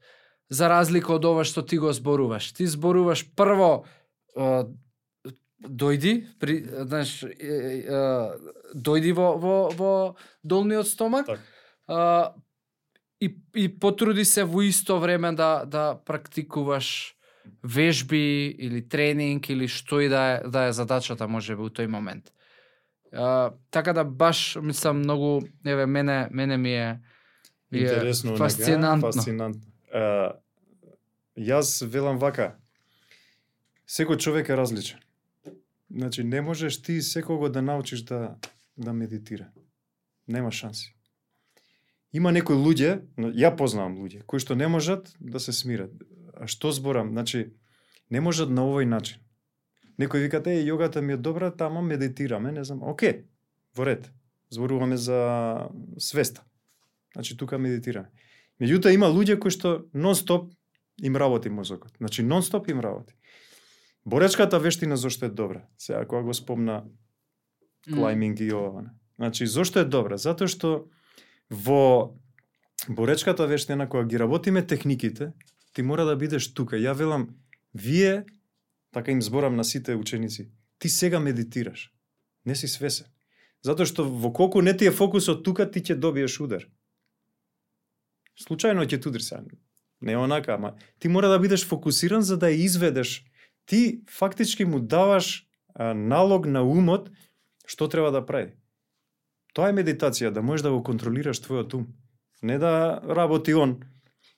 за 0.50 0.68
разлика 0.68 1.14
од 1.14 1.24
ова 1.24 1.44
што 1.44 1.62
ти 1.62 1.78
го 1.78 1.92
зборуваш 1.92 2.52
ти 2.52 2.66
зборуваш 2.66 3.24
прво 3.36 3.84
а, 4.36 4.66
дојди 5.58 6.26
при 6.40 6.62
знаеш 6.64 7.24
дојди 8.74 9.12
во 9.12 9.34
во 9.38 9.56
во 9.74 9.92
долниот 10.42 10.86
стомак 10.86 11.26
Така. 11.26 11.42
а, 11.86 12.34
и 13.20 13.34
и 13.54 13.68
потруди 13.68 14.24
се 14.24 14.44
во 14.44 14.62
исто 14.62 14.98
време 14.98 15.32
да 15.32 15.64
да 15.66 15.98
практикуваш 16.04 17.17
вежби 17.62 18.46
или 18.58 18.88
тренинг 18.88 19.48
или 19.48 19.68
што 19.68 20.00
и 20.00 20.08
да 20.08 20.22
е 20.44 20.48
да 20.48 20.68
е 20.68 20.72
задачата 20.72 21.28
можеби 21.28 21.62
у 21.62 21.70
тој 21.70 21.86
момент. 21.86 22.32
А, 23.12 23.52
така 23.70 23.92
да 23.92 24.04
баш 24.04 24.58
мислам 24.62 24.98
многу 24.98 25.46
еве 25.66 25.86
мене 25.86 26.28
мене 26.30 26.56
ми 26.56 26.74
е 26.74 27.00
ми 27.72 27.78
е 27.78 27.82
Интересно, 27.82 28.36
фасцинантно. 28.36 29.12
Фасцинантно. 29.12 29.62
А, 29.92 30.36
јас 31.36 31.86
велам 31.86 32.18
вака. 32.18 32.56
Секој 33.88 34.18
човек 34.18 34.48
е 34.48 34.56
различен. 34.56 34.98
Значи 35.90 36.24
не 36.24 36.40
можеш 36.40 36.82
ти 36.82 37.02
секого 37.02 37.48
да 37.48 37.62
научиш 37.62 38.02
да 38.02 38.36
да 38.76 38.92
медитира. 38.92 39.48
Нема 40.28 40.52
шанси. 40.52 40.94
Има 42.12 42.32
некои 42.32 42.56
луѓе, 42.56 43.02
ја 43.36 43.50
познавам 43.56 43.98
луѓе 44.00 44.22
кои 44.24 44.40
што 44.40 44.56
не 44.56 44.68
можат 44.68 45.12
да 45.20 45.40
се 45.40 45.52
смират. 45.52 45.92
Што 46.46 46.72
зборам? 46.72 47.10
Значи 47.12 47.54
не 48.10 48.20
можат 48.20 48.50
на 48.50 48.62
овој 48.68 48.84
начин. 48.84 49.18
Некој 49.98 50.28
викате, 50.28 50.54
е, 50.54 50.64
јогата 50.64 51.00
ми 51.00 51.12
е 51.12 51.16
добра, 51.16 51.50
тамо 51.50 51.82
медитираме, 51.82 52.52
не 52.52 52.64
знам. 52.64 52.82
Оке, 52.82 53.24
во 53.74 53.84
ред. 53.84 54.10
зборуваме 54.50 54.96
за 54.96 55.68
свеста. 55.98 56.42
Значи 57.12 57.36
тука 57.36 57.58
медитираме. 57.58 58.08
Меѓутоа 58.60 58.94
има 58.94 59.06
луѓе 59.06 59.38
кои 59.38 59.50
што 59.50 59.88
нон-стоп 59.94 60.50
им 61.02 61.16
работи 61.16 61.48
мозокот. 61.48 61.92
Значи 61.98 62.22
нон-стоп 62.22 62.70
им 62.70 62.80
работи. 62.80 63.14
Боречката 64.04 64.58
вештина 64.58 64.96
зошто 64.96 65.26
е 65.26 65.28
добра? 65.28 65.66
Сега 65.78 66.06
кога 66.06 66.22
го 66.22 66.34
спомна 66.34 66.84
клайминг 67.94 68.40
и 68.40 68.52
ова. 68.52 68.90
Значи 69.18 69.46
зошто 69.46 69.78
е 69.78 69.84
добра? 69.84 70.16
Затоа 70.16 70.48
што 70.48 70.88
во 71.50 72.16
боречката 72.88 73.46
вештина 73.46 73.88
кога 73.88 74.04
ги 74.04 74.18
работиме 74.18 74.66
техниките, 74.66 75.32
ти 75.72 75.82
мора 75.82 76.04
да 76.04 76.16
бидеш 76.16 76.54
тука. 76.54 76.76
Ја 76.76 76.94
велам, 76.94 77.28
вие, 77.74 78.24
така 78.92 79.10
им 79.10 79.22
зборам 79.22 79.56
на 79.56 79.64
сите 79.64 79.94
ученици, 79.94 80.50
ти 80.78 80.88
сега 80.88 81.20
медитираш. 81.20 81.92
Не 82.46 82.54
си 82.54 82.68
свесен. 82.68 83.06
Затоа 83.62 83.86
што 83.86 84.04
во 84.06 84.32
колку 84.32 84.62
не 84.62 84.76
ти 84.76 84.86
е 84.86 84.94
фокусот 84.94 85.42
тука, 85.44 85.66
ти 85.70 85.82
ќе 85.82 85.98
добиеш 85.98 86.40
удар. 86.40 86.64
Случајно 88.38 88.86
ќе 88.86 89.02
тудри 89.02 89.22
се. 89.22 89.42
Не 90.00 90.16
онака, 90.16 90.54
ама 90.54 90.74
ти 90.98 91.08
мора 91.08 91.28
да 91.28 91.38
бидеш 91.38 91.66
фокусиран 91.66 92.22
за 92.22 92.38
да 92.38 92.46
ја 92.46 92.64
изведеш. 92.64 93.24
Ти 93.66 94.02
фактички 94.10 94.64
му 94.64 94.80
даваш 94.80 95.46
а, 95.74 95.94
налог 95.94 96.46
на 96.46 96.62
умот 96.62 97.10
што 97.66 97.88
треба 97.88 98.10
да 98.10 98.24
прави. 98.24 98.54
Тоа 99.52 99.68
е 99.68 99.76
медитација, 99.76 100.30
да 100.30 100.42
можеш 100.42 100.64
да 100.64 100.72
го 100.72 100.82
контролираш 100.82 101.42
твојот 101.44 101.74
ум. 101.74 101.88
Не 102.42 102.58
да 102.58 103.00
работи 103.02 103.54
он. 103.54 103.82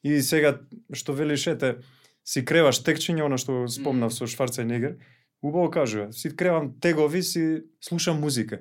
И 0.02 0.22
сега, 0.22 0.60
што 0.92 1.12
велиш, 1.12 1.46
ете, 1.46 1.76
си 2.24 2.44
креваш 2.44 2.80
текчење, 2.84 3.24
оно 3.26 3.36
што 3.40 3.66
спомнав 3.68 4.14
со 4.14 4.26
Шварценегер, 4.26 4.96
убаво 5.42 5.70
кажува, 5.70 6.12
си 6.12 6.32
кревам 6.36 6.72
тегови, 6.80 7.22
си 7.22 7.64
слушам 7.80 8.20
музика. 8.20 8.60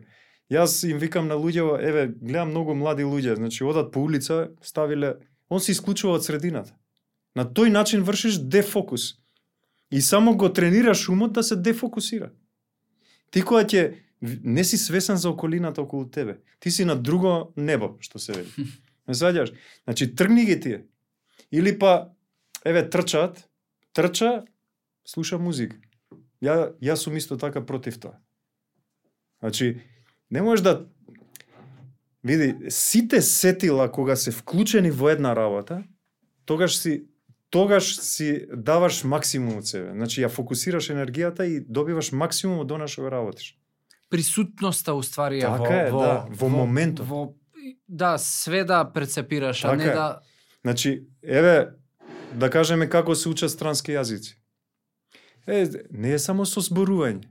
Јас 0.51 0.81
им 0.89 0.97
викам 0.97 1.27
на 1.27 1.37
луѓе, 1.37 1.77
еве, 1.85 2.07
гледам 2.09 2.49
многу 2.49 2.73
млади 2.75 3.03
луѓе, 3.03 3.35
значи 3.35 3.63
одат 3.63 3.91
по 3.91 4.01
улица, 4.01 4.49
ставиле, 4.61 5.15
он 5.49 5.59
се 5.59 5.71
исклучува 5.71 6.17
од 6.17 6.25
средината. 6.25 6.73
На 7.35 7.45
тој 7.45 7.69
начин 7.69 8.03
вршиш 8.03 8.41
дефокус. 8.41 9.19
И 9.91 10.01
само 10.01 10.35
го 10.37 10.49
тренираш 10.53 11.09
умот 11.09 11.33
да 11.33 11.43
се 11.43 11.55
дефокусира. 11.55 12.31
Ти 13.31 13.41
кога 13.41 13.63
ќе 13.63 13.93
не 14.21 14.63
си 14.63 14.77
свесен 14.77 15.17
за 15.17 15.29
околината 15.29 15.81
околу 15.81 16.09
тебе. 16.09 16.37
Ти 16.59 16.71
си 16.71 16.85
на 16.85 16.95
друго 16.95 17.53
небо, 17.57 17.95
што 17.99 18.19
се 18.19 18.33
вели. 18.33 18.49
Не 19.07 19.15
сваѓаш? 19.15 19.53
Значи 19.83 20.15
тргни 20.15 20.45
ги 20.45 20.59
тие. 20.59 20.83
Или 21.51 21.79
па 21.79 22.09
еве 22.65 22.89
трчаат, 22.89 23.49
трча, 23.93 24.45
слуша 25.05 25.37
музика. 25.37 25.77
Ја 26.41 26.71
јас 26.79 27.03
сум 27.03 27.17
исто 27.17 27.37
така 27.37 27.65
против 27.65 27.99
тоа. 27.99 28.19
Значи 29.39 29.81
не 30.31 30.41
можеш 30.41 30.63
да 30.63 30.85
види 32.23 32.69
сите 32.69 33.21
сетила 33.21 33.91
кога 33.91 34.15
се 34.15 34.31
вклучени 34.31 34.91
во 34.91 35.09
една 35.09 35.35
работа, 35.35 35.83
тогаш 36.45 36.77
си 36.77 37.05
тогаш 37.49 37.99
си 37.99 38.45
даваш 38.53 39.03
максимум 39.03 39.57
од 39.57 39.67
себе. 39.67 39.91
Значи 39.93 40.21
ја 40.21 40.29
фокусираш 40.29 40.91
енергијата 40.93 41.47
и 41.49 41.59
добиваш 41.59 42.11
максимум 42.11 42.59
од 42.61 42.71
она 42.71 42.87
што 42.87 43.09
работиш. 43.09 43.55
Присутноста 44.09 44.93
уствари 44.93 45.41
така 45.41 45.57
во, 45.57 45.73
е, 45.73 45.91
во, 45.91 46.01
да, 46.01 46.13
во 46.29 46.49
моментот. 46.49 47.05
Во, 47.07 47.33
да, 47.87 48.17
све 48.17 48.63
да 48.63 48.83
прецепираш, 48.85 49.61
Така 49.61 49.73
а 49.73 49.77
не 49.77 49.85
е. 49.85 49.93
да 49.93 50.21
Значи, 50.69 51.07
еве, 51.23 51.69
да 52.33 52.49
кажеме 52.49 52.85
како 52.89 53.15
се 53.17 53.29
учат 53.29 53.49
странски 53.49 53.95
јазици. 53.95 54.35
Е, 55.47 55.65
не 55.89 56.11
е 56.13 56.19
само 56.21 56.45
со 56.45 56.61
зборување. 56.61 57.25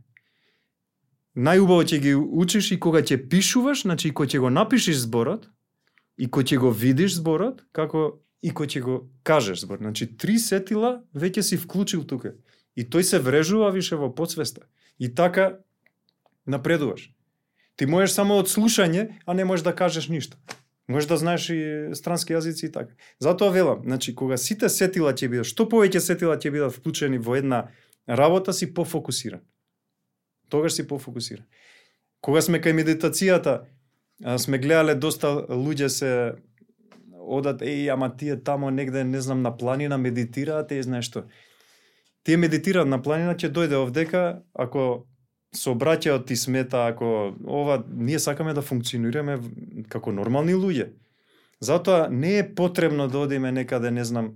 Најубаво 1.39 1.85
ќе 1.87 2.01
ги 2.03 2.17
учиш 2.19 2.73
и 2.75 2.81
кога 2.83 2.99
ќе 2.99 3.21
пишуваш, 3.31 3.85
значи 3.87 4.11
и 4.11 4.15
кога 4.15 4.27
ќе 4.27 4.43
го 4.43 4.51
напишеш 4.51 5.05
зборот, 5.05 5.47
и 6.19 6.27
кога 6.27 6.51
ќе 6.51 6.59
го 6.59 6.75
видиш 6.75 7.15
зборот, 7.21 7.63
како 7.71 8.19
и 8.43 8.51
кога 8.51 8.67
ќе 8.67 8.83
го 8.83 8.99
кажеш 9.23 9.63
збор. 9.63 9.79
Значи, 9.87 10.11
три 10.19 10.41
сетила 10.43 11.05
веќе 11.15 11.47
си 11.47 11.63
вклучил 11.63 12.03
тука. 12.11 12.35
И 12.75 12.83
тој 12.83 13.07
се 13.07 13.23
врежува 13.23 13.71
више 13.71 13.95
во 13.95 14.11
подсвеста. 14.11 14.67
И 14.99 15.15
така 15.15 15.61
напредуваш. 16.43 17.13
Ти 17.79 17.87
можеш 17.87 18.19
само 18.19 18.43
од 18.43 18.51
слушање, 18.51 19.13
а 19.27 19.35
не 19.35 19.47
можеш 19.47 19.63
да 19.63 19.79
кажеш 19.79 20.11
ништо. 20.11 20.35
Може 20.89 21.09
да 21.09 21.17
знаеш 21.17 21.51
и 21.51 21.61
странски 21.93 22.33
јазици 22.33 22.67
и 22.67 22.73
така. 22.73 22.95
Затоа 23.21 23.51
велам, 23.53 23.83
значи 23.85 24.15
кога 24.15 24.37
сите 24.37 24.69
сетила 24.69 25.13
ќе 25.13 25.29
бидат, 25.29 25.47
што 25.47 25.69
повеќе 25.69 26.01
сетила 26.01 26.37
ќе 26.41 26.51
бидат 26.51 26.73
вклучени 26.73 27.19
во 27.19 27.37
една 27.37 27.69
работа 28.09 28.53
си 28.53 28.73
пофокусиран. 28.75 29.41
Тогаш 30.49 30.73
си 30.73 30.87
пофокусиран. 30.89 31.45
Кога 32.21 32.41
сме 32.41 32.59
кај 32.59 32.73
медитацијата, 32.73 33.69
сме 34.39 34.59
гледале 34.59 34.95
доста 34.95 35.29
луѓе 35.53 35.89
се 35.89 36.11
одат, 37.13 37.61
еј, 37.61 37.93
ама 37.93 38.09
тие 38.17 38.41
тамо 38.41 38.71
негде, 38.71 39.05
не 39.05 39.21
знам, 39.21 39.43
на 39.43 39.53
планина 39.57 39.99
медитираат, 39.99 40.73
еј, 40.73 40.89
знаеш 40.89 41.13
што. 41.13 41.27
Тие 42.25 42.41
медитираат 42.41 42.89
на 42.89 43.03
планина, 43.03 43.37
ќе 43.37 43.53
дојде 43.53 43.77
овдека, 43.77 44.43
ако 44.55 45.05
сообраќајот 45.57 46.27
ти 46.29 46.37
смета, 46.37 46.87
ако 46.87 47.35
ова, 47.45 47.83
ние 47.89 48.19
сакаме 48.19 48.55
да 48.55 48.63
функционираме 48.63 49.39
како 49.89 50.13
нормални 50.13 50.55
луѓе. 50.55 50.91
Затоа 51.61 52.09
не 52.11 52.39
е 52.39 52.55
потребно 52.55 53.09
да 53.09 53.19
одиме 53.19 53.53
некаде, 53.53 53.91
не 53.91 54.05
знам, 54.05 54.35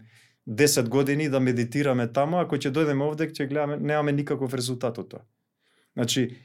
10 0.49 0.89
години 0.89 1.29
да 1.29 1.41
медитираме 1.41 2.09
тамо, 2.13 2.41
ако 2.43 2.57
ќе 2.57 2.73
дојдеме 2.75 3.05
овде, 3.07 3.29
ќе 3.31 3.47
гледаме, 3.47 3.77
немаме 3.77 4.13
никаков 4.13 4.55
резултат 4.55 4.99
од 4.99 5.11
тоа. 5.11 5.23
Значи, 5.95 6.37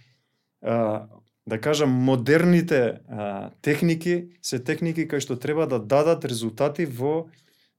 а, 0.61 1.07
да 1.47 1.61
кажам, 1.61 1.89
модерните 1.89 2.99
а, 3.07 3.49
техники 3.61 4.29
се 4.41 4.59
техники 4.59 5.07
кои 5.07 5.23
што 5.23 5.39
треба 5.39 5.67
да 5.67 5.79
дадат 5.79 6.25
резултати 6.25 6.85
во 6.85 7.29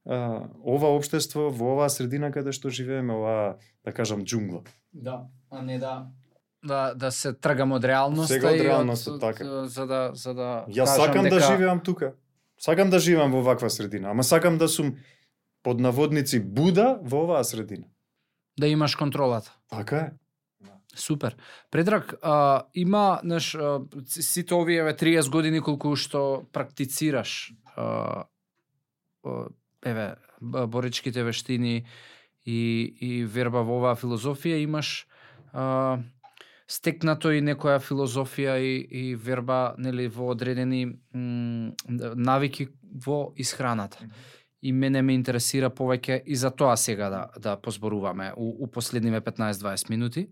а, 0.03 0.49
ова 0.65 0.91
општество, 0.97 1.47
во 1.53 1.77
оваа 1.77 1.89
средина 1.89 2.33
каде 2.35 2.51
што 2.51 2.73
живееме, 2.73 3.13
оваа, 3.13 3.57
да 3.85 3.93
кажам, 3.93 4.25
джунгла. 4.25 4.65
Да, 4.91 5.29
а 5.49 5.61
не 5.61 5.79
да 5.79 6.09
да 6.63 6.93
да 6.93 7.11
се 7.11 7.33
тргам 7.33 7.71
од 7.71 7.83
реалноста 7.83 8.33
Сега 8.33 8.49
од 8.49 8.55
и 8.55 8.63
реалноста, 8.63 9.11
од- 9.11 9.21
така. 9.21 9.45
за 9.65 9.87
да 9.87 10.11
за 10.13 10.33
да 10.33 10.65
кажам 10.67 10.87
сакам 10.87 11.23
дека... 11.23 11.35
да 11.35 11.41
живеам 11.41 11.79
тука. 11.79 12.13
Сакам 12.59 12.89
да 12.89 12.99
живеам 12.99 13.31
во 13.31 13.41
ваква 13.41 13.69
средина, 13.69 14.09
ама 14.09 14.23
сакам 14.23 14.57
да 14.57 14.67
сум 14.67 14.95
под 15.63 15.79
наводници 15.79 16.39
буда 16.41 16.99
во 17.01 17.23
оваа 17.23 17.43
средина. 17.43 17.85
да 18.59 18.67
имаш 18.67 18.95
контролата. 18.95 19.55
Така 19.69 19.97
е. 19.97 20.11
Супер. 20.95 21.35
Предраг, 21.71 22.13
а, 22.21 22.63
има, 22.73 23.21
а, 23.23 23.39
ц- 24.05 24.21
сите 24.21 24.53
овие 24.53 24.77
еве 24.77 24.93
30 24.93 25.29
години 25.29 25.61
колку 25.61 25.95
што 25.95 26.45
практицираш 26.51 27.53
а, 27.75 28.23
а, 29.23 29.45
еве 29.85 30.15
б- 30.41 30.67
боречките 30.67 31.23
вештини 31.23 31.85
и 32.45 32.59
и 32.99 33.23
верба 33.25 33.61
во 33.61 33.77
оваа 33.77 33.95
филозофија 33.95 34.57
имаш 34.57 35.07
а, 35.53 35.99
стекнато 36.69 37.31
и 37.33 37.41
некоја 37.41 37.79
филозофија 37.81 38.57
и, 38.61 38.73
и 38.83 39.15
верба 39.15 39.73
нели 39.81 40.07
во 40.07 40.29
одредени 40.35 40.85
м, 41.15 41.73
навики 42.15 42.69
во 43.05 43.33
исхраната. 43.37 44.05
И 44.61 44.71
мене 44.71 45.01
ме 45.01 45.15
интересира 45.15 45.69
повеќе 45.69 46.21
и 46.25 46.35
за 46.35 46.51
тоа 46.51 46.75
сега 46.77 47.09
да 47.09 47.27
да 47.39 47.55
позборуваме 47.57 48.33
у, 48.37 48.63
у 48.63 48.67
последниве 48.67 49.21
15-20 49.21 49.89
минути. 49.89 50.27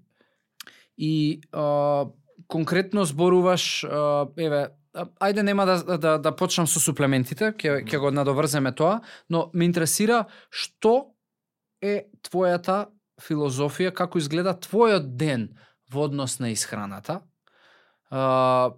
И 0.98 1.42
а, 1.52 2.06
конкретно 2.48 3.06
зборуваш 3.06 3.84
а, 3.84 4.28
еве 4.38 4.68
ајде 4.98 5.42
нема 5.42 5.66
да 5.66 5.98
да 5.98 6.18
да 6.18 6.36
почнам 6.36 6.68
со 6.68 6.80
суплементите, 6.80 7.54
ќе 7.54 7.82
ќе 7.86 7.98
го 7.98 8.12
надоврземе 8.12 8.76
тоа, 8.76 9.02
но 9.30 9.50
ме 9.54 9.66
интересира 9.66 10.26
што 10.50 11.14
е 11.82 12.10
твојата 12.22 12.88
филозофија, 13.22 13.92
како 13.94 14.18
изгледа 14.18 14.54
твојот 14.54 15.16
ден 15.18 15.50
во 15.90 16.08
однос 16.08 16.40
на 16.40 16.52
исхраната. 16.52 17.22
А, 18.10 18.72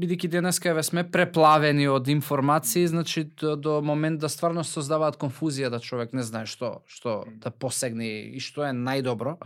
бидејќи 0.00 0.30
денеска 0.32 0.72
еве 0.72 0.82
сме 0.82 1.04
преплавени 1.06 1.86
од 1.88 2.08
информации, 2.08 2.86
значи 2.90 3.24
до, 3.24 3.54
до 3.56 3.80
момент 3.82 4.20
да 4.20 4.28
стварно 4.28 4.64
создаваат 4.64 5.18
конфузија 5.20 5.70
да 5.70 5.80
човек 5.80 6.12
не 6.12 6.22
знае 6.26 6.46
што 6.50 6.82
што 6.90 7.24
да 7.42 7.50
посегне 7.50 8.34
и 8.34 8.40
што 8.40 8.66
е 8.66 8.72
најдобро. 8.74 9.38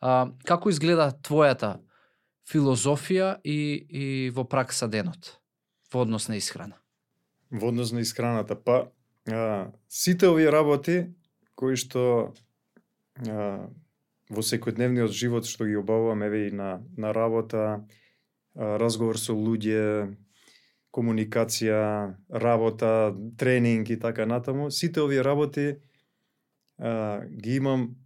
А, 0.00 0.30
како 0.44 0.70
изгледа 0.70 1.10
твојата 1.22 1.78
филозофија 2.48 3.38
и, 3.44 3.58
и 3.88 4.04
во 4.30 4.44
пракса 4.44 4.88
денот 4.88 5.38
во 5.92 6.04
однос 6.04 6.28
на 6.28 6.38
исхрана? 6.38 6.78
Во 7.50 7.72
однос 7.72 7.92
на 7.92 8.04
исхраната, 8.04 8.54
па 8.56 8.90
а, 9.26 9.72
сите 9.88 10.28
овие 10.28 10.52
работи 10.52 11.08
кои 11.58 11.76
што 11.76 12.34
а, 13.26 13.68
во 14.28 14.44
секојдневниот 14.44 15.12
живот 15.12 15.48
што 15.48 15.66
ги 15.68 15.76
обавувам 15.76 16.22
еве 16.22 16.48
и 16.48 16.50
на 16.52 16.82
на 16.96 17.12
работа, 17.14 17.84
разговор 18.54 19.18
со 19.18 19.32
луѓе, 19.32 20.16
комуникација, 20.90 22.16
работа, 22.30 23.14
тренинг 23.38 23.90
и 23.90 23.98
така 24.00 24.26
натаму, 24.26 24.70
сите 24.70 25.00
овие 25.00 25.22
работи 25.22 25.76
а, 26.78 27.24
ги 27.28 27.56
имам 27.56 27.96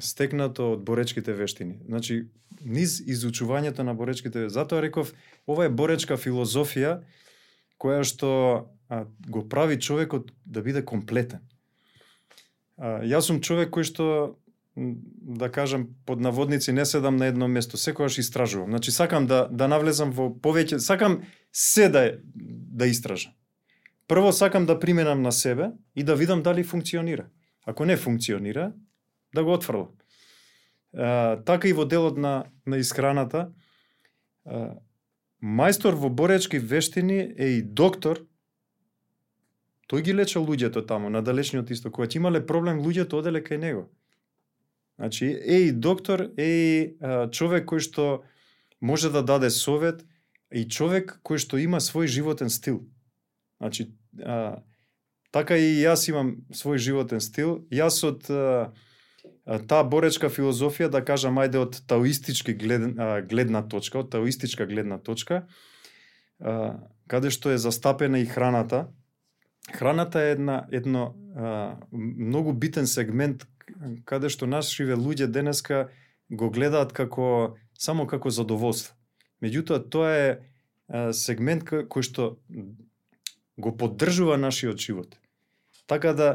стекнато 0.00 0.72
од 0.74 0.82
боречките 0.84 1.32
вештини. 1.32 1.78
Значи, 1.86 2.26
низ 2.60 2.98
изучувањето 3.00 3.86
на 3.86 3.94
боречките 3.94 4.48
Затоа 4.48 4.82
реков, 4.82 5.14
ова 5.46 5.66
е 5.66 5.70
боречка 5.70 6.18
филозофија 6.18 7.00
која 7.78 8.02
што 8.02 8.30
а, 8.88 9.06
го 9.28 9.46
прави 9.48 9.78
човекот 9.80 10.32
да 10.44 10.62
биде 10.62 10.82
комплетен. 10.82 11.46
А, 12.76 13.00
јас 13.06 13.30
сум 13.30 13.40
човек 13.40 13.70
кој 13.70 13.86
што 13.86 14.36
да 14.76 15.52
кажам 15.52 15.88
под 16.06 16.20
наводници 16.20 16.72
не 16.72 16.84
седам 16.84 17.16
на 17.16 17.26
едно 17.26 17.48
место, 17.48 17.76
секогаш 17.76 18.18
истражувам. 18.18 18.70
Значи 18.70 18.90
сакам 18.90 19.26
да 19.26 19.48
да 19.50 19.68
навлезам 19.68 20.12
во 20.12 20.28
повеќе, 20.30 20.76
сакам 20.76 21.22
се 21.52 21.88
да 21.88 22.18
да 22.34 22.86
истражам. 22.86 23.32
Прво 24.08 24.32
сакам 24.32 24.66
да 24.66 24.78
применам 24.78 25.22
на 25.22 25.32
себе 25.32 25.70
и 25.96 26.04
да 26.04 26.16
видам 26.16 26.42
дали 26.42 26.64
функционира. 26.64 27.26
Ако 27.66 27.84
не 27.84 27.96
функционира, 27.96 28.72
да 29.34 29.44
го 29.44 29.52
отфрлам. 29.52 29.88
Така 31.46 31.68
и 31.68 31.72
во 31.72 31.84
делот 31.84 32.16
на, 32.16 32.44
на 32.66 32.78
исхраната, 32.78 33.50
а, 34.46 34.78
мајстор 35.42 35.92
во 35.92 36.08
боречки 36.08 36.58
вештини 36.58 37.34
е 37.36 37.48
и 37.58 37.62
доктор, 37.62 38.22
тој 39.90 40.02
ги 40.02 40.14
леча 40.14 40.40
луѓето 40.40 40.86
таму, 40.86 41.10
на 41.10 41.22
далечниот 41.22 41.70
исток. 41.70 41.94
Кога 41.94 42.08
имале 42.14 42.46
проблем, 42.46 42.80
луѓето 42.80 43.20
оделе 43.20 43.42
кај 43.42 43.58
него. 43.58 43.90
Значи, 44.98 45.26
е 45.26 45.56
и 45.56 45.72
доктор, 45.72 46.20
е 46.36 46.44
и 46.44 46.96
а, 47.00 47.28
човек 47.30 47.68
кој 47.68 47.84
што 47.84 48.24
може 48.80 49.10
да 49.12 49.22
даде 49.22 49.50
совет, 49.50 50.06
и 50.48 50.64
човек 50.64 51.18
кој 51.20 51.36
што 51.36 51.60
има 51.60 51.80
свој 51.84 52.08
животен 52.08 52.48
стил. 52.48 52.86
Значи, 53.60 53.92
а, 54.24 54.64
така 55.36 55.56
и 55.60 55.84
јас 55.84 56.08
имам 56.08 56.48
свој 56.48 56.80
животен 56.80 57.20
стил. 57.20 57.66
Јас 57.68 58.00
од 58.08 58.24
а, 58.32 58.72
таа 59.44 59.84
боречка 59.84 60.32
филозофија, 60.32 60.88
да 60.88 61.04
кажам, 61.04 61.36
ајде 61.44 61.60
од 61.60 61.76
таоистички 61.86 62.56
глед, 62.56 62.96
гледна 63.28 63.62
точка, 63.68 64.00
од 64.00 64.10
таоистичка 64.10 64.66
гледна 64.66 64.98
точка, 64.98 65.44
каде 67.06 67.30
што 67.30 67.52
е 67.52 67.58
застапена 67.58 68.18
и 68.18 68.26
храната. 68.26 68.88
Храната 69.72 70.22
е 70.22 70.32
една, 70.36 70.66
едно 70.72 71.14
многу 71.92 72.52
битен 72.52 72.86
сегмент 72.86 73.46
каде 74.04 74.30
што 74.32 74.46
нашиве 74.46 74.94
луѓе 74.94 75.26
денеска 75.26 75.88
го 76.30 76.50
гледаат 76.50 76.92
како 76.92 77.56
само 77.78 78.06
како 78.06 78.30
задоволство. 78.30 78.94
Меѓутоа 79.42 79.82
тоа 79.90 80.10
е 80.16 81.12
сегмент 81.12 81.66
кој 81.66 82.02
што 82.02 82.38
го 83.58 83.72
поддржува 83.76 84.36
нашиот 84.36 84.78
живот. 84.78 85.16
Така 85.86 86.12
да 86.12 86.30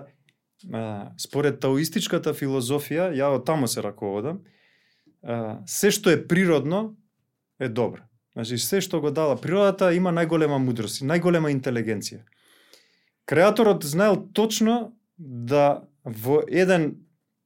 според 1.17 1.59
таоистичката 1.59 2.35
филозофија, 2.37 3.09
ја 3.15 3.31
од 3.35 3.45
тамо 3.45 3.67
се 3.67 3.81
раководам, 3.81 4.43
се 5.65 5.91
што 5.91 6.11
е 6.13 6.21
природно 6.27 6.95
е 7.59 7.69
добро. 7.69 8.05
Значи, 8.33 8.57
се 8.57 8.81
што 8.81 9.01
го 9.01 9.11
дала 9.11 9.35
природата 9.35 9.91
има 9.93 10.13
најголема 10.13 10.59
мудрост, 10.61 11.01
најголема 11.03 11.51
интелигенција. 11.51 12.21
Креаторот 13.25 13.83
знаел 13.83 14.21
точно 14.33 14.93
да 15.17 15.83
во 16.03 16.41
еден 16.47 16.95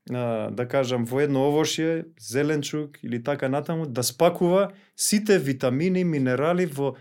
да 0.09 0.67
кажам, 0.69 1.05
во 1.05 1.23
едно 1.23 1.47
овошје, 1.49 2.05
зеленчук 2.21 2.99
или 3.03 3.23
така 3.23 3.49
натаму, 3.49 3.85
да 3.85 4.03
спакува 4.03 4.71
сите 4.95 5.39
витамини, 5.39 6.03
минерали 6.03 6.65
во 6.65 6.95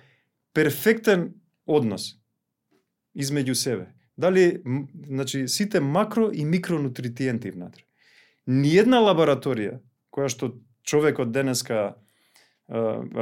перфектен 0.54 1.34
однос 1.66 2.16
измеѓу 3.14 3.54
себе. 3.54 3.92
Дали, 4.16 4.62
значи, 5.06 5.48
сите 5.48 5.80
макро 5.80 6.30
и 6.32 6.44
микронутритиенти 6.44 7.50
внатре. 7.50 7.84
Ниједна 8.48 9.00
лабораторија, 9.02 9.80
која 10.12 10.28
што 10.28 10.54
човекот 10.84 11.32
денеска 11.32 11.80
е, 11.84 11.94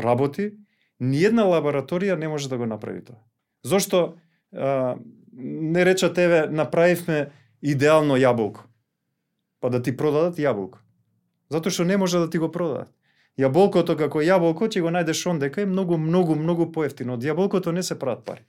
работи, 0.03 0.53
ниједна 1.01 1.47
лабораторија 1.49 2.18
не 2.18 2.28
може 2.28 2.49
да 2.49 2.59
го 2.59 2.66
направи 2.66 3.05
тоа. 3.05 3.22
Зошто 3.64 4.14
е, 4.53 4.95
не 5.33 5.85
речат 5.85 6.18
еве 6.18 6.47
направивме 6.51 7.30
идеално 7.62 8.18
јаболко, 8.18 8.66
па 9.63 9.71
да 9.71 9.79
ти 9.83 9.95
продадат 9.97 10.41
јаболко. 10.43 10.83
Затоа 11.55 11.73
што 11.73 11.87
не 11.87 11.97
може 11.97 12.19
да 12.19 12.29
ти 12.31 12.41
го 12.43 12.51
продадат. 12.51 12.91
Јаболкото 13.39 13.97
како 13.97 14.21
јаболко 14.21 14.69
ќе 14.69 14.83
го 14.85 14.91
најдеш 14.93 15.23
ондека 15.31 15.63
е 15.63 15.71
многу, 15.71 15.97
многу, 15.97 16.35
многу 16.37 16.67
поевтино. 16.73 17.15
Од 17.17 17.25
јаболкото 17.25 17.73
не 17.73 17.83
се 17.83 17.97
прават 17.99 18.25
пари. 18.27 18.45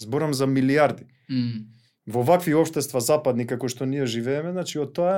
Зборам 0.00 0.32
за 0.34 0.46
милиарди. 0.46 1.04
Mm. 1.28 1.66
Во 2.06 2.22
вакви 2.24 2.54
обштества 2.56 3.00
западни 3.04 3.46
како 3.46 3.68
што 3.68 3.84
ние 3.84 4.06
живееме, 4.06 4.54
значи 4.56 4.78
од 4.80 4.94
тоа 4.96 5.16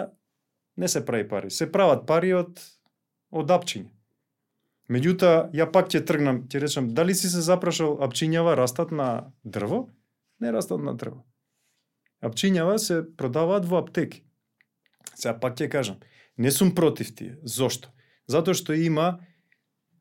не 0.77 0.89
се 0.89 1.05
прави 1.07 1.29
пари. 1.29 1.51
Се 1.51 1.71
прават 1.71 2.07
пари 2.07 2.33
од 2.35 2.59
од 3.31 3.53
апчиња. 3.53 3.89
Меѓутоа, 4.93 5.53
ја 5.57 5.69
пак 5.73 5.89
ќе 5.89 6.03
тргнам, 6.05 6.43
ќе 6.51 6.61
речам, 6.61 6.91
дали 6.97 7.15
си 7.15 7.31
се 7.31 7.41
запрашал 7.41 7.95
апчињава 8.05 8.57
растат 8.59 8.91
на 8.91 9.33
дрво? 9.45 9.87
Не 10.41 10.53
растат 10.53 10.83
на 10.83 10.97
дрво. 10.99 11.23
Апчињава 12.21 12.77
се 12.83 13.01
продаваат 13.17 13.65
во 13.71 13.79
аптеки. 13.81 14.25
Сега 15.15 15.35
пак 15.41 15.59
ќе 15.59 15.69
кажам, 15.69 16.01
не 16.37 16.51
сум 16.51 16.75
против 16.75 17.15
тие. 17.15 17.37
Зошто? 17.43 17.93
Затоа 18.27 18.55
што 18.55 18.73
има 18.73 19.21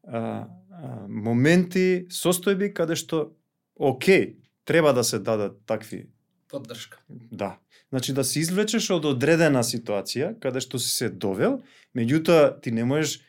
а, 0.03 0.17
а, 0.17 1.07
моменти, 1.07 2.07
состојби 2.11 2.71
каде 2.73 2.95
што 2.95 3.33
окей, 3.75 4.37
треба 4.65 4.93
да 4.93 5.03
се 5.03 5.19
дадат 5.19 5.59
такви 5.65 6.07
поддршка. 6.51 6.99
Да. 7.09 7.57
Значи 7.89 8.13
да 8.13 8.23
се 8.23 8.39
извлечеш 8.39 8.89
од 8.91 9.05
одредена 9.05 9.63
ситуација 9.63 10.35
каде 10.39 10.61
што 10.63 10.79
си 10.79 10.91
се 10.91 11.09
довел, 11.09 11.61
меѓутоа 11.97 12.61
ти 12.61 12.71
не 12.71 12.83
можеш 12.83 13.19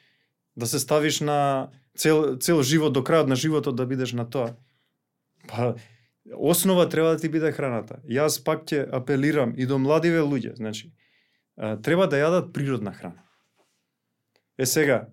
да 0.56 0.66
се 0.66 0.78
ставиш 0.78 1.20
на 1.20 1.70
цел 1.98 2.36
цел 2.36 2.62
живот 2.62 2.92
до 2.92 3.02
крајот 3.02 3.26
на 3.26 3.36
животот 3.36 3.76
да 3.76 3.86
бидеш 3.86 4.12
на 4.12 4.28
тоа. 4.28 4.54
Па 5.48 5.74
основа 6.32 6.88
треба 6.88 7.14
да 7.14 7.18
ти 7.18 7.28
биде 7.28 7.52
храната. 7.52 8.00
Јас 8.06 8.42
пак 8.44 8.66
ќе 8.66 8.86
апелирам 8.92 9.54
и 9.56 9.66
до 9.66 9.78
младиве 9.78 10.22
луѓе, 10.22 10.56
значи 10.56 10.92
треба 11.82 12.06
да 12.10 12.18
јадат 12.18 12.52
природна 12.52 12.92
храна. 12.92 13.22
Е 14.58 14.66
сега, 14.66 15.08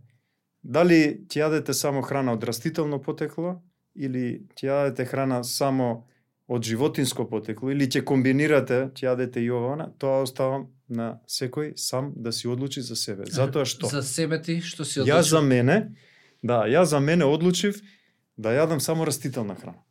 дали 0.64 1.26
ќе 1.30 1.46
јадете 1.46 1.74
само 1.74 2.02
храна 2.02 2.34
од 2.34 2.44
растително 2.44 3.00
потекло 3.02 3.60
или 3.96 4.46
ќе 4.58 4.70
јадете 4.70 5.06
храна 5.10 5.44
само 5.44 6.08
од 6.50 6.66
животинско 6.66 7.28
потекло 7.30 7.72
или 7.72 7.86
ќе 7.86 8.04
комбинирате, 8.04 8.90
ќе 8.98 9.12
јадете 9.12 9.44
и 9.46 9.52
ова, 9.54 9.92
тоа 10.02 10.24
оставам 10.26 10.70
на 10.90 11.20
секој 11.30 11.76
сам 11.78 12.14
да 12.18 12.34
си 12.34 12.50
одлучи 12.50 12.82
за 12.82 12.98
себе. 12.98 13.30
Затоа 13.30 13.66
што 13.66 13.88
За 13.88 14.02
себе 14.04 14.42
ти 14.42 14.60
што 14.62 14.86
си 14.86 15.00
одлучил? 15.02 15.16
Јас 15.16 15.30
за 15.30 15.42
мене, 15.46 15.94
да, 16.42 16.66
јас 16.66 16.90
за 16.90 17.00
мене 17.00 17.26
одлучив 17.30 17.82
да 18.38 18.56
јадам 18.58 18.82
само 18.82 19.06
растителна 19.06 19.56
храна. 19.56 19.84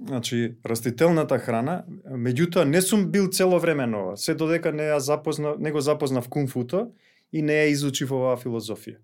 Значи, 0.00 0.56
растителната 0.66 1.38
храна, 1.38 1.84
меѓутоа 2.10 2.64
не 2.66 2.80
сум 2.82 3.06
бил 3.12 3.28
цело 3.30 3.60
време 3.62 3.86
нова, 3.86 4.16
се 4.16 4.34
додека 4.34 4.72
не 4.72 4.88
ја 4.90 4.98
запозна, 4.98 5.54
не 5.58 5.70
го 5.70 5.80
запознав 5.80 6.28
кунфуто 6.28 6.88
и 7.32 7.42
не 7.42 7.54
ја 7.54 7.70
изучив 7.70 8.12
оваа 8.12 8.36
филозофија. 8.36 8.98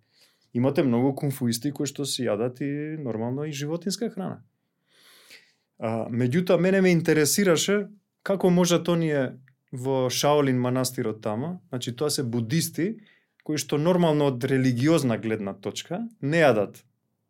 Имате 0.54 0.82
многу 0.82 1.14
кунфуисти 1.14 1.70
кои 1.70 1.86
што 1.86 2.04
си 2.04 2.26
јадат 2.26 2.58
и 2.60 2.98
нормално 2.98 3.46
и 3.46 3.52
животинска 3.52 4.10
храна. 4.10 4.42
А, 5.78 6.10
меѓутоа, 6.10 6.58
мене 6.58 6.80
ме 6.80 6.90
интересираше 6.90 7.86
како 8.22 8.50
можат 8.50 8.88
оние 8.88 9.38
во 9.72 10.10
Шаолин 10.10 10.58
манастирот 10.58 11.22
тама, 11.22 11.60
значи 11.70 11.94
тоа 11.96 12.10
се 12.10 12.26
будисти, 12.26 12.96
кои 13.46 13.58
што 13.62 13.78
нормално 13.78 14.26
од 14.34 14.44
религиозна 14.44 15.16
гледна 15.18 15.54
точка 15.54 16.02
не 16.20 16.42
јадат 16.42 16.82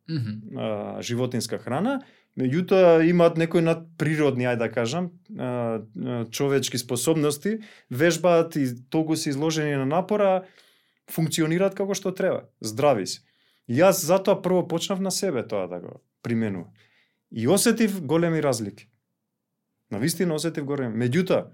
mm 0.09 0.17
-hmm. 0.17 0.37
а, 0.57 1.03
животинска 1.03 1.59
храна, 1.59 2.01
меѓутоа 2.39 3.01
имаат 3.09 3.39
некои 3.41 3.63
надприродни, 3.65 4.47
ајде 4.47 4.67
да 4.67 4.69
кажам, 4.71 5.11
човечки 6.31 6.79
способности, 6.79 7.59
вежбаат 7.91 8.57
и 8.57 8.69
толку 8.91 9.17
се 9.17 9.31
изложени 9.31 9.75
на 9.77 9.87
напора, 9.87 10.45
функционираат 11.11 11.75
како 11.75 11.95
што 11.95 12.15
треба, 12.15 12.47
здрави 12.61 13.07
се. 13.07 13.21
Јас 13.71 14.03
затоа 14.07 14.41
прво 14.43 14.67
почнав 14.69 15.01
на 15.01 15.11
себе 15.11 15.47
тоа 15.47 15.69
да 15.71 15.81
го 15.81 16.01
применувам. 16.23 16.71
И 17.31 17.49
осетив 17.49 18.01
големи 18.03 18.43
разлики. 18.43 18.89
На 19.91 19.99
вистина 19.99 20.35
осетив 20.35 20.65
големи. 20.65 20.95
Меѓутоа, 20.99 21.47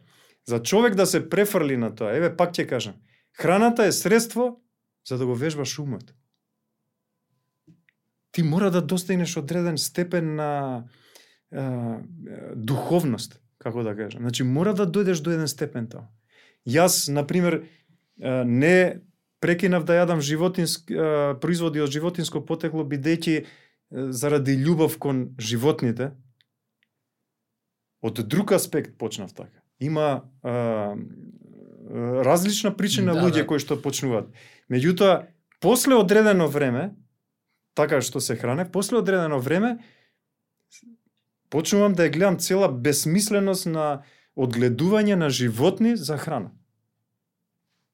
за 0.48 0.62
човек 0.62 0.94
да 0.94 1.06
се 1.06 1.28
префрли 1.28 1.76
на 1.76 1.94
тоа, 1.94 2.16
еве 2.16 2.36
пак 2.36 2.52
ќе 2.56 2.68
кажам, 2.68 2.94
храната 3.36 3.84
е 3.84 3.92
средство 3.92 4.60
за 5.08 5.18
да 5.18 5.26
го 5.26 5.34
вежбаш 5.34 5.78
умот. 5.78 6.14
Ти 8.37 8.43
мора 8.43 8.70
да 8.70 8.82
достигнеш 8.82 9.37
одреден 9.37 9.78
степен 9.78 10.34
на 10.34 10.84
е, 11.53 11.62
духовност, 12.57 13.41
како 13.59 13.82
да 13.82 13.95
кажам. 13.97 14.20
Значи, 14.20 14.45
мора 14.45 14.74
да 14.76 14.84
дојдеш 14.84 15.22
до 15.24 15.32
еден 15.32 15.49
степен 15.49 15.87
тоа. 15.89 16.03
Јас, 16.68 17.07
например, 17.09 17.62
не 18.45 19.01
прекинав 19.41 19.87
да 19.89 19.97
јадам 19.97 20.20
животински 20.20 20.99
производи 21.41 21.80
од 21.80 21.89
животинско 21.89 22.43
потекло 22.45 22.84
бидејќи 22.84 23.47
заради 24.12 24.59
љубов 24.61 24.99
кон 25.01 25.30
животните, 25.41 26.11
од 28.05 28.20
друг 28.20 28.53
аспект 28.53 28.99
почнав 29.01 29.32
така. 29.32 29.64
Има 29.80 30.28
а, 30.45 30.93
различна 32.20 32.76
причина 32.76 33.16
Да, 33.16 33.24
луѓе 33.24 33.45
да. 33.45 33.49
кои 33.49 33.64
што 33.64 33.80
почнуваат. 33.80 34.28
Меѓутоа, 34.68 35.24
после 35.64 35.97
одредено 35.97 36.53
време, 36.53 36.93
така 37.76 38.00
што 38.00 38.20
се 38.24 38.36
хране, 38.36 38.64
после 38.72 38.96
одредено 38.96 39.38
време 39.40 39.76
почнувам 41.52 41.94
да 41.94 42.08
ја 42.08 42.12
гледам 42.12 42.38
цела 42.40 42.68
безсмисленост 42.72 43.68
на 43.68 44.02
одгледување 44.36 45.14
на 45.14 45.30
животни 45.30 45.96
за 45.96 46.16
храна. 46.16 46.50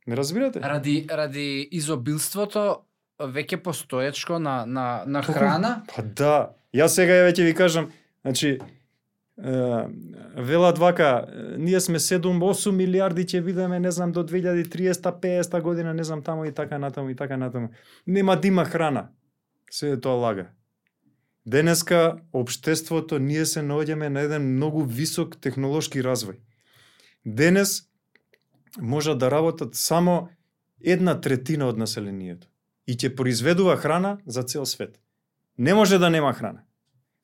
Не 0.06 0.16
разбирате? 0.16 0.60
Ради 0.60 1.06
ради 1.10 1.68
изобилството 1.70 2.82
веќе 3.20 3.60
постоечко 3.62 4.38
на 4.38 4.62
на 4.66 5.04
на 5.06 5.22
храна. 5.22 5.82
Па 5.94 6.02
да, 6.02 6.54
јас 6.74 6.98
сега 6.98 7.18
ја 7.20 7.28
веќе 7.30 7.44
ви 7.46 7.54
кажам, 7.54 7.90
значи 8.22 8.58
е, 8.58 9.52
велат 10.36 10.78
вака, 10.78 11.26
е, 11.26 11.58
ние 11.58 11.80
сме 11.80 11.98
7-8 11.98 12.70
милиарди 12.70 13.24
ќе 13.24 13.42
бидеме, 13.42 13.80
не 13.80 13.90
знам, 13.90 14.12
до 14.12 14.22
2030-50 14.26 15.60
година, 15.62 15.94
не 15.94 16.04
знам, 16.04 16.22
тамо 16.22 16.44
и 16.44 16.52
така 16.52 16.78
натаму 16.78 17.10
и 17.10 17.16
така 17.16 17.36
натаму. 17.36 17.68
Нема 18.06 18.36
да 18.36 18.48
има 18.48 18.64
храна. 18.64 19.08
Се 19.72 19.90
е 19.90 20.00
тоа 20.00 20.20
лага. 20.20 20.50
Денеска 21.46 22.18
општеството 22.32 23.18
ние 23.18 23.46
се 23.46 23.62
наоѓаме 23.64 24.08
на 24.12 24.20
еден 24.20 24.44
многу 24.54 24.84
висок 24.84 25.38
технолошки 25.40 26.02
развој. 26.04 26.36
Денес 27.24 27.88
можат 28.78 29.18
да 29.18 29.30
работат 29.30 29.74
само 29.74 30.28
една 30.84 31.16
третина 31.20 31.70
од 31.72 31.80
населението 31.80 32.48
и 32.86 32.92
ќе 32.92 33.14
произведува 33.16 33.78
храна 33.80 34.18
за 34.26 34.42
цел 34.42 34.66
свет. 34.66 35.00
Не 35.58 35.74
може 35.74 35.98
да 35.98 36.10
нема 36.10 36.34
храна. 36.34 36.68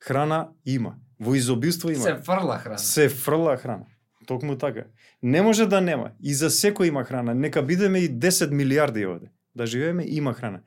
Храна 0.01 0.49
има. 0.65 0.95
Во 1.19 1.35
изобилство 1.35 1.91
има. 1.91 2.03
Се 2.03 2.15
фрла 2.25 2.57
храна. 2.57 2.77
Се 2.77 3.09
фрла 3.09 3.57
храна. 3.57 3.85
Токму 4.25 4.57
така. 4.57 4.89
Не 5.21 5.41
може 5.41 5.65
да 5.65 5.81
нема. 5.81 6.11
И 6.23 6.33
за 6.33 6.49
секој 6.49 6.89
има 6.89 7.03
храна. 7.03 7.33
Нека 7.33 7.61
бидеме 7.61 7.99
и 7.99 8.09
10 8.09 8.51
милиарди 8.51 9.05
овде. 9.05 9.29
Да 9.55 9.65
живееме, 9.65 10.05
има 10.07 10.33
храна. 10.33 10.61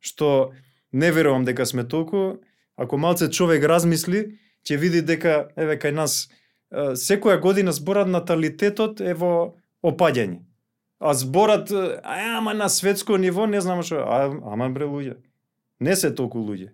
Што 0.00 0.50
не 0.92 1.12
верувам 1.12 1.44
дека 1.44 1.66
сме 1.66 1.84
толку. 1.88 2.38
Ако 2.76 2.98
малце 2.98 3.30
човек 3.30 3.64
размисли, 3.64 4.38
ќе 4.66 4.76
види 4.78 5.02
дека, 5.02 5.48
еве, 5.56 5.78
кај 5.78 5.94
нас, 5.94 6.28
секоја 6.70 7.40
година 7.40 7.72
зборат 7.72 8.08
наталитетот 8.08 9.00
е 9.00 9.14
во 9.14 9.56
опаѓање. 9.82 10.42
А 10.98 11.14
зборат, 11.14 11.70
а, 11.70 12.00
ама 12.38 12.54
на 12.54 12.68
светско 12.68 13.16
ниво, 13.18 13.46
не 13.46 13.60
знам 13.60 13.82
што, 13.82 14.02
а, 14.02 14.26
ама 14.52 14.70
бре 14.70 14.84
луѓе. 14.84 15.16
Не 15.80 15.94
се 15.96 16.10
толку 16.14 16.42
луѓе. 16.42 16.72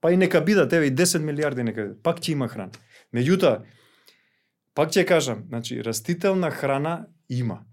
Па 0.00 0.12
и 0.12 0.16
нека 0.16 0.40
бидат, 0.40 0.72
еве, 0.72 0.88
и 0.88 0.94
10 0.94 1.20
милиарди 1.20 1.62
нека 1.62 1.82
бидат. 1.82 2.02
Пак 2.02 2.20
ќе 2.20 2.32
има 2.32 2.48
храна. 2.48 2.72
Меѓутоа, 3.12 3.64
пак 4.74 4.92
ќе 4.96 5.04
кажам, 5.04 5.44
значи, 5.48 5.82
растителна 5.84 6.50
храна 6.50 7.06
има. 7.28 7.64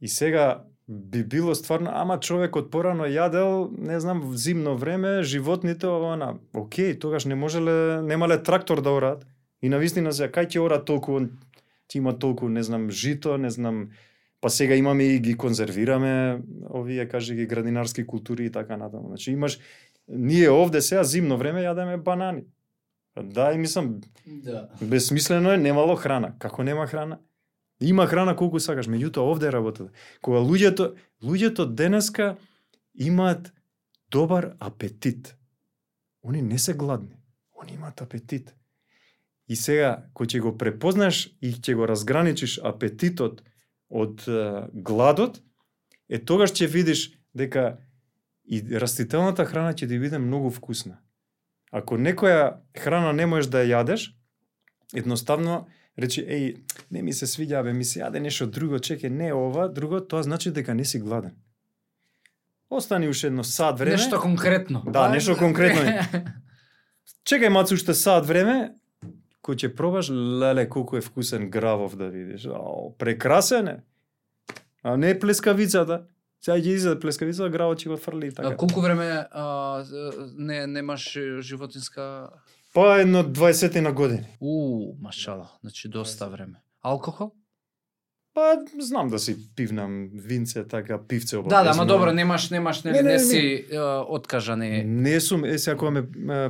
И 0.00 0.08
сега 0.08 0.64
би 0.88 1.24
било 1.24 1.54
стварно, 1.54 1.90
ама 1.94 2.18
човекот 2.20 2.70
порано 2.70 3.06
јадел, 3.10 3.70
не 3.78 4.00
знам, 4.00 4.20
в 4.20 4.36
зимно 4.36 4.76
време, 4.76 5.22
животните, 5.22 5.86
ова, 5.86 6.14
она. 6.14 6.38
Океј, 6.54 6.98
тогаш 7.00 7.24
не 7.24 7.34
можеле, 7.34 8.02
немале 8.02 8.42
трактор 8.42 8.82
да 8.82 8.90
орат. 8.90 9.26
И 9.62 9.68
на 9.68 9.78
вистина 9.78 10.12
сега, 10.12 10.30
кај 10.30 10.54
ќе 10.54 10.62
ора 10.62 10.78
толку, 10.84 11.18
ќе 11.90 11.98
има 11.98 12.14
толку, 12.18 12.48
не 12.48 12.62
знам, 12.62 12.90
жито, 12.90 13.36
не 13.38 13.50
знам, 13.50 13.90
па 14.40 14.50
сега 14.50 14.74
имаме 14.74 15.04
и 15.16 15.18
ги 15.18 15.34
конзервираме, 15.34 16.42
овие, 16.70 17.08
кажи 17.08 17.34
ги, 17.34 17.46
градинарски 17.46 18.06
култури 18.06 18.46
и 18.46 18.52
така 18.52 18.76
натаму. 18.76 19.08
Значи 19.08 19.32
имаш, 19.32 19.58
ние 20.08 20.50
овде 20.50 20.80
сега 20.80 21.04
зимно 21.04 21.36
време 21.36 21.66
јадеме 21.66 21.96
банани. 21.96 22.44
Да, 23.16 23.52
и 23.52 23.58
мислам, 23.58 24.00
Да. 24.26 24.68
Безсмислено 24.82 25.52
е, 25.52 25.56
немало 25.56 25.96
храна. 25.96 26.34
Како 26.38 26.62
нема 26.62 26.86
храна? 26.86 27.18
Има 27.80 28.06
храна 28.06 28.36
колку 28.36 28.60
сакаш, 28.60 28.88
меѓутоа 28.88 29.28
овде 29.28 29.50
работат. 29.52 29.92
Кога 30.24 30.40
луѓето, 30.40 30.94
луѓето 31.22 31.66
денеска 31.74 32.36
имаат 32.94 33.52
добар 34.10 34.56
апетит. 34.60 35.36
Они 36.24 36.42
не 36.42 36.58
се 36.58 36.74
гладни. 36.74 37.20
Они 37.62 37.74
имаат 37.74 38.00
апетит. 38.00 38.54
И 39.48 39.56
сега, 39.56 40.08
кој 40.14 40.26
ќе 40.26 40.40
го 40.42 40.56
препознаш 40.58 41.28
и 41.40 41.52
ќе 41.52 41.76
го 41.76 41.86
разграничиш 41.86 42.58
апетитот 42.64 43.44
од 43.88 44.24
е, 44.26 44.66
гладот, 44.72 45.42
е 46.08 46.18
тогаш 46.18 46.50
ќе 46.50 46.66
видиш 46.66 47.12
дека 47.34 47.78
и 48.46 48.62
растителната 48.78 49.44
храна 49.44 49.74
ќе 49.74 49.86
ти 49.86 49.98
биде 49.98 50.18
многу 50.18 50.50
вкусна. 50.50 50.98
Ако 51.70 51.98
некоја 51.98 52.62
храна 52.78 53.12
не 53.12 53.26
можеш 53.26 53.50
да 53.50 53.62
ја 53.62 53.82
јадеш, 53.82 54.10
едноставно 54.94 55.66
речи, 55.98 56.22
еј, 56.22 56.56
не 56.90 57.02
ми 57.02 57.12
се 57.12 57.26
свиѓа, 57.26 57.62
бе, 57.64 57.72
ми 57.72 57.84
се 57.84 58.00
јаде 58.00 58.20
нешто 58.20 58.46
друго, 58.46 58.78
чеке, 58.78 59.10
не 59.10 59.32
ова, 59.34 59.68
друго, 59.68 60.00
тоа 60.00 60.22
значи 60.22 60.50
дека 60.50 60.74
не 60.74 60.84
си 60.84 61.00
гладен. 61.00 61.34
Остани 62.70 63.08
уште 63.08 63.26
едно 63.26 63.44
сат 63.44 63.78
време. 63.78 63.96
Нешто 63.96 64.20
конкретно. 64.20 64.82
Да, 64.86 65.08
нешто 65.08 65.36
конкретно 65.38 66.02
Чекај 67.26 67.50
мац 67.50 67.72
уште 67.74 67.94
сат 67.94 68.26
време, 68.26 68.76
кој 69.42 69.58
ќе 69.58 69.70
пробаш, 69.74 70.10
леле, 70.10 70.66
колку 70.70 70.98
е 70.98 71.02
вкусен 71.02 71.48
гравов 71.50 71.96
да 71.98 72.06
видиш. 72.10 72.46
Ао, 72.46 72.92
прекрасен 72.98 73.68
е. 73.68 73.76
А 74.82 74.96
не 74.96 75.14
плескавицата. 75.18 76.04
Сега 76.42 76.58
ќе 76.58 76.74
изеде 76.78 77.00
плескавицата, 77.02 77.50
гравот 77.50 77.82
ќе 77.82 77.90
го 77.90 77.98
фрли 77.98 78.30
и 78.30 78.34
така. 78.34 78.54
А, 78.54 78.56
колку 78.56 78.82
време 78.82 79.26
а, 79.30 79.82
не 80.38 80.66
немаш 80.66 81.08
животинска 81.40 82.28
Па 82.76 83.00
едно 83.00 83.22
20 83.24 83.80
на 83.80 83.92
години. 83.92 84.26
У, 84.40 84.92
машала, 85.00 85.48
значи 85.60 85.88
доста 85.88 86.28
време. 86.28 86.60
Алкохол? 86.82 87.32
Па 88.34 88.64
знам 88.78 89.08
да 89.08 89.18
си 89.18 89.36
пивнам 89.56 90.10
винце, 90.14 90.64
така 90.68 90.98
пивце 91.08 91.36
Да, 91.36 91.64
да, 91.64 91.74
ма 91.74 91.86
добро, 91.86 92.12
немаш, 92.12 92.50
немаш, 92.50 92.82
нели, 92.82 92.96
Не, 92.96 93.02
не, 93.02 93.08
не, 93.08 93.16
не, 93.16 93.22
не. 93.22 93.24
си 93.24 93.66
е, 93.72 93.80
откажани. 94.08 94.84
Не 94.84 95.20
сум, 95.20 95.44
е 95.44 95.58
сега 95.58 95.76
кога 95.76 95.90
ме 95.90 96.02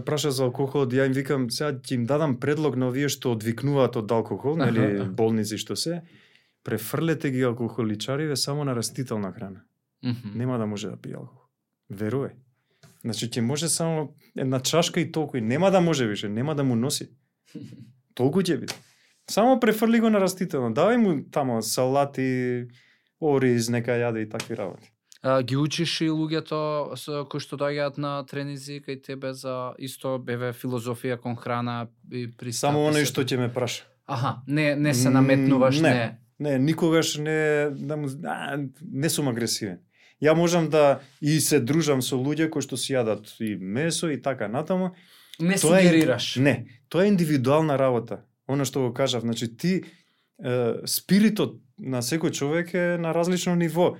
праша 0.02 0.30
за 0.30 0.44
алкохол, 0.44 0.86
ја 0.90 1.06
им 1.06 1.12
викам, 1.12 1.46
сега 1.50 1.78
ќе 1.78 1.94
им 1.94 2.06
дадам 2.06 2.40
предлог 2.40 2.74
на 2.76 2.88
овие 2.90 3.06
што 3.08 3.36
одвикнуваат 3.38 3.94
од 3.96 4.10
алкохол, 4.10 4.58
нели, 4.58 5.06
болници 5.06 5.62
што 5.62 5.76
се, 5.78 6.02
префрлете 6.66 7.30
ги 7.30 7.46
алкохоличариве 7.46 8.36
само 8.36 8.64
на 8.64 8.74
растителна 8.74 9.30
храна. 9.32 9.62
Мгм. 10.02 10.34
Нема 10.34 10.58
да 10.58 10.66
може 10.66 10.90
да 10.90 10.96
пие 10.96 11.14
алкохол. 11.14 11.46
Верувај. 11.86 12.34
Значи 13.07 13.28
ќе 13.30 13.40
може 13.40 13.68
само 13.70 14.14
една 14.34 14.59
чашка 14.61 15.00
и 15.00 15.12
толку 15.12 15.36
и 15.36 15.40
нема 15.40 15.70
да 15.70 15.80
може 15.80 16.07
више, 16.07 16.28
нема 16.28 16.54
да 16.54 16.64
му 16.64 16.74
носи. 16.74 17.07
Толку 18.18 18.42
ќе 18.42 18.59
биде. 18.59 18.74
Само 19.30 19.61
префрли 19.61 20.00
го 20.00 20.11
на 20.11 20.18
растително. 20.20 20.74
Давај 20.74 20.96
му 20.96 21.22
тамо 21.30 21.62
салати, 21.62 22.66
ориз, 23.22 23.70
нека 23.70 23.94
јаде 23.94 24.26
и 24.26 24.28
такви 24.28 24.59
работи. 24.59 24.90
А, 25.22 25.42
ги 25.42 25.57
учиш 25.57 26.00
и 26.00 26.11
луѓето 26.11 26.94
со 26.98 27.24
кои 27.30 27.42
што 27.42 27.59
доаѓаат 27.59 27.98
на 27.98 28.18
тренизи 28.26 28.82
кај 28.82 29.00
тебе 29.02 29.32
за 29.34 29.74
исто 29.78 30.18
беве 30.18 30.52
филозофија 30.54 31.18
кон 31.22 31.38
храна 31.38 31.88
и 32.11 32.26
пристап. 32.26 32.70
Само 32.74 32.86
оној 32.90 33.07
што 33.07 33.22
ќе 33.22 33.38
ме 33.38 33.48
праша. 33.52 33.86
Аха, 34.07 34.42
не 34.46 34.74
не 34.76 34.94
се 34.94 35.11
наметнуваш, 35.11 35.80
Не. 35.80 35.90
не. 35.90 36.07
Не, 36.38 36.59
никогаш 36.59 37.16
не 37.16 37.70
да 37.70 37.96
му 37.96 38.09
а, 38.24 38.59
не 38.82 39.11
сум 39.11 39.28
агресивен. 39.28 39.78
Ја 40.22 40.34
можам 40.34 40.70
да 40.70 41.00
и 41.20 41.40
се 41.40 41.60
дружам 41.60 42.02
со 42.02 42.16
луѓе 42.16 42.48
кои 42.50 42.62
што 42.62 42.76
си 42.76 42.94
јадат 42.94 43.28
и 43.40 43.56
месо 43.60 44.08
и 44.08 44.22
така 44.22 44.48
натаму. 44.48 44.94
Не 45.40 45.58
Тоа 45.60 45.80
е- 45.80 45.84
сугерираш. 45.84 46.36
Не, 46.36 46.66
тоа 46.88 47.04
е 47.04 47.08
индивидуална 47.08 47.78
работа. 47.78 48.22
Она 48.48 48.64
што 48.64 48.80
го 48.80 48.92
кажав, 48.94 49.22
значи 49.22 49.56
ти 49.56 49.82
е, 50.40 50.74
спиритот 50.86 51.60
на 51.78 52.00
секој 52.02 52.32
човек 52.32 52.74
е 52.74 52.96
на 52.98 53.12
различно 53.14 53.54
ниво. 53.54 53.96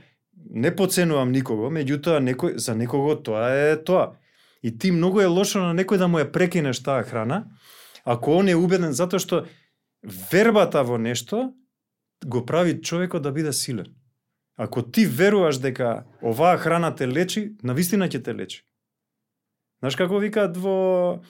Не 0.51 0.71
поценувам 0.77 1.33
никого, 1.33 1.69
меѓутоа 1.71 2.21
некој 2.21 2.57
за 2.57 2.75
некого 2.77 3.17
тоа 3.17 3.53
е 3.53 3.77
тоа. 3.77 4.17
И 4.63 4.79
ти 4.79 4.91
многу 4.93 5.21
е 5.21 5.27
лошо 5.27 5.61
на 5.61 5.75
некој 5.77 5.99
да 5.99 6.09
му 6.09 6.19
ја 6.19 6.31
прекинеш 6.33 6.81
таа 6.81 7.05
храна, 7.05 7.45
ако 8.05 8.33
он 8.41 8.49
е 8.49 8.55
убеден 8.57 8.93
затоа 8.93 9.21
што 9.21 9.45
вербата 10.33 10.83
во 10.85 10.97
нешто 10.99 11.53
го 12.25 12.47
прави 12.47 12.81
човекот 12.81 13.23
да 13.23 13.33
биде 13.33 13.53
силен. 13.53 13.87
Ако 14.57 14.83
ти 14.83 15.07
веруваш 15.07 15.59
дека 15.59 16.05
оваа 16.23 16.59
храна 16.59 16.95
те 16.95 17.09
лечи, 17.09 17.53
навистина 17.63 18.09
ќе 18.09 18.23
те 18.25 18.35
лечи. 18.35 18.63
Знаеш 19.81 19.97
како 19.97 20.19
викаат 20.19 20.57
во 20.57 21.21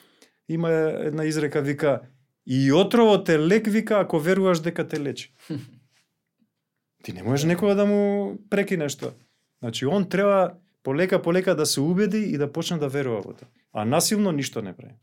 има 0.47 0.69
една 1.09 1.25
изрека 1.27 1.61
вика 1.61 2.01
и 2.47 2.71
отровот 2.71 3.29
е 3.29 3.39
лек 3.39 3.67
вика 3.67 3.99
ако 3.99 4.19
веруваш 4.19 4.59
дека 4.59 4.87
те 4.87 4.99
лечи. 4.99 5.33
Ти 7.03 7.13
не 7.13 7.23
можеш 7.23 7.45
некога 7.45 7.75
да 7.75 7.85
му 7.85 8.37
прекинеш 8.49 8.95
тоа. 8.95 9.11
Значи 9.59 9.85
он 9.85 10.09
треба 10.09 10.53
полека 10.83 11.21
полека 11.21 11.55
да 11.55 11.65
се 11.65 11.81
убеди 11.81 12.17
и 12.17 12.37
да 12.37 12.51
почне 12.51 12.77
да 12.77 12.87
верува 12.89 13.21
во 13.21 13.33
тоа. 13.33 13.47
А 13.73 13.85
насилно 13.85 14.31
ништо 14.31 14.61
не 14.61 14.73
прави. 14.73 14.95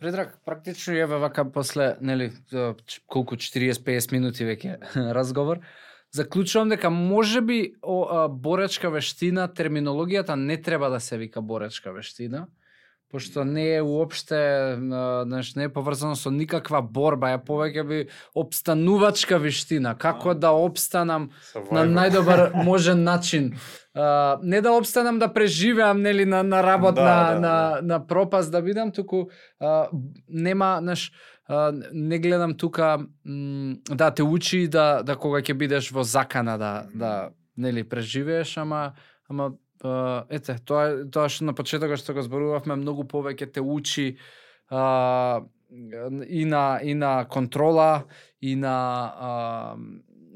Предраг, 0.00 0.38
практично 0.44 0.94
еве 0.94 1.16
вака 1.16 1.44
после, 1.52 1.96
нели, 2.00 2.32
колку 3.06 3.36
40-50 3.36 4.12
минути 4.12 4.44
веќе 4.44 4.78
разговор, 5.12 5.60
заклучувам 6.12 6.68
дека 6.68 6.90
можеби 6.90 7.74
о, 7.82 8.02
а, 8.02 8.28
боречка 8.28 8.90
вештина, 8.90 9.48
терминологијата 9.48 10.34
не 10.36 10.56
треба 10.62 10.90
да 10.90 11.00
се 11.00 11.18
вика 11.18 11.42
боречка 11.42 11.92
вештина, 11.92 12.46
пошто 13.10 13.44
не 13.44 13.76
е 13.76 13.82
уопште, 13.82 14.76
знаеш, 15.26 15.54
не 15.54 15.64
е 15.64 15.72
поврзано 15.72 16.16
со 16.16 16.30
никаква 16.30 16.80
борба, 16.82 17.34
е 17.34 17.42
повеќе 17.42 17.82
би 17.86 17.98
обстанувачка 18.34 19.38
виштина, 19.42 19.96
како 19.98 20.34
да 20.34 20.54
обстанам 20.54 21.30
на 21.70 21.84
најдобар 21.86 22.64
можен 22.64 23.02
начин. 23.04 23.54
Uh, 23.90 24.38
не 24.42 24.60
да 24.62 24.70
обстанам 24.70 25.18
да 25.18 25.26
преживеам 25.34 26.02
нели 26.02 26.24
на 26.24 26.42
на 26.42 26.62
работ 26.62 26.94
да, 26.94 27.02
на, 27.02 27.34
да, 27.34 27.40
на 27.40 27.40
да. 27.40 27.80
на 27.82 28.06
пропаст 28.06 28.52
да 28.52 28.62
бидам, 28.62 28.92
туку 28.92 29.26
uh, 29.60 29.88
нема, 30.28 30.78
знаеш, 30.80 31.10
не 31.92 32.18
гледам 32.18 32.54
тука 32.54 32.98
да 33.24 34.10
те 34.10 34.22
учи 34.22 34.68
да 34.68 35.02
да 35.02 35.16
кога 35.16 35.40
ќе 35.42 35.54
бидеш 35.54 35.90
во 35.90 36.02
закана 36.02 36.58
да 36.58 36.86
да 36.94 37.30
нели 37.56 37.84
преживееш, 37.84 38.56
ама 38.56 38.92
ама 39.28 39.52
ете, 40.30 40.56
тоа 40.64 41.06
тоа 41.12 41.28
што 41.28 41.48
на 41.48 41.54
почетокот 41.56 42.00
што 42.00 42.14
го 42.14 42.22
зборувавме 42.22 42.76
многу 42.76 43.06
повеќе 43.08 43.50
те 43.54 43.60
учи 43.60 44.18
uh, 44.70 45.40
и 46.28 46.44
на 46.44 46.80
и 46.82 46.94
на 46.94 47.24
контрола 47.24 48.04
и 48.40 48.56
на 48.56 48.76
uh, 49.16 49.76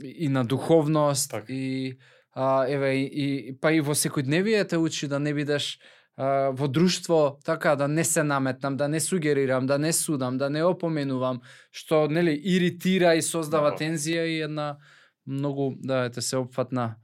и 0.03 0.29
на 0.29 0.45
духовност 0.45 1.31
так. 1.31 1.45
и 1.49 1.99
uh, 2.37 2.65
еве 2.69 2.97
и, 2.97 3.05
и 3.05 3.53
па 3.61 3.73
и 3.73 3.81
во 3.81 3.95
секојдневие 3.95 4.65
те 4.69 4.79
учи 4.79 5.09
да 5.09 5.19
не 5.19 5.35
бидеш 5.35 5.79
во 6.17 6.69
друштво 6.69 7.39
така 7.45 7.77
да 7.77 7.89
не 7.89 8.05
се 8.05 8.23
наметнам, 8.23 8.77
да 8.77 8.89
не 8.89 9.01
сугерирам, 9.01 9.67
да 9.67 9.79
не 9.79 9.93
судам, 9.93 10.39
да 10.39 10.51
не 10.51 10.65
опоменувам, 10.65 11.41
што 11.73 12.07
нели 12.09 12.35
иритира 12.39 13.15
и 13.15 13.23
создава 13.23 13.75
да. 13.75 13.79
тензија 13.83 14.27
и 14.27 14.41
една 14.47 14.77
многу 15.27 15.75
да 15.77 16.05
ете 16.07 16.23
се 16.23 16.37
опфатна 16.39 16.97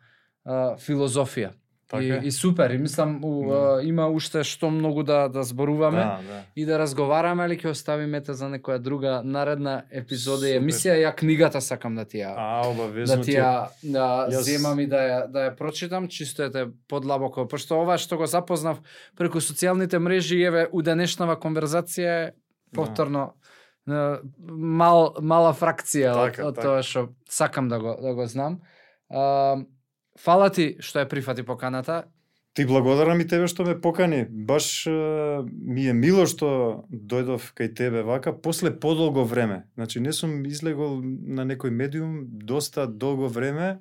филозофија. 0.47 1.51
Така. 1.91 2.05
И, 2.05 2.27
и 2.27 2.31
супер, 2.31 2.71
и 2.71 2.79
мислам 2.79 3.25
у, 3.25 3.51
да. 3.51 3.81
има 3.83 4.07
уште 4.09 4.45
што 4.47 4.69
многу 4.71 5.03
да 5.03 5.29
да 5.29 5.43
зборуваме 5.43 5.99
да, 5.99 6.21
да. 6.23 6.43
и 6.55 6.65
да 6.65 6.79
разговараме, 6.79 7.43
али 7.43 7.57
ќе 7.59 7.73
оставиме 7.75 8.21
те 8.23 8.35
за 8.39 8.47
некоја 8.47 8.79
друга 8.79 9.15
наредна 9.27 9.83
епизода 9.91 10.47
и 10.47 10.61
емисија. 10.61 10.95
Ја 11.03 11.11
книгата 11.19 11.59
сакам 11.61 11.99
да 11.99 12.05
ти 12.07 12.23
ја 12.23 12.31
а, 12.39 12.63
да 12.95 13.17
ти 13.19 13.35
ја 13.35 13.75
да 13.83 14.07
јас... 14.31 14.47
земам 14.47 14.79
и 14.79 14.87
да 14.87 15.01
ја 15.03 15.19
да 15.27 15.49
ја 15.49 15.57
прочитам, 15.59 16.07
чисто 16.07 16.47
ете 16.47 16.69
подлабоко, 16.87 17.49
пошто 17.51 17.83
ова 17.83 17.99
што 17.99 18.23
го 18.23 18.31
запознав 18.31 18.79
преку 19.19 19.43
социјалните 19.43 19.99
мрежи 19.99 20.39
еве 20.39 20.69
у 20.71 20.87
денешнава 20.87 21.35
конверзација 21.43 22.15
е 22.23 22.33
повторно 22.71 23.33
да. 23.83 24.21
мал 24.39 25.17
мала 25.19 25.51
фракција 25.59 26.15
така, 26.15 26.47
од, 26.47 26.55
од 26.55 26.55
така. 26.55 26.69
тоа 26.69 26.87
што 26.87 27.07
сакам 27.27 27.67
да 27.67 27.83
го 27.83 27.99
да 27.99 28.15
го 28.15 28.31
знам. 28.31 28.61
А, 29.11 29.59
Фала 30.21 30.51
ти 30.53 30.77
што 30.85 31.01
ја 31.01 31.09
прифати 31.09 31.43
поканата. 31.43 32.05
Ти 32.55 32.65
благодарам 32.67 33.21
и 33.21 33.27
тебе 33.27 33.47
што 33.49 33.65
ме 33.65 33.77
покани. 33.81 34.25
Баш 34.29 34.85
ми 34.87 35.87
е 35.87 35.95
мило 35.95 36.27
што 36.27 36.85
дојдов 36.91 37.53
кај 37.55 37.71
тебе 37.79 38.03
вака 38.03 38.35
после 38.35 38.73
подолго 38.75 39.25
време. 39.25 39.65
Значи 39.79 40.01
не 40.01 40.13
сум 40.13 40.43
излегол 40.45 40.99
на 41.03 41.47
некој 41.47 41.71
медиум 41.71 42.27
доста 42.27 42.87
долго 42.87 43.29
време 43.29 43.79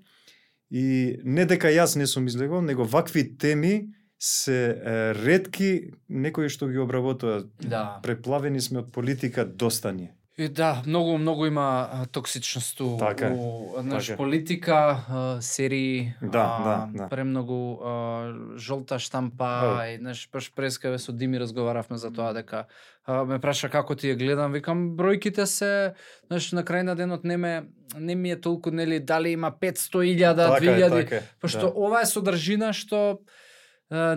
и 0.69 1.17
не 1.23 1.45
дека 1.49 1.73
јас 1.73 1.97
не 1.97 2.05
сум 2.07 2.27
излегол, 2.29 2.61
него 2.61 2.85
вакви 2.85 3.25
теми 3.37 3.89
се 4.19 4.77
редки 5.17 5.91
некои 6.07 6.49
што 6.49 6.69
ги 6.69 6.77
обработува. 6.77 7.49
Да. 7.59 7.99
Преплавени 8.03 8.61
сме 8.61 8.85
од 8.85 8.93
политика 8.93 9.45
доста 9.45 9.91
ние. 9.91 10.13
И 10.39 10.47
да, 10.47 10.81
многу 10.87 11.17
многу 11.17 11.45
има 11.45 11.89
токсичност 12.11 12.79
у, 12.79 12.97
така, 12.97 13.29
у 13.29 13.83
наш 13.83 14.07
така. 14.07 14.17
политика, 14.17 14.97
серии, 15.41 16.13
да, 16.21 16.57
а, 16.59 16.63
да, 16.63 16.89
да. 16.97 17.09
премногу 17.09 17.83
а, 17.83 18.33
жолта 18.57 18.99
штампа 18.99 19.75
да. 19.75 19.87
и 19.87 19.97
наш 19.97 20.29
баш 20.33 20.53
прескаве 20.55 20.99
со 20.99 21.11
Дими 21.11 21.39
разговаравме 21.39 21.97
за 21.97 22.11
тоа 22.11 22.31
дека 22.33 22.65
а, 23.03 23.25
ме 23.25 23.39
праша 23.39 23.67
како 23.69 23.99
ти 23.99 24.07
ја 24.07 24.15
гледам, 24.15 24.55
викам 24.55 24.95
бројките 24.95 25.43
се, 25.43 25.91
знаеш, 26.31 26.51
на 26.55 26.63
крај 26.63 26.87
на 26.87 26.95
денот 26.95 27.27
не 27.27 27.37
ме 27.37 27.67
не 27.99 28.15
ми 28.15 28.31
е 28.31 28.39
толку 28.39 28.71
нели 28.71 28.99
дали 28.99 29.35
има 29.35 29.51
500.000, 29.51 30.39
2000, 30.55 30.89
така, 30.89 31.19
пошто 31.41 31.67
да. 31.67 31.73
ова 31.75 32.01
е 32.01 32.05
содржина 32.05 32.71
што 32.73 33.19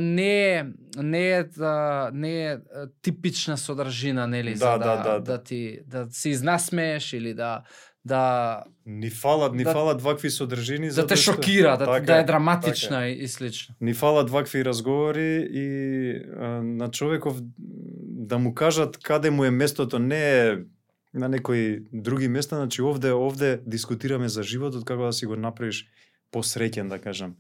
не 0.01 0.55
е 0.55 0.65
не 0.97 1.31
е 1.31 1.45
да, 1.45 2.11
не 2.15 2.47
е 2.47 2.59
типична 3.03 3.59
содржина 3.59 4.27
нели 4.27 4.51
да, 4.51 4.57
за 4.57 4.67
да, 4.67 4.79
да, 4.79 4.97
да, 4.97 5.03
да, 5.03 5.21
да 5.21 5.43
ти 5.43 5.79
да 5.87 6.07
се 6.11 6.29
изнасмееш 6.29 7.13
или 7.13 7.35
да 7.35 7.63
да 8.05 8.65
ни 8.87 9.11
фалат 9.11 9.55
ни 9.55 9.65
да, 9.65 9.73
фалат 9.73 10.03
вакви 10.03 10.31
содржини 10.31 10.89
да 10.89 11.07
те 11.07 11.17
шокира, 11.17 11.77
да, 11.79 11.87
така, 11.87 12.07
да 12.07 12.19
е 12.19 12.25
драматична 12.25 12.97
така. 12.97 13.09
и, 13.09 13.29
слично. 13.29 13.75
Ни 13.81 13.95
фалат 13.95 14.31
вакви 14.31 14.65
разговори 14.65 15.49
и 15.53 16.11
а, 16.39 16.47
на 16.63 16.91
човеков 16.91 17.37
да 18.01 18.39
му 18.39 18.55
кажат 18.55 18.99
каде 18.99 19.31
му 19.31 19.45
е 19.45 19.51
местото 19.51 19.99
не 19.99 20.49
е 20.49 20.57
на 21.15 21.29
некои 21.29 21.81
други 21.93 22.29
места, 22.29 22.57
значи 22.57 22.83
овде 22.83 23.13
овде 23.13 23.61
дискутираме 23.67 24.29
за 24.29 24.43
животот 24.43 24.85
како 24.85 25.03
да 25.03 25.13
си 25.13 25.27
го 25.27 25.37
направиш 25.37 25.87
посреќен 26.33 26.89
да 26.89 26.99
кажам. 26.99 27.35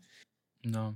Да. 0.66 0.78
No. 0.78 0.92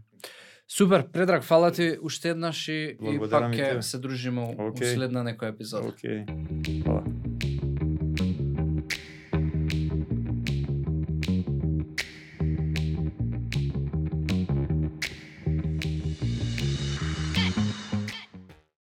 Супер, 0.68 1.06
Предраг, 1.12 1.42
фала 1.42 1.70
ти 1.72 1.96
уште 2.02 2.28
еднаш 2.34 2.68
и, 2.68 2.96
и 2.98 3.18
пак 3.30 3.54
ќе 3.54 3.80
се 3.86 3.98
дружиме 4.02 4.50
okay. 4.58 4.82
у 4.82 4.94
следна 4.98 5.22
некој 5.22 5.54
епизод. 5.54 5.94
Океј. 5.94 6.26
Okay. 6.26 6.82
Фала. 6.82 7.04